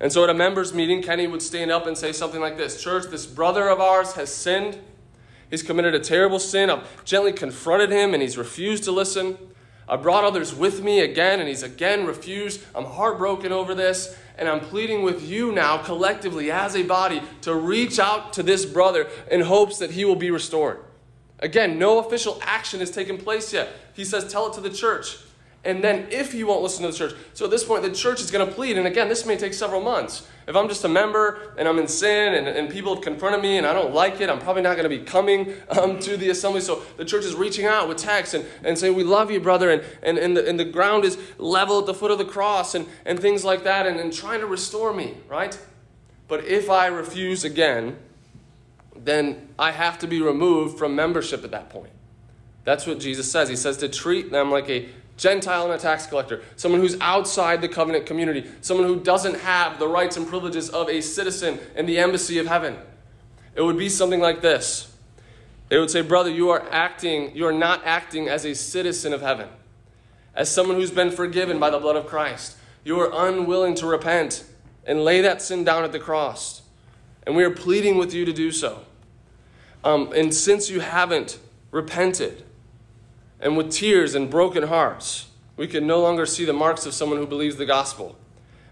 And 0.00 0.10
so 0.10 0.24
at 0.24 0.30
a 0.30 0.34
members' 0.34 0.72
meeting, 0.72 1.02
Kenny 1.02 1.26
would 1.26 1.42
stand 1.42 1.70
up 1.70 1.86
and 1.86 1.98
say 1.98 2.12
something 2.12 2.40
like 2.40 2.56
this 2.56 2.82
Church, 2.82 3.04
this 3.10 3.26
brother 3.26 3.68
of 3.68 3.80
ours 3.80 4.14
has 4.14 4.32
sinned. 4.32 4.78
He's 5.50 5.62
committed 5.62 5.94
a 5.94 6.00
terrible 6.00 6.38
sin. 6.38 6.70
I've 6.70 7.04
gently 7.04 7.34
confronted 7.34 7.90
him 7.90 8.14
and 8.14 8.22
he's 8.22 8.38
refused 8.38 8.84
to 8.84 8.92
listen. 8.92 9.36
I 9.86 9.96
brought 9.96 10.24
others 10.24 10.54
with 10.54 10.82
me 10.82 11.00
again 11.00 11.38
and 11.38 11.50
he's 11.50 11.62
again 11.62 12.06
refused. 12.06 12.62
I'm 12.74 12.86
heartbroken 12.86 13.52
over 13.52 13.74
this. 13.74 14.16
And 14.38 14.48
I'm 14.48 14.60
pleading 14.60 15.02
with 15.02 15.22
you 15.22 15.52
now, 15.52 15.76
collectively, 15.76 16.50
as 16.50 16.74
a 16.74 16.82
body, 16.82 17.20
to 17.42 17.54
reach 17.54 17.98
out 17.98 18.32
to 18.34 18.42
this 18.42 18.64
brother 18.64 19.06
in 19.30 19.42
hopes 19.42 19.76
that 19.78 19.90
he 19.90 20.06
will 20.06 20.16
be 20.16 20.30
restored. 20.30 20.78
Again, 21.40 21.78
no 21.78 21.98
official 21.98 22.38
action 22.42 22.80
has 22.80 22.90
taken 22.90 23.16
place 23.16 23.52
yet. 23.52 23.68
He 23.94 24.04
says, 24.04 24.30
Tell 24.30 24.46
it 24.48 24.54
to 24.54 24.60
the 24.60 24.70
church. 24.70 25.16
And 25.62 25.84
then, 25.84 26.06
if 26.10 26.32
you 26.32 26.46
won't 26.46 26.62
listen 26.62 26.86
to 26.86 26.90
the 26.90 26.96
church, 26.96 27.14
so 27.34 27.44
at 27.44 27.50
this 27.50 27.64
point, 27.64 27.82
the 27.82 27.92
church 27.92 28.20
is 28.20 28.30
going 28.30 28.46
to 28.48 28.54
plead. 28.54 28.78
And 28.78 28.86
again, 28.86 29.10
this 29.10 29.26
may 29.26 29.36
take 29.36 29.52
several 29.52 29.82
months. 29.82 30.26
If 30.46 30.56
I'm 30.56 30.68
just 30.68 30.84
a 30.84 30.88
member 30.88 31.54
and 31.58 31.68
I'm 31.68 31.78
in 31.78 31.86
sin 31.86 32.32
and, 32.34 32.48
and 32.48 32.70
people 32.70 32.94
have 32.94 33.04
confronted 33.04 33.42
me 33.42 33.58
and 33.58 33.66
I 33.66 33.74
don't 33.74 33.92
like 33.92 34.22
it, 34.22 34.30
I'm 34.30 34.38
probably 34.38 34.62
not 34.62 34.78
going 34.78 34.88
to 34.88 34.98
be 34.98 35.04
coming 35.04 35.52
um, 35.68 35.98
to 36.00 36.16
the 36.16 36.30
assembly. 36.30 36.62
So 36.62 36.82
the 36.96 37.04
church 37.04 37.26
is 37.26 37.34
reaching 37.34 37.66
out 37.66 37.88
with 37.88 37.98
texts 37.98 38.34
and, 38.34 38.46
and 38.64 38.78
saying, 38.78 38.94
We 38.94 39.04
love 39.04 39.30
you, 39.30 39.38
brother. 39.38 39.70
And, 39.70 39.84
and, 40.02 40.16
and, 40.16 40.34
the, 40.34 40.48
and 40.48 40.58
the 40.58 40.64
ground 40.64 41.04
is 41.04 41.18
level 41.36 41.80
at 41.80 41.86
the 41.86 41.94
foot 41.94 42.10
of 42.10 42.16
the 42.16 42.24
cross 42.24 42.74
and, 42.74 42.86
and 43.04 43.20
things 43.20 43.44
like 43.44 43.64
that 43.64 43.86
and, 43.86 44.00
and 44.00 44.14
trying 44.14 44.40
to 44.40 44.46
restore 44.46 44.94
me, 44.94 45.18
right? 45.28 45.58
But 46.26 46.46
if 46.46 46.70
I 46.70 46.86
refuse 46.86 47.44
again, 47.44 47.98
then 49.04 49.48
I 49.58 49.72
have 49.72 49.98
to 50.00 50.06
be 50.06 50.20
removed 50.20 50.78
from 50.78 50.94
membership 50.94 51.44
at 51.44 51.50
that 51.52 51.70
point. 51.70 51.92
That's 52.64 52.86
what 52.86 53.00
Jesus 53.00 53.30
says. 53.30 53.48
He 53.48 53.56
says 53.56 53.78
to 53.78 53.88
treat 53.88 54.30
them 54.30 54.50
like 54.50 54.68
a 54.68 54.88
Gentile 55.16 55.64
and 55.64 55.74
a 55.74 55.78
tax 55.78 56.06
collector, 56.06 56.42
someone 56.56 56.80
who's 56.80 56.98
outside 57.00 57.60
the 57.60 57.68
covenant 57.68 58.06
community, 58.06 58.48
someone 58.62 58.86
who 58.86 58.98
doesn't 58.98 59.36
have 59.40 59.78
the 59.78 59.86
rights 59.86 60.16
and 60.16 60.26
privileges 60.26 60.70
of 60.70 60.88
a 60.88 61.02
citizen 61.02 61.58
in 61.76 61.84
the 61.84 61.98
embassy 61.98 62.38
of 62.38 62.46
heaven. 62.46 62.76
It 63.54 63.60
would 63.60 63.76
be 63.76 63.90
something 63.90 64.20
like 64.20 64.40
this. 64.40 64.90
They 65.68 65.78
would 65.78 65.90
say, 65.90 66.00
Brother, 66.00 66.30
you 66.30 66.48
are 66.48 66.66
acting, 66.70 67.36
you 67.36 67.46
are 67.46 67.52
not 67.52 67.82
acting 67.84 68.28
as 68.28 68.46
a 68.46 68.54
citizen 68.54 69.12
of 69.12 69.20
heaven, 69.20 69.48
as 70.34 70.50
someone 70.50 70.76
who's 70.76 70.90
been 70.90 71.10
forgiven 71.10 71.60
by 71.60 71.68
the 71.68 71.78
blood 71.78 71.96
of 71.96 72.06
Christ. 72.06 72.56
You 72.82 72.98
are 73.00 73.28
unwilling 73.28 73.74
to 73.76 73.86
repent 73.86 74.44
and 74.86 75.04
lay 75.04 75.20
that 75.20 75.42
sin 75.42 75.64
down 75.64 75.84
at 75.84 75.92
the 75.92 75.98
cross. 75.98 76.62
And 77.26 77.36
we 77.36 77.44
are 77.44 77.50
pleading 77.50 77.98
with 77.98 78.14
you 78.14 78.24
to 78.24 78.32
do 78.32 78.50
so. 78.50 78.84
Um, 79.82 80.12
and 80.14 80.34
since 80.34 80.70
you 80.70 80.80
haven't 80.80 81.38
repented, 81.70 82.44
and 83.40 83.56
with 83.56 83.70
tears 83.70 84.14
and 84.14 84.28
broken 84.28 84.64
hearts, 84.64 85.28
we 85.56 85.66
can 85.66 85.86
no 85.86 86.00
longer 86.00 86.26
see 86.26 86.44
the 86.44 86.52
marks 86.52 86.86
of 86.86 86.94
someone 86.94 87.18
who 87.18 87.26
believes 87.26 87.56
the 87.56 87.66
gospel. 87.66 88.16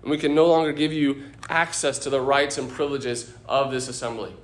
And 0.02 0.10
we 0.10 0.18
can 0.18 0.34
no 0.34 0.46
longer 0.46 0.72
give 0.72 0.92
you 0.92 1.24
access 1.48 1.98
to 2.00 2.10
the 2.10 2.20
rights 2.20 2.58
and 2.58 2.70
privileges 2.70 3.32
of 3.48 3.70
this 3.70 3.88
assembly. 3.88 4.34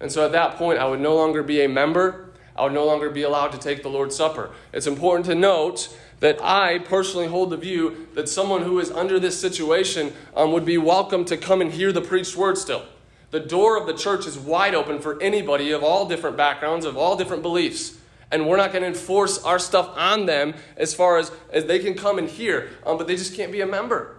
And 0.00 0.10
so 0.10 0.24
at 0.24 0.32
that 0.32 0.56
point, 0.56 0.78
I 0.78 0.86
would 0.86 1.00
no 1.00 1.14
longer 1.14 1.42
be 1.42 1.62
a 1.62 1.68
member. 1.68 2.30
I 2.56 2.64
would 2.64 2.72
no 2.72 2.84
longer 2.84 3.10
be 3.10 3.22
allowed 3.22 3.52
to 3.52 3.58
take 3.58 3.82
the 3.82 3.88
Lord's 3.88 4.16
Supper. 4.16 4.50
It's 4.72 4.86
important 4.86 5.26
to 5.26 5.34
note 5.34 5.96
that 6.20 6.42
I 6.42 6.78
personally 6.78 7.26
hold 7.26 7.50
the 7.50 7.56
view 7.56 8.08
that 8.14 8.28
someone 8.28 8.62
who 8.62 8.78
is 8.78 8.90
under 8.90 9.20
this 9.20 9.38
situation 9.38 10.12
um, 10.34 10.52
would 10.52 10.64
be 10.64 10.78
welcome 10.78 11.24
to 11.26 11.36
come 11.36 11.60
and 11.60 11.72
hear 11.72 11.92
the 11.92 12.00
preached 12.00 12.36
word 12.36 12.56
still. 12.56 12.86
The 13.34 13.40
door 13.40 13.76
of 13.76 13.88
the 13.88 13.94
church 13.94 14.28
is 14.28 14.38
wide 14.38 14.76
open 14.76 15.00
for 15.00 15.20
anybody 15.20 15.72
of 15.72 15.82
all 15.82 16.06
different 16.06 16.36
backgrounds, 16.36 16.86
of 16.86 16.96
all 16.96 17.16
different 17.16 17.42
beliefs. 17.42 17.98
And 18.30 18.46
we're 18.46 18.56
not 18.56 18.70
going 18.70 18.82
to 18.82 18.88
enforce 18.88 19.42
our 19.42 19.58
stuff 19.58 19.90
on 19.96 20.26
them 20.26 20.54
as 20.76 20.94
far 20.94 21.18
as, 21.18 21.32
as 21.50 21.64
they 21.64 21.80
can 21.80 21.94
come 21.94 22.16
and 22.18 22.30
hear, 22.30 22.70
um, 22.86 22.96
but 22.96 23.08
they 23.08 23.16
just 23.16 23.34
can't 23.34 23.50
be 23.50 23.60
a 23.60 23.66
member. 23.66 24.18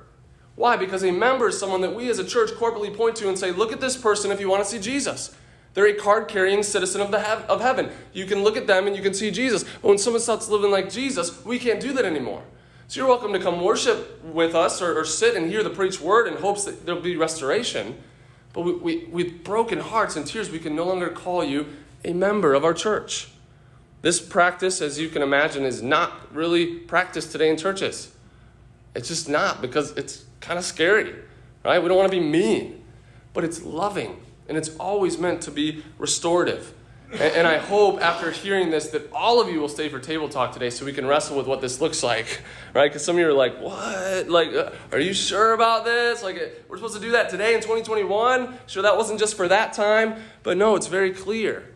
Why? 0.56 0.75
Because 0.75 1.01
a 1.01 1.13
member 1.13 1.47
is 1.47 1.58
someone 1.58 1.80
that 1.80 1.95
we 1.95 2.10
as 2.10 2.19
a 2.19 2.25
church 2.25 2.49
corporately 2.49 2.93
point 2.93 3.15
to 3.15 3.30
and 3.30 3.39
say, 3.39 3.54
look 3.54 3.71
at 3.71 3.80
this 3.80 3.95
person 3.95 4.32
if 4.32 4.41
you 4.41 4.49
want 4.49 4.65
to 4.65 4.69
see 4.69 4.80
Jesus. 4.80 5.34
They're 5.75 5.88
a 5.88 5.93
card 5.93 6.28
carrying 6.28 6.62
citizen 6.62 6.99
of, 6.99 7.12
the 7.12 7.21
hev- 7.21 7.43
of 7.43 7.62
heaven. 7.62 7.91
You 8.12 8.25
can 8.25 8.43
look 8.43 8.58
at 8.58 8.67
them 8.67 8.86
and 8.86 8.97
you 8.97 9.01
can 9.01 9.13
see 9.13 9.32
Jesus. 9.32 9.63
But 9.63 9.88
when 9.88 9.97
someone 9.97 10.21
starts 10.21 10.49
living 10.49 10.71
like 10.71 10.89
Jesus, 10.89 11.45
we 11.45 11.58
can't 11.58 11.80
do 11.80 11.93
that 11.93 12.04
anymore. 12.04 12.43
So 12.89 12.99
you're 12.99 13.08
welcome 13.08 13.32
to 13.32 13.39
come 13.39 13.63
worship 13.63 14.25
with 14.25 14.56
us 14.56 14.82
or, 14.82 14.99
or 14.99 15.06
sit 15.06 15.38
and 15.38 15.49
hear 15.49 15.63
the 15.63 15.69
preached 15.69 16.01
word 16.01 16.28
in 16.28 16.36
hopes 16.36 16.65
that 16.65 16.86
there'll 16.86 16.99
be 16.99 17.15
restoration. 17.15 17.95
But 18.55 18.61
we, 18.61 18.73
we, 18.73 19.05
with 19.11 19.43
broken 19.43 19.79
hearts 19.79 20.15
and 20.15 20.25
tears, 20.25 20.49
we 20.49 20.59
can 20.59 20.77
no 20.77 20.85
longer 20.85 21.09
call 21.09 21.43
you 21.43 21.67
a 22.05 22.13
member 22.13 22.53
of 22.53 22.63
our 22.63 22.73
church. 22.73 23.27
This 24.01 24.21
practice, 24.21 24.81
as 24.81 24.97
you 24.97 25.09
can 25.09 25.21
imagine, 25.21 25.65
is 25.65 25.83
not 25.83 26.33
really 26.33 26.77
practiced 26.79 27.33
today 27.33 27.49
in 27.49 27.57
churches. 27.57 28.15
It's 28.95 29.09
just 29.09 29.27
not 29.27 29.61
because 29.61 29.91
it's 29.97 30.23
kind 30.39 30.57
of 30.57 30.63
scary, 30.63 31.13
right? 31.65 31.83
We 31.83 31.89
don't 31.89 31.97
want 31.97 32.09
to 32.09 32.17
be 32.17 32.25
mean, 32.25 32.81
but 33.33 33.43
it's 33.43 33.61
loving 33.61 34.21
and 34.47 34.57
it's 34.57 34.69
always 34.77 35.17
meant 35.17 35.41
to 35.41 35.51
be 35.51 35.83
restorative. 35.97 36.73
And, 37.13 37.47
I 37.47 37.59
hope 37.59 38.01
after 38.01 38.31
hearing 38.31 38.71
this 38.71 38.87
that 38.89 39.11
all 39.13 39.39
of 39.39 39.49
you 39.49 39.59
will 39.59 39.69
stay 39.69 39.89
for 39.89 39.99
table 39.99 40.27
talk 40.27 40.51
today 40.51 40.69
so 40.69 40.85
we 40.85 40.91
can 40.91 41.05
wrestle 41.05 41.37
with 41.37 41.47
what 41.47 41.61
this 41.61 41.79
looks 41.79 42.03
like, 42.03 42.41
right? 42.73 42.89
Because 42.89 43.05
some 43.05 43.15
of 43.15 43.19
you 43.19 43.27
are 43.27 43.33
like, 43.33 43.59
what? 43.59 44.27
Like, 44.27 44.53
uh, 44.53 44.71
are 44.91 44.99
you 44.99 45.13
sure 45.13 45.53
about 45.53 45.85
this? 45.85 46.23
Like, 46.23 46.65
we're 46.67 46.77
supposed 46.77 46.95
to 46.95 47.01
do 47.01 47.11
that 47.11 47.29
today 47.29 47.53
in 47.53 47.61
2021? 47.61 48.57
Sure, 48.67 48.83
that 48.83 48.97
wasn't 48.97 49.19
just 49.19 49.35
for 49.37 49.47
that 49.47 49.73
time? 49.73 50.15
But 50.43 50.57
no, 50.57 50.75
it's 50.75 50.87
very 50.87 51.11
clear 51.11 51.73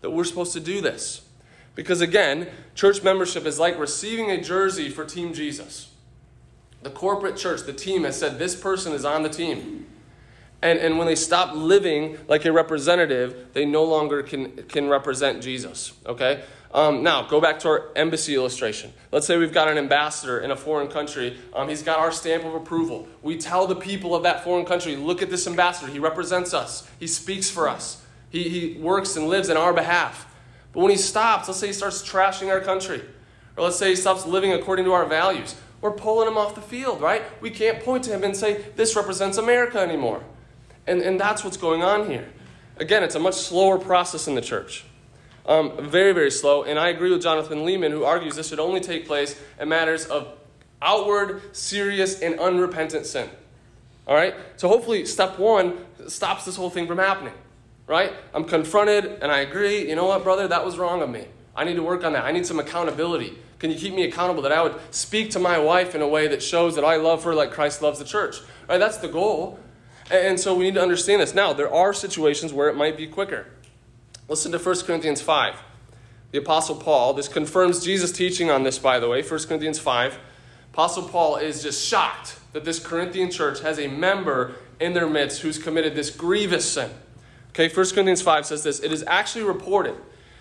that 0.00 0.10
we're 0.10 0.24
supposed 0.24 0.54
to 0.54 0.60
do 0.60 0.80
this. 0.80 1.22
Because 1.74 2.00
again, 2.00 2.48
church 2.74 3.02
membership 3.02 3.46
is 3.46 3.58
like 3.58 3.78
receiving 3.78 4.30
a 4.30 4.40
jersey 4.40 4.88
for 4.88 5.04
Team 5.04 5.32
Jesus. 5.32 5.90
The 6.82 6.90
corporate 6.90 7.36
church, 7.36 7.62
the 7.62 7.72
team, 7.72 8.04
has 8.04 8.18
said 8.18 8.38
this 8.38 8.56
person 8.56 8.92
is 8.92 9.04
on 9.04 9.22
the 9.22 9.28
team. 9.28 9.86
And, 10.62 10.78
and 10.78 10.98
when 10.98 11.06
they 11.06 11.14
stop 11.14 11.54
living 11.54 12.18
like 12.28 12.44
a 12.44 12.52
representative, 12.52 13.48
they 13.54 13.64
no 13.64 13.84
longer 13.84 14.22
can, 14.22 14.64
can 14.64 14.88
represent 14.88 15.42
Jesus. 15.42 15.92
Okay? 16.04 16.42
Um, 16.72 17.02
now, 17.02 17.22
go 17.22 17.40
back 17.40 17.58
to 17.60 17.68
our 17.68 17.88
embassy 17.96 18.34
illustration. 18.36 18.92
Let's 19.10 19.26
say 19.26 19.36
we've 19.36 19.52
got 19.52 19.68
an 19.68 19.76
ambassador 19.76 20.38
in 20.38 20.52
a 20.52 20.56
foreign 20.56 20.86
country. 20.86 21.36
Um, 21.52 21.68
he's 21.68 21.82
got 21.82 21.98
our 21.98 22.12
stamp 22.12 22.44
of 22.44 22.54
approval. 22.54 23.08
We 23.22 23.38
tell 23.38 23.66
the 23.66 23.74
people 23.74 24.14
of 24.14 24.22
that 24.22 24.44
foreign 24.44 24.64
country 24.64 24.94
look 24.94 25.20
at 25.20 25.30
this 25.30 25.46
ambassador. 25.48 25.90
He 25.90 25.98
represents 25.98 26.54
us, 26.54 26.88
he 27.00 27.08
speaks 27.08 27.50
for 27.50 27.68
us, 27.68 28.04
he, 28.28 28.48
he 28.48 28.80
works 28.80 29.16
and 29.16 29.26
lives 29.26 29.48
in 29.48 29.56
our 29.56 29.72
behalf. 29.72 30.32
But 30.72 30.80
when 30.80 30.92
he 30.92 30.96
stops, 30.96 31.48
let's 31.48 31.58
say 31.58 31.68
he 31.68 31.72
starts 31.72 32.08
trashing 32.08 32.48
our 32.48 32.60
country, 32.60 33.02
or 33.56 33.64
let's 33.64 33.76
say 33.76 33.88
he 33.88 33.96
stops 33.96 34.24
living 34.24 34.52
according 34.52 34.84
to 34.84 34.92
our 34.92 35.06
values, 35.06 35.56
we're 35.80 35.90
pulling 35.90 36.28
him 36.28 36.36
off 36.36 36.54
the 36.54 36.60
field, 36.60 37.00
right? 37.00 37.22
We 37.40 37.50
can't 37.50 37.82
point 37.82 38.04
to 38.04 38.10
him 38.10 38.22
and 38.22 38.36
say, 38.36 38.66
this 38.76 38.94
represents 38.94 39.38
America 39.38 39.80
anymore. 39.80 40.22
And, 40.86 41.02
and 41.02 41.20
that's 41.20 41.44
what's 41.44 41.56
going 41.56 41.82
on 41.82 42.08
here. 42.08 42.28
Again, 42.76 43.02
it's 43.02 43.14
a 43.14 43.20
much 43.20 43.34
slower 43.34 43.78
process 43.78 44.26
in 44.26 44.34
the 44.34 44.40
church. 44.40 44.84
Um, 45.46 45.88
very, 45.90 46.12
very 46.12 46.30
slow. 46.30 46.64
And 46.64 46.78
I 46.78 46.88
agree 46.88 47.10
with 47.10 47.22
Jonathan 47.22 47.60
Leeman, 47.60 47.90
who 47.90 48.04
argues 48.04 48.36
this 48.36 48.48
should 48.48 48.60
only 48.60 48.80
take 48.80 49.06
place 49.06 49.38
in 49.58 49.68
matters 49.68 50.06
of 50.06 50.28
outward, 50.80 51.54
serious, 51.54 52.20
and 52.20 52.38
unrepentant 52.38 53.06
sin. 53.06 53.28
All 54.06 54.14
right? 54.14 54.34
So 54.56 54.68
hopefully, 54.68 55.04
step 55.04 55.38
one 55.38 55.78
stops 56.08 56.44
this 56.44 56.56
whole 56.56 56.70
thing 56.70 56.86
from 56.86 56.98
happening. 56.98 57.34
Right? 57.86 58.12
I'm 58.32 58.44
confronted 58.44 59.04
and 59.20 59.32
I 59.32 59.40
agree. 59.40 59.88
You 59.88 59.96
know 59.96 60.06
what, 60.06 60.22
brother? 60.22 60.46
That 60.46 60.64
was 60.64 60.78
wrong 60.78 61.02
of 61.02 61.10
me. 61.10 61.26
I 61.56 61.64
need 61.64 61.74
to 61.74 61.82
work 61.82 62.04
on 62.04 62.12
that. 62.12 62.24
I 62.24 62.30
need 62.30 62.46
some 62.46 62.60
accountability. 62.60 63.36
Can 63.58 63.70
you 63.70 63.76
keep 63.76 63.92
me 63.92 64.04
accountable 64.04 64.42
that 64.42 64.52
I 64.52 64.62
would 64.62 64.76
speak 64.92 65.32
to 65.32 65.38
my 65.38 65.58
wife 65.58 65.94
in 65.94 66.00
a 66.00 66.08
way 66.08 66.28
that 66.28 66.42
shows 66.42 66.76
that 66.76 66.84
I 66.84 66.96
love 66.96 67.24
her 67.24 67.34
like 67.34 67.50
Christ 67.50 67.82
loves 67.82 67.98
the 67.98 68.04
church? 68.04 68.36
Right? 68.68 68.78
That's 68.78 68.98
the 68.98 69.08
goal. 69.08 69.58
And 70.10 70.40
so 70.40 70.54
we 70.54 70.64
need 70.64 70.74
to 70.74 70.82
understand 70.82 71.22
this. 71.22 71.34
Now, 71.34 71.52
there 71.52 71.72
are 71.72 71.92
situations 71.92 72.52
where 72.52 72.68
it 72.68 72.76
might 72.76 72.96
be 72.96 73.06
quicker. 73.06 73.46
Listen 74.28 74.50
to 74.52 74.58
1 74.58 74.80
Corinthians 74.80 75.20
5. 75.20 75.56
The 76.32 76.38
Apostle 76.38 76.76
Paul, 76.76 77.14
this 77.14 77.28
confirms 77.28 77.84
Jesus' 77.84 78.12
teaching 78.12 78.50
on 78.50 78.62
this, 78.62 78.78
by 78.78 78.98
the 78.98 79.08
way, 79.08 79.22
1 79.22 79.28
Corinthians 79.46 79.78
5. 79.78 80.18
Apostle 80.72 81.08
Paul 81.08 81.36
is 81.36 81.62
just 81.62 81.84
shocked 81.84 82.38
that 82.52 82.64
this 82.64 82.78
Corinthian 82.78 83.30
church 83.30 83.60
has 83.60 83.78
a 83.78 83.88
member 83.88 84.54
in 84.78 84.92
their 84.92 85.08
midst 85.08 85.42
who's 85.42 85.58
committed 85.58 85.94
this 85.94 86.10
grievous 86.10 86.72
sin. 86.72 86.90
Okay, 87.50 87.68
1 87.68 87.74
Corinthians 87.74 88.22
5 88.22 88.46
says 88.46 88.62
this 88.62 88.80
It 88.80 88.92
is 88.92 89.04
actually 89.06 89.44
reported 89.44 89.96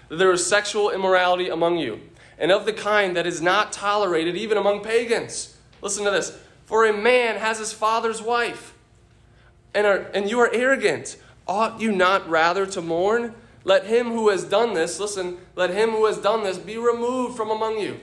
that 0.09 0.17
there 0.17 0.31
is 0.31 0.45
sexual 0.45 0.91
immorality 0.91 1.49
among 1.49 1.77
you, 1.77 1.99
and 2.37 2.51
of 2.51 2.65
the 2.65 2.73
kind 2.73 3.15
that 3.17 3.25
is 3.25 3.41
not 3.41 3.71
tolerated 3.71 4.35
even 4.35 4.57
among 4.57 4.81
pagans. 4.81 5.57
Listen 5.81 6.05
to 6.05 6.11
this. 6.11 6.37
For 6.65 6.85
a 6.85 6.93
man 6.93 7.37
has 7.37 7.57
his 7.57 7.73
father's 7.73 8.21
wife 8.21 8.75
and, 9.73 9.85
are, 9.85 10.09
and 10.13 10.29
you 10.29 10.39
are 10.39 10.49
arrogant. 10.53 11.17
Ought 11.47 11.81
you 11.81 11.91
not 11.91 12.29
rather 12.29 12.65
to 12.67 12.81
mourn? 12.81 13.33
Let 13.63 13.85
him 13.85 14.07
who 14.07 14.29
has 14.29 14.43
done 14.43 14.73
this, 14.73 14.99
listen, 14.99 15.37
let 15.55 15.71
him 15.71 15.91
who 15.91 16.05
has 16.05 16.17
done 16.17 16.43
this 16.43 16.57
be 16.57 16.77
removed 16.77 17.35
from 17.35 17.49
among 17.49 17.79
you. 17.79 17.99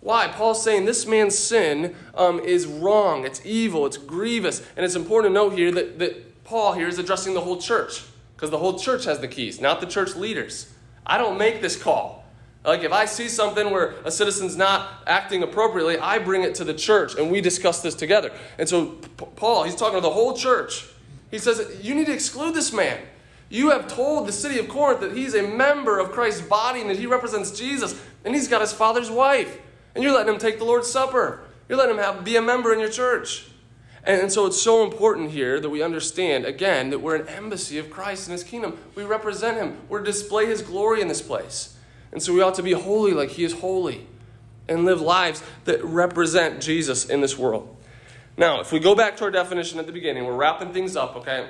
Why? 0.00 0.26
Paul's 0.26 0.62
saying 0.62 0.84
this 0.84 1.06
man's 1.06 1.38
sin 1.38 1.94
um, 2.14 2.40
is 2.40 2.66
wrong, 2.66 3.24
it's 3.24 3.40
evil, 3.46 3.86
it's 3.86 3.96
grievous. 3.96 4.66
And 4.76 4.84
it's 4.84 4.96
important 4.96 5.30
to 5.30 5.34
note 5.34 5.52
here 5.52 5.70
that, 5.70 5.98
that 6.00 6.44
Paul 6.44 6.72
here 6.72 6.88
is 6.88 6.98
addressing 6.98 7.34
the 7.34 7.40
whole 7.40 7.58
church, 7.58 8.02
because 8.34 8.50
the 8.50 8.58
whole 8.58 8.78
church 8.78 9.04
has 9.04 9.20
the 9.20 9.28
keys, 9.28 9.60
not 9.60 9.80
the 9.80 9.86
church 9.86 10.16
leaders. 10.16 10.72
I 11.06 11.18
don't 11.18 11.38
make 11.38 11.62
this 11.62 11.80
call. 11.80 12.21
Like 12.64 12.84
if 12.84 12.92
I 12.92 13.06
see 13.06 13.28
something 13.28 13.70
where 13.70 13.94
a 14.04 14.10
citizen's 14.10 14.56
not 14.56 15.02
acting 15.06 15.42
appropriately, 15.42 15.98
I 15.98 16.18
bring 16.18 16.42
it 16.42 16.54
to 16.56 16.64
the 16.64 16.74
church 16.74 17.16
and 17.16 17.30
we 17.30 17.40
discuss 17.40 17.82
this 17.82 17.94
together. 17.94 18.32
And 18.58 18.68
so 18.68 18.98
Paul, 19.36 19.64
he's 19.64 19.74
talking 19.74 19.96
to 19.96 20.00
the 20.00 20.10
whole 20.10 20.36
church. 20.36 20.86
He 21.30 21.38
says, 21.38 21.80
You 21.82 21.94
need 21.94 22.06
to 22.06 22.12
exclude 22.12 22.54
this 22.54 22.72
man. 22.72 23.00
You 23.48 23.70
have 23.70 23.86
told 23.88 24.26
the 24.26 24.32
city 24.32 24.58
of 24.58 24.68
Corinth 24.68 25.00
that 25.00 25.14
he's 25.14 25.34
a 25.34 25.42
member 25.42 25.98
of 25.98 26.12
Christ's 26.12 26.40
body 26.42 26.80
and 26.80 26.88
that 26.88 26.98
he 26.98 27.06
represents 27.06 27.50
Jesus, 27.50 28.00
and 28.24 28.34
he's 28.34 28.48
got 28.48 28.60
his 28.62 28.72
father's 28.72 29.10
wife. 29.10 29.58
And 29.94 30.02
you're 30.02 30.14
letting 30.14 30.32
him 30.32 30.40
take 30.40 30.58
the 30.58 30.64
Lord's 30.64 30.90
Supper. 30.90 31.40
You're 31.68 31.76
letting 31.76 31.96
him 31.96 32.02
have, 32.02 32.24
be 32.24 32.36
a 32.36 32.42
member 32.42 32.72
in 32.72 32.80
your 32.80 32.88
church. 32.88 33.46
And, 34.04 34.22
and 34.22 34.32
so 34.32 34.46
it's 34.46 34.60
so 34.60 34.84
important 34.84 35.32
here 35.32 35.60
that 35.60 35.68
we 35.68 35.82
understand, 35.82 36.46
again, 36.46 36.90
that 36.90 37.00
we're 37.00 37.16
an 37.16 37.28
embassy 37.28 37.76
of 37.78 37.90
Christ 37.90 38.26
in 38.26 38.32
his 38.32 38.42
kingdom. 38.42 38.78
We 38.94 39.04
represent 39.04 39.58
him, 39.58 39.76
to 39.90 40.02
display 40.02 40.46
his 40.46 40.62
glory 40.62 41.02
in 41.02 41.08
this 41.08 41.20
place. 41.20 41.76
And 42.12 42.22
so 42.22 42.32
we 42.34 42.42
ought 42.42 42.54
to 42.54 42.62
be 42.62 42.72
holy 42.72 43.12
like 43.12 43.30
he 43.30 43.44
is 43.44 43.54
holy 43.54 44.06
and 44.68 44.84
live 44.84 45.00
lives 45.00 45.42
that 45.64 45.82
represent 45.84 46.60
Jesus 46.60 47.06
in 47.06 47.20
this 47.20 47.36
world. 47.36 47.76
Now, 48.36 48.60
if 48.60 48.72
we 48.72 48.78
go 48.78 48.94
back 48.94 49.16
to 49.18 49.24
our 49.24 49.30
definition 49.30 49.78
at 49.78 49.86
the 49.86 49.92
beginning, 49.92 50.24
we're 50.24 50.36
wrapping 50.36 50.72
things 50.72 50.96
up, 50.96 51.16
okay? 51.16 51.48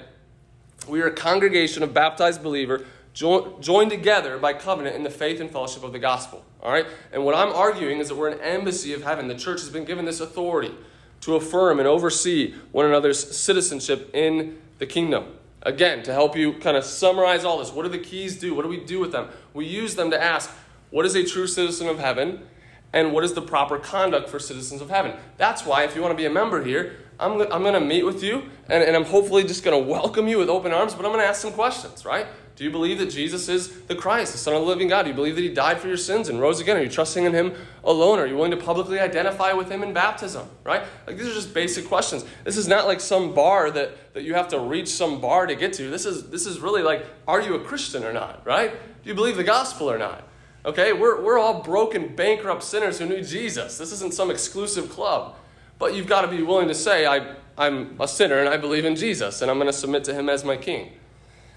We 0.88 1.00
are 1.00 1.06
a 1.06 1.12
congregation 1.12 1.82
of 1.82 1.94
baptized 1.94 2.42
believers 2.42 2.82
jo- 3.12 3.58
joined 3.60 3.90
together 3.90 4.38
by 4.38 4.54
covenant 4.54 4.96
in 4.96 5.02
the 5.02 5.10
faith 5.10 5.40
and 5.40 5.50
fellowship 5.50 5.84
of 5.84 5.92
the 5.92 5.98
gospel. 5.98 6.44
All 6.62 6.72
right? 6.72 6.86
And 7.12 7.24
what 7.24 7.34
I'm 7.34 7.52
arguing 7.52 7.98
is 7.98 8.08
that 8.08 8.16
we're 8.16 8.30
an 8.30 8.40
embassy 8.40 8.92
of 8.92 9.02
heaven. 9.02 9.28
The 9.28 9.34
church 9.34 9.60
has 9.60 9.68
been 9.68 9.84
given 9.84 10.04
this 10.04 10.20
authority 10.20 10.74
to 11.22 11.36
affirm 11.36 11.78
and 11.78 11.88
oversee 11.88 12.54
one 12.72 12.86
another's 12.86 13.36
citizenship 13.36 14.10
in 14.12 14.58
the 14.78 14.86
kingdom. 14.86 15.26
Again, 15.64 16.02
to 16.04 16.12
help 16.12 16.36
you 16.36 16.54
kind 16.54 16.76
of 16.76 16.84
summarize 16.84 17.44
all 17.44 17.58
this, 17.58 17.72
what 17.72 17.84
do 17.84 17.88
the 17.88 17.98
keys 17.98 18.38
do? 18.38 18.54
What 18.54 18.62
do 18.62 18.68
we 18.68 18.84
do 18.84 18.98
with 18.98 19.12
them? 19.12 19.28
We 19.54 19.66
use 19.66 19.94
them 19.94 20.10
to 20.10 20.20
ask, 20.20 20.50
what 20.90 21.06
is 21.06 21.14
a 21.14 21.24
true 21.24 21.46
citizen 21.46 21.88
of 21.88 21.98
heaven? 21.98 22.46
And 22.92 23.12
what 23.12 23.24
is 23.24 23.32
the 23.32 23.42
proper 23.42 23.78
conduct 23.78 24.28
for 24.28 24.38
citizens 24.38 24.80
of 24.80 24.90
heaven? 24.90 25.14
That's 25.38 25.64
why, 25.64 25.84
if 25.84 25.94
you 25.94 26.02
want 26.02 26.12
to 26.12 26.16
be 26.16 26.26
a 26.26 26.30
member 26.30 26.62
here, 26.62 26.96
I'm, 27.18 27.40
I'm 27.40 27.62
going 27.62 27.74
to 27.74 27.80
meet 27.80 28.04
with 28.04 28.22
you 28.22 28.42
and, 28.68 28.82
and 28.82 28.96
I'm 28.96 29.04
hopefully 29.04 29.44
just 29.44 29.64
going 29.64 29.80
to 29.80 29.88
welcome 29.90 30.26
you 30.28 30.38
with 30.38 30.48
open 30.48 30.72
arms, 30.72 30.94
but 30.94 31.06
I'm 31.06 31.12
going 31.12 31.24
to 31.24 31.28
ask 31.28 31.40
some 31.40 31.52
questions, 31.52 32.04
right? 32.04 32.26
Do 32.54 32.64
you 32.64 32.70
believe 32.70 32.98
that 32.98 33.10
Jesus 33.10 33.48
is 33.48 33.82
the 33.82 33.94
Christ, 33.94 34.32
the 34.32 34.38
Son 34.38 34.54
of 34.54 34.60
the 34.60 34.66
living 34.66 34.88
God? 34.88 35.04
Do 35.04 35.08
you 35.08 35.14
believe 35.14 35.36
that 35.36 35.42
He 35.42 35.52
died 35.52 35.78
for 35.78 35.88
your 35.88 35.96
sins 35.96 36.28
and 36.28 36.40
rose 36.40 36.60
again? 36.60 36.76
Are 36.76 36.82
you 36.82 36.88
trusting 36.88 37.24
in 37.24 37.32
Him 37.32 37.54
alone? 37.82 38.18
Are 38.18 38.26
you 38.26 38.34
willing 38.34 38.50
to 38.50 38.56
publicly 38.56 39.00
identify 39.00 39.52
with 39.52 39.70
Him 39.70 39.82
in 39.82 39.92
baptism? 39.92 40.48
Right? 40.64 40.82
Like 41.06 41.16
these 41.16 41.28
are 41.28 41.34
just 41.34 41.54
basic 41.54 41.86
questions. 41.86 42.24
This 42.44 42.56
is 42.56 42.68
not 42.68 42.86
like 42.86 43.00
some 43.00 43.34
bar 43.34 43.70
that, 43.70 44.14
that 44.14 44.22
you 44.22 44.34
have 44.34 44.48
to 44.48 44.58
reach 44.58 44.88
some 44.88 45.20
bar 45.20 45.46
to 45.46 45.54
get 45.54 45.72
to. 45.74 45.90
This 45.90 46.04
is 46.04 46.28
this 46.28 46.46
is 46.46 46.60
really 46.60 46.82
like, 46.82 47.06
are 47.26 47.40
you 47.40 47.54
a 47.54 47.60
Christian 47.60 48.04
or 48.04 48.12
not? 48.12 48.46
Right? 48.46 48.70
Do 48.70 49.08
you 49.08 49.14
believe 49.14 49.36
the 49.36 49.44
gospel 49.44 49.90
or 49.90 49.98
not? 49.98 50.28
Okay, 50.64 50.92
we're, 50.92 51.20
we're 51.20 51.38
all 51.38 51.60
broken, 51.62 52.14
bankrupt 52.14 52.62
sinners 52.62 52.98
who 52.98 53.06
need 53.06 53.26
Jesus. 53.26 53.78
This 53.78 53.90
isn't 53.92 54.14
some 54.14 54.30
exclusive 54.30 54.90
club. 54.90 55.34
But 55.78 55.94
you've 55.94 56.06
got 56.06 56.20
to 56.20 56.28
be 56.28 56.42
willing 56.42 56.68
to 56.68 56.74
say, 56.74 57.04
I, 57.04 57.34
I'm 57.58 58.00
a 58.00 58.06
sinner 58.06 58.38
and 58.38 58.48
I 58.48 58.56
believe 58.56 58.84
in 58.84 58.94
Jesus 58.94 59.42
and 59.42 59.50
I'm 59.50 59.56
going 59.56 59.66
to 59.66 59.72
submit 59.72 60.04
to 60.04 60.14
Him 60.14 60.28
as 60.28 60.44
my 60.44 60.56
King. 60.56 60.92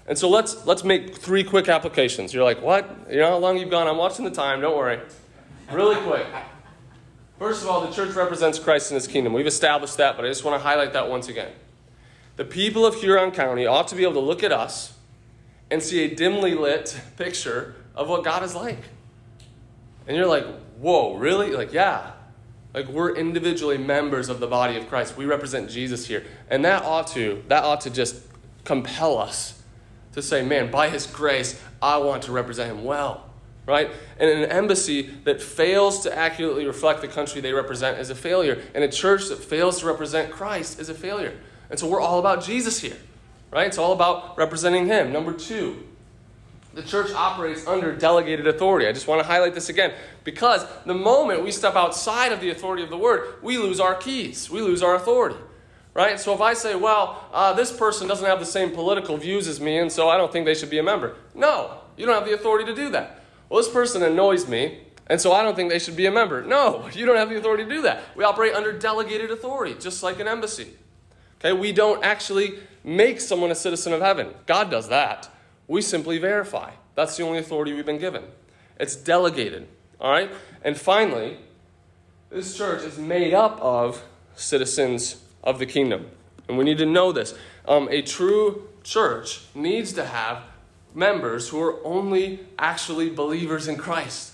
And 0.08 0.16
so 0.16 0.28
let's 0.28 0.64
let's 0.66 0.84
make 0.84 1.16
three 1.16 1.42
quick 1.42 1.68
applications. 1.68 2.32
You're 2.32 2.44
like, 2.44 2.62
what? 2.62 2.88
You 3.10 3.18
know 3.18 3.30
how 3.30 3.38
long 3.38 3.58
you've 3.58 3.70
gone? 3.70 3.88
I'm 3.88 3.96
watching 3.96 4.24
the 4.24 4.30
time. 4.30 4.60
Don't 4.60 4.76
worry. 4.76 5.00
Really 5.72 5.96
quick. 5.96 6.26
First 7.38 7.62
of 7.62 7.68
all, 7.68 7.86
the 7.86 7.92
church 7.92 8.14
represents 8.14 8.58
Christ 8.58 8.90
in 8.90 8.94
His 8.94 9.06
kingdom. 9.06 9.32
We've 9.32 9.46
established 9.46 9.96
that, 9.96 10.16
but 10.16 10.24
I 10.24 10.28
just 10.28 10.44
want 10.44 10.60
to 10.60 10.66
highlight 10.66 10.92
that 10.92 11.08
once 11.08 11.28
again. 11.28 11.52
The 12.36 12.44
people 12.44 12.86
of 12.86 12.94
Huron 12.94 13.30
County 13.32 13.66
ought 13.66 13.88
to 13.88 13.96
be 13.96 14.02
able 14.04 14.14
to 14.14 14.20
look 14.20 14.42
at 14.42 14.52
us 14.52 14.94
and 15.70 15.82
see 15.82 16.04
a 16.04 16.14
dimly 16.14 16.54
lit 16.54 16.98
picture 17.16 17.74
of 17.94 18.08
what 18.08 18.24
God 18.24 18.42
is 18.42 18.54
like. 18.54 18.78
And 20.06 20.16
you're 20.16 20.26
like, 20.26 20.46
whoa, 20.78 21.16
really? 21.16 21.50
Like, 21.50 21.72
yeah. 21.72 22.12
Like 22.72 22.88
we're 22.88 23.14
individually 23.16 23.78
members 23.78 24.28
of 24.28 24.38
the 24.38 24.46
body 24.46 24.76
of 24.76 24.88
Christ. 24.88 25.16
We 25.16 25.24
represent 25.24 25.70
Jesus 25.70 26.06
here. 26.06 26.24
And 26.48 26.64
that 26.64 26.84
ought 26.84 27.08
to, 27.08 27.42
that 27.48 27.64
ought 27.64 27.80
to 27.82 27.90
just 27.90 28.22
compel 28.64 29.18
us 29.18 29.62
to 30.16 30.22
say, 30.22 30.42
man, 30.42 30.70
by 30.70 30.88
His 30.88 31.06
grace, 31.06 31.62
I 31.80 31.98
want 31.98 32.24
to 32.24 32.32
represent 32.32 32.70
Him 32.70 32.84
well. 32.84 33.22
Right? 33.66 33.90
And 34.18 34.30
an 34.30 34.50
embassy 34.50 35.02
that 35.24 35.42
fails 35.42 36.00
to 36.00 36.16
accurately 36.16 36.66
reflect 36.66 37.02
the 37.02 37.08
country 37.08 37.40
they 37.40 37.52
represent 37.52 37.98
is 37.98 38.10
a 38.10 38.14
failure. 38.14 38.62
And 38.74 38.82
a 38.82 38.88
church 38.88 39.28
that 39.28 39.38
fails 39.38 39.80
to 39.80 39.86
represent 39.86 40.30
Christ 40.30 40.80
is 40.80 40.88
a 40.88 40.94
failure. 40.94 41.36
And 41.68 41.78
so 41.78 41.86
we're 41.86 42.00
all 42.00 42.18
about 42.18 42.42
Jesus 42.42 42.80
here. 42.80 42.96
Right? 43.50 43.66
It's 43.66 43.78
all 43.78 43.92
about 43.92 44.38
representing 44.38 44.86
Him. 44.86 45.12
Number 45.12 45.32
two, 45.32 45.84
the 46.72 46.82
church 46.82 47.10
operates 47.12 47.66
under 47.66 47.94
delegated 47.94 48.46
authority. 48.46 48.86
I 48.86 48.92
just 48.92 49.06
want 49.06 49.20
to 49.20 49.26
highlight 49.26 49.54
this 49.54 49.68
again 49.68 49.92
because 50.24 50.64
the 50.86 50.94
moment 50.94 51.42
we 51.42 51.50
step 51.50 51.76
outside 51.76 52.32
of 52.32 52.40
the 52.40 52.50
authority 52.50 52.82
of 52.82 52.90
the 52.90 52.98
word, 52.98 53.42
we 53.42 53.58
lose 53.58 53.80
our 53.80 53.94
keys, 53.94 54.48
we 54.48 54.62
lose 54.62 54.82
our 54.82 54.94
authority 54.94 55.36
right? 55.96 56.20
So 56.20 56.34
if 56.34 56.42
I 56.42 56.52
say, 56.52 56.76
well, 56.76 57.24
uh, 57.32 57.54
this 57.54 57.72
person 57.72 58.06
doesn't 58.06 58.26
have 58.26 58.38
the 58.38 58.44
same 58.44 58.70
political 58.70 59.16
views 59.16 59.48
as 59.48 59.60
me, 59.60 59.78
and 59.78 59.90
so 59.90 60.10
I 60.10 60.18
don't 60.18 60.30
think 60.30 60.44
they 60.44 60.54
should 60.54 60.68
be 60.68 60.78
a 60.78 60.82
member. 60.82 61.16
No, 61.34 61.78
you 61.96 62.04
don't 62.04 62.14
have 62.14 62.26
the 62.26 62.34
authority 62.34 62.66
to 62.66 62.74
do 62.74 62.90
that. 62.90 63.22
Well, 63.48 63.62
this 63.62 63.72
person 63.72 64.02
annoys 64.02 64.46
me, 64.46 64.80
and 65.06 65.18
so 65.18 65.32
I 65.32 65.42
don't 65.42 65.56
think 65.56 65.70
they 65.70 65.78
should 65.78 65.96
be 65.96 66.04
a 66.04 66.10
member. 66.10 66.42
No, 66.42 66.86
you 66.92 67.06
don't 67.06 67.16
have 67.16 67.30
the 67.30 67.38
authority 67.38 67.64
to 67.64 67.70
do 67.70 67.82
that. 67.82 68.02
We 68.14 68.24
operate 68.24 68.54
under 68.54 68.72
delegated 68.72 69.30
authority, 69.30 69.74
just 69.80 70.02
like 70.02 70.20
an 70.20 70.28
embassy. 70.28 70.74
Okay, 71.40 71.54
we 71.54 71.72
don't 71.72 72.04
actually 72.04 72.58
make 72.84 73.18
someone 73.18 73.50
a 73.50 73.54
citizen 73.54 73.94
of 73.94 74.02
heaven. 74.02 74.34
God 74.44 74.70
does 74.70 74.88
that. 74.90 75.30
We 75.66 75.80
simply 75.80 76.18
verify. 76.18 76.72
That's 76.94 77.16
the 77.16 77.22
only 77.22 77.38
authority 77.38 77.72
we've 77.72 77.86
been 77.86 77.98
given. 77.98 78.24
It's 78.78 78.96
delegated. 78.96 79.66
All 79.98 80.10
right? 80.10 80.30
And 80.62 80.78
finally, 80.78 81.38
this 82.28 82.56
church 82.56 82.82
is 82.84 82.98
made 82.98 83.32
up 83.32 83.58
of 83.60 84.04
citizens 84.34 85.22
of 85.46 85.58
the 85.58 85.64
kingdom. 85.64 86.10
And 86.48 86.58
we 86.58 86.64
need 86.64 86.78
to 86.78 86.86
know 86.86 87.12
this. 87.12 87.34
Um, 87.66 87.88
a 87.90 88.02
true 88.02 88.68
church 88.82 89.42
needs 89.54 89.94
to 89.94 90.04
have 90.04 90.42
members 90.94 91.48
who 91.48 91.62
are 91.62 91.84
only 91.84 92.40
actually 92.58 93.10
believers 93.10 93.68
in 93.68 93.76
Christ. 93.76 94.32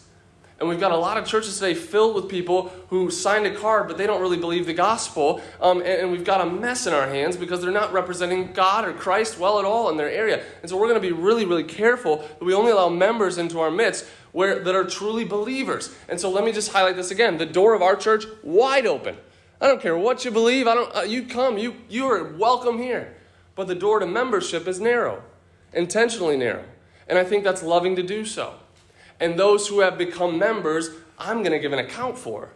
And 0.59 0.69
we've 0.69 0.79
got 0.79 0.93
a 0.93 0.97
lot 0.97 1.17
of 1.17 1.27
churches 1.27 1.59
today 1.59 1.75
filled 1.75 2.15
with 2.15 2.29
people 2.29 2.73
who 2.89 3.11
signed 3.11 3.47
a 3.47 3.55
card, 3.55 3.89
but 3.89 3.99
they 3.99 4.07
don't 4.07 4.21
really 4.21 4.37
believe 4.37 4.65
the 4.65 4.73
gospel. 4.73 5.41
Um, 5.61 5.79
and, 5.79 5.89
and, 5.89 6.13
we've 6.13 6.23
got 6.23 6.41
a 6.41 6.49
mess 6.49 6.87
in 6.87 6.95
our 6.95 7.09
hands 7.09 7.37
because 7.37 7.61
they're 7.61 7.73
not 7.73 7.93
representing 7.93 8.53
God 8.53 8.85
or 8.85 8.93
Christ 8.93 9.41
well 9.41 9.59
at 9.59 9.65
all 9.65 9.91
in 9.91 9.97
their 9.97 10.09
area. 10.09 10.45
And 10.61 10.71
so 10.71 10.77
we're 10.77 10.87
going 10.87 11.03
to 11.03 11.09
be 11.09 11.11
really, 11.11 11.45
really 11.45 11.65
careful 11.65 12.19
that 12.19 12.45
we 12.45 12.55
only 12.55 12.71
allow 12.71 12.89
members 12.89 13.39
into 13.39 13.59
our 13.59 13.73
midst 13.73 14.07
where, 14.31 14.61
that 14.63 14.77
are 14.77 14.85
truly 14.85 15.25
believers. 15.25 15.93
And 16.09 16.21
so 16.21 16.31
let 16.31 16.45
me 16.45 16.53
just 16.53 16.71
highlight 16.71 16.95
this 16.95 17.11
again 17.11 17.39
the 17.39 17.47
door 17.47 17.75
of 17.75 17.83
our 17.83 17.97
church 17.97 18.25
wide 18.45 18.87
open. 18.87 19.17
I 19.63 19.69
don't 19.69 19.81
care 19.81 19.97
what 19.97 20.25
you 20.25 20.33
believe. 20.33 20.67
I 20.67 20.75
don't. 20.75 20.95
Uh, 20.95 21.03
you 21.03 21.23
come. 21.23 21.57
You 21.57 21.77
you 21.89 22.07
are 22.11 22.25
welcome 22.25 22.79
here. 22.79 23.17
But 23.55 23.69
the 23.69 23.77
door 23.77 24.01
to 24.01 24.07
membership 24.07 24.67
is 24.67 24.81
narrow, 24.81 25.23
intentionally 25.73 26.37
narrow, 26.37 26.65
and 27.07 27.17
I 27.17 27.23
think 27.23 27.45
that's 27.45 27.63
loving 27.63 27.95
to 27.97 28.03
do 28.03 28.25
so. 28.25 28.55
And 29.21 29.39
those 29.39 29.69
who 29.69 29.81
have 29.81 29.97
become 29.97 30.37
members, 30.37 30.91
I'm 31.17 31.39
going 31.39 31.53
to 31.53 31.61
give 31.61 31.73
an 31.73 31.79
account 31.79 32.19
for. 32.19 32.49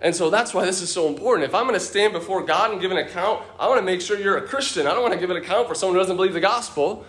And 0.00 0.16
so 0.16 0.28
that's 0.28 0.52
why 0.52 0.64
this 0.64 0.82
is 0.82 0.90
so 0.90 1.06
important. 1.06 1.46
If 1.46 1.54
I'm 1.54 1.64
going 1.64 1.78
to 1.78 1.84
stand 1.84 2.14
before 2.14 2.42
God 2.42 2.72
and 2.72 2.80
give 2.80 2.90
an 2.90 2.96
account, 2.96 3.42
I 3.58 3.68
want 3.68 3.78
to 3.78 3.84
make 3.84 4.00
sure 4.00 4.18
you're 4.18 4.38
a 4.38 4.48
Christian. 4.48 4.86
I 4.86 4.90
don't 4.90 5.02
want 5.02 5.14
to 5.14 5.20
give 5.20 5.30
an 5.30 5.36
account 5.36 5.68
for 5.68 5.74
someone 5.76 5.94
who 5.94 6.00
doesn't 6.00 6.16
believe 6.16 6.32
the 6.32 6.40
gospel. 6.40 7.04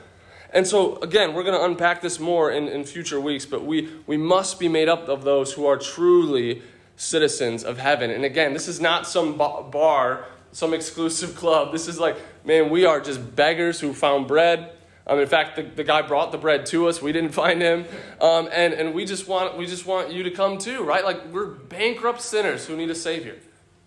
And 0.54 0.68
so, 0.68 0.98
again, 0.98 1.34
we're 1.34 1.44
going 1.44 1.58
to 1.58 1.66
unpack 1.66 2.02
this 2.02 2.20
more 2.20 2.52
in, 2.52 2.68
in 2.68 2.84
future 2.84 3.20
weeks, 3.20 3.46
but 3.46 3.64
we, 3.64 3.90
we 4.06 4.18
must 4.18 4.60
be 4.60 4.68
made 4.68 4.90
up 4.90 5.08
of 5.08 5.24
those 5.24 5.54
who 5.54 5.66
are 5.66 5.78
truly 5.78 6.62
citizens 7.02 7.64
of 7.64 7.80
heaven. 7.80 8.12
And 8.12 8.24
again, 8.24 8.54
this 8.54 8.68
is 8.68 8.80
not 8.80 9.08
some 9.08 9.36
bar, 9.36 10.26
some 10.52 10.72
exclusive 10.74 11.36
club. 11.42 11.72
This 11.72 11.88
is 11.88 12.00
like, 12.00 12.16
man, 12.46 12.70
we 12.70 12.86
are 12.86 13.02
just 13.02 13.36
beggars 13.36 13.80
who 13.80 13.92
found 13.92 14.28
bread. 14.28 14.72
Um, 15.08 15.20
in 15.20 15.28
fact, 15.28 15.56
the, 15.56 15.64
the 15.64 15.84
guy 15.84 16.04
brought 16.04 16.32
the 16.32 16.38
bread 16.38 16.68
to 16.68 16.88
us. 16.88 17.02
We 17.02 17.12
didn't 17.12 17.32
find 17.44 17.60
him, 17.60 17.86
um, 18.22 18.48
and 18.54 18.74
and 18.74 18.94
we 18.94 19.06
just 19.06 19.28
want 19.28 19.58
we 19.58 19.66
just 19.66 19.88
want 19.88 20.12
you 20.12 20.22
to 20.24 20.32
come 20.32 20.60
too, 20.60 20.84
right? 20.84 21.04
Like 21.04 21.26
we're 21.34 21.48
bankrupt 21.48 22.22
sinners 22.22 22.68
who 22.68 22.78
need 22.78 22.92
a 22.92 22.96
savior, 22.96 23.36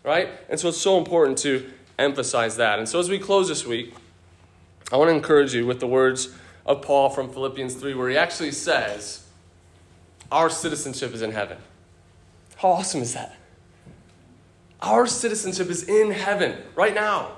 right? 0.03 0.29
And 0.49 0.59
so 0.59 0.69
it's 0.69 0.81
so 0.81 0.99
important 0.99 1.39
to 1.39 1.71
emphasize 2.01 2.57
that. 2.57 2.81
And 2.81 2.89
so 2.89 2.99
as 2.99 3.09
we 3.09 3.21
close 3.21 3.47
this 3.47 3.65
week, 3.65 3.95
I 4.91 4.97
want 4.97 5.09
to 5.09 5.15
encourage 5.15 5.55
you 5.55 5.67
with 5.67 5.79
the 5.79 5.87
words 5.87 6.35
of 6.67 6.83
Paul 6.83 7.11
from 7.11 7.33
Philippians 7.33 7.75
three, 7.75 7.95
where 7.95 8.11
he 8.11 8.17
actually 8.17 8.51
says, 8.51 9.25
"Our 10.33 10.51
citizenship 10.51 11.15
is 11.15 11.23
in 11.23 11.31
heaven." 11.31 11.59
How 12.65 12.71
awesome 12.71 13.03
is 13.03 13.13
that? 13.13 13.37
Our 14.81 15.07
citizenship 15.07 15.69
is 15.69 15.87
in 15.87 16.11
heaven 16.11 16.57
right 16.75 16.95
now. 16.95 17.33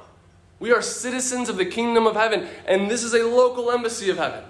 We 0.60 0.70
are 0.70 0.80
citizens 0.80 1.48
of 1.48 1.56
the 1.56 1.66
kingdom 1.66 2.06
of 2.06 2.14
heaven, 2.14 2.46
and 2.64 2.88
this 2.88 3.02
is 3.02 3.12
a 3.12 3.26
local 3.26 3.72
embassy 3.72 4.08
of 4.08 4.18
heaven. 4.18 4.44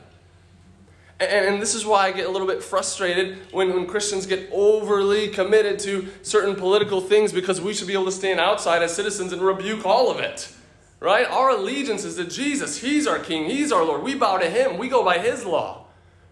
And, 1.18 1.62
this 1.62 1.74
is 1.74 1.86
why 1.86 2.08
I 2.08 2.12
get 2.12 2.26
a 2.26 2.30
little 2.30 2.46
bit 2.46 2.62
frustrated 2.62 3.38
when, 3.52 3.72
when 3.72 3.86
Christians 3.86 4.26
get 4.26 4.50
overly 4.52 5.28
committed 5.28 5.78
to 5.78 6.08
certain 6.20 6.54
political 6.54 7.00
things 7.00 7.32
because 7.32 7.58
we 7.58 7.72
should 7.72 7.86
be 7.86 7.94
able 7.94 8.04
to 8.04 8.12
stand 8.12 8.38
outside 8.38 8.82
as 8.82 8.94
citizens 8.94 9.32
and 9.32 9.40
rebuke 9.40 9.86
all 9.86 10.10
of 10.10 10.20
it. 10.20 10.52
Right? 11.00 11.26
Our 11.26 11.52
allegiance 11.52 12.04
is 12.04 12.16
to 12.16 12.26
Jesus. 12.26 12.82
He's 12.82 13.06
our 13.06 13.18
King, 13.18 13.46
He's 13.46 13.72
our 13.72 13.82
Lord. 13.82 14.02
We 14.02 14.14
bow 14.14 14.36
to 14.36 14.50
Him, 14.50 14.76
we 14.76 14.88
go 14.88 15.02
by 15.02 15.20
His 15.20 15.46
law 15.46 15.85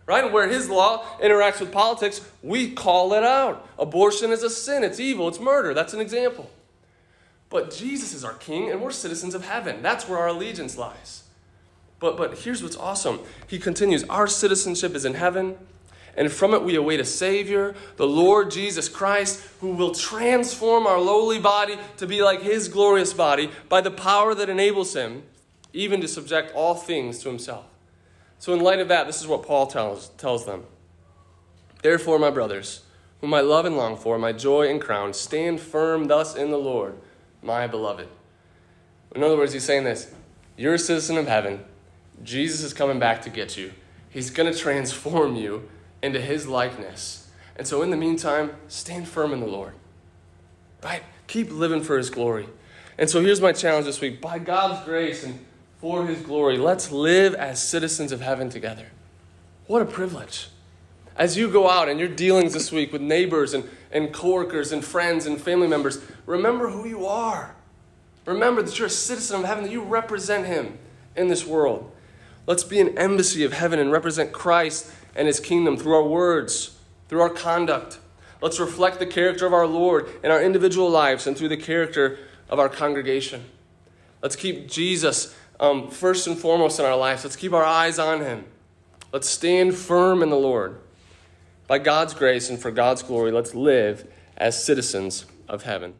right? 0.07 0.30
Where 0.30 0.48
his 0.48 0.68
law 0.68 1.05
interacts 1.18 1.61
with 1.61 1.72
politics, 1.72 2.20
we 2.42 2.72
call 2.72 3.14
it 3.14 3.24
out. 3.24 3.68
Abortion 3.78 4.30
is 4.30 4.42
a 4.42 4.50
sin, 4.50 4.84
it's 4.84 5.00
evil, 5.00 5.28
it's 5.28 5.40
murder. 5.40 5.74
That's 5.74 5.94
an 5.94 6.00
example. 6.00 6.50
But 7.50 7.70
Jesus 7.70 8.12
is 8.14 8.24
our 8.24 8.34
king, 8.34 8.70
and 8.70 8.80
we're 8.80 8.90
citizens 8.90 9.34
of 9.34 9.44
heaven. 9.46 9.82
That's 9.82 10.09
where 10.09 10.18
our 10.18 10.28
allegiance 10.28 10.76
lies. 10.76 11.22
But, 12.00 12.16
but 12.16 12.38
here's 12.38 12.62
what's 12.62 12.76
awesome. 12.76 13.20
He 13.46 13.59
continues 13.59 14.05
Our 14.05 14.26
citizenship 14.26 14.94
is 14.94 15.05
in 15.05 15.14
heaven, 15.14 15.57
and 16.16 16.30
from 16.30 16.52
it 16.52 16.62
we 16.62 16.74
await 16.74 17.00
a 17.00 17.05
Savior, 17.05 17.74
the 17.96 18.07
Lord 18.07 18.50
Jesus 18.50 18.88
Christ, 18.88 19.40
who 19.61 19.70
will 19.70 19.94
transform 19.94 20.86
our 20.86 21.00
lowly 21.00 21.38
body 21.38 21.76
to 21.96 22.07
be 22.07 22.22
like 22.22 22.42
his 22.42 22.68
glorious 22.68 23.12
body 23.12 23.50
by 23.68 23.80
the 23.80 23.90
power 23.90 24.34
that 24.34 24.48
enables 24.48 24.94
him 24.94 25.22
even 25.72 26.00
to 26.00 26.09
subject 26.09 26.55
all 26.55 26.74
things 26.74 27.18
to 27.20 27.28
himself. 27.28 27.64
So, 28.39 28.53
in 28.53 28.61
light 28.61 28.80
of 28.80 28.89
that, 28.89 29.07
this 29.07 29.20
is 29.20 29.26
what 29.26 29.43
Paul 29.43 29.66
tells, 29.66 30.09
tells 30.11 30.45
them. 30.45 30.64
Therefore, 31.82 32.18
my 32.18 32.30
brothers, 32.30 32.82
whom 33.20 33.35
I 33.35 33.41
love 33.41 33.64
and 33.64 33.76
long 33.76 33.97
for, 33.97 34.18
my 34.18 34.32
joy 34.32 34.68
and 34.68 34.80
crown, 34.80 35.12
stand 35.12 35.61
firm 35.61 36.07
thus 36.07 36.35
in 36.35 36.51
the 36.51 36.59
Lord, 36.59 36.95
my 37.43 37.66
beloved. 37.66 38.09
In 39.14 39.22
other 39.22 39.37
words, 39.37 39.53
he's 39.53 39.64
saying 39.64 39.85
this 39.85 40.12
You're 40.57 40.74
a 40.74 40.78
citizen 40.78 41.16
of 41.16 41.26
heaven. 41.26 41.64
Jesus 42.22 42.62
is 42.62 42.72
coming 42.72 42.99
back 42.99 43.22
to 43.22 43.30
get 43.30 43.57
you. 43.57 43.72
He's 44.09 44.30
going 44.30 44.53
to 44.53 44.59
transform 44.59 45.37
you 45.37 45.68
into 46.03 46.20
his 46.20 46.47
likeness. 46.47 47.28
And 47.57 47.66
so, 47.66 47.82
in 47.82 47.91
the 47.91 47.97
meantime, 47.97 48.55
stand 48.68 49.09
firm 49.09 49.32
in 49.32 49.41
the 49.41 49.47
Lord. 49.47 49.72
Right? 50.82 51.03
Keep 51.26 51.51
living 51.51 51.82
for 51.82 51.97
his 51.97 52.11
glory. 52.11 52.49
And 52.99 53.09
so, 53.09 53.22
here's 53.22 53.41
my 53.41 53.53
challenge 53.53 53.87
this 53.87 54.01
week. 54.01 54.20
By 54.20 54.39
God's 54.39 54.85
grace 54.85 55.24
and 55.24 55.45
for 55.85 56.07
his 56.07 56.22
glory. 56.22 56.57
Let's 56.57 56.91
live 56.91 57.35
as 57.35 57.62
citizens 57.62 58.11
of 58.11 58.22
heaven 58.22 58.49
together. 58.49 58.87
What 59.66 59.82
a 59.82 59.85
privilege. 59.85 60.49
As 61.14 61.37
you 61.37 61.51
go 61.51 61.68
out 61.68 61.91
and 61.91 62.01
your 62.01 62.09
dealings 62.09 62.55
this 62.55 62.72
week 62.72 62.91
with 62.91 63.03
neighbors 63.03 63.53
and, 63.53 63.68
and 63.93 64.11
coworkers 64.11 64.72
and 64.72 64.82
friends 64.82 65.26
and 65.26 65.39
family 65.39 65.66
members, 65.68 66.03
remember 66.24 66.70
who 66.70 66.89
you 66.89 67.05
are. 67.05 67.55
Remember 68.24 68.62
that 68.62 68.78
you're 68.78 68.87
a 68.87 68.91
citizen 68.91 69.41
of 69.41 69.45
heaven, 69.45 69.64
that 69.64 69.70
you 69.70 69.82
represent 69.82 70.47
him 70.47 70.78
in 71.16 71.28
this 71.28 71.45
world. 71.45 71.93
Let's 72.47 72.64
be 72.64 72.80
an 72.80 72.97
embassy 72.97 73.45
of 73.45 73.53
heaven 73.53 73.78
and 73.78 73.93
represent 73.93 74.32
Christ 74.32 74.91
and 75.14 75.26
his 75.26 75.39
kingdom 75.39 75.76
through 75.76 75.97
our 75.97 76.09
words, 76.09 76.78
through 77.11 77.20
our 77.20 77.28
conduct. 77.28 77.99
Let's 78.41 78.59
reflect 78.59 79.01
the 79.01 79.07
character 79.07 79.45
of 79.45 79.53
our 79.53 79.66
Lord 79.66 80.09
in 80.24 80.30
our 80.30 80.43
individual 80.43 80.89
lives 80.89 81.26
and 81.26 81.37
through 81.37 81.51
the 81.51 81.59
character 81.59 82.20
of 82.49 82.59
our 82.59 82.70
congregation. 82.70 83.45
Let's 84.22 84.37
keep 84.37 84.70
Jesus 84.70 85.37
um, 85.61 85.90
first 85.90 86.26
and 86.26 86.38
foremost 86.38 86.78
in 86.78 86.84
our 86.84 86.96
lives. 86.96 87.24
Let's 87.24 87.36
keep 87.36 87.52
our 87.52 87.64
eyes 87.64 87.98
on 87.98 88.20
him. 88.20 88.44
Let's 89.12 89.28
stand 89.28 89.74
firm 89.74 90.22
in 90.22 90.30
the 90.30 90.36
Lord. 90.36 90.80
By 91.66 91.78
God's 91.78 92.14
grace 92.14 92.50
and 92.50 92.59
for 92.59 92.70
God's 92.70 93.02
glory, 93.02 93.30
let's 93.30 93.55
live 93.55 94.07
as 94.36 94.62
citizens 94.62 95.24
of 95.48 95.62
heaven. 95.62 95.94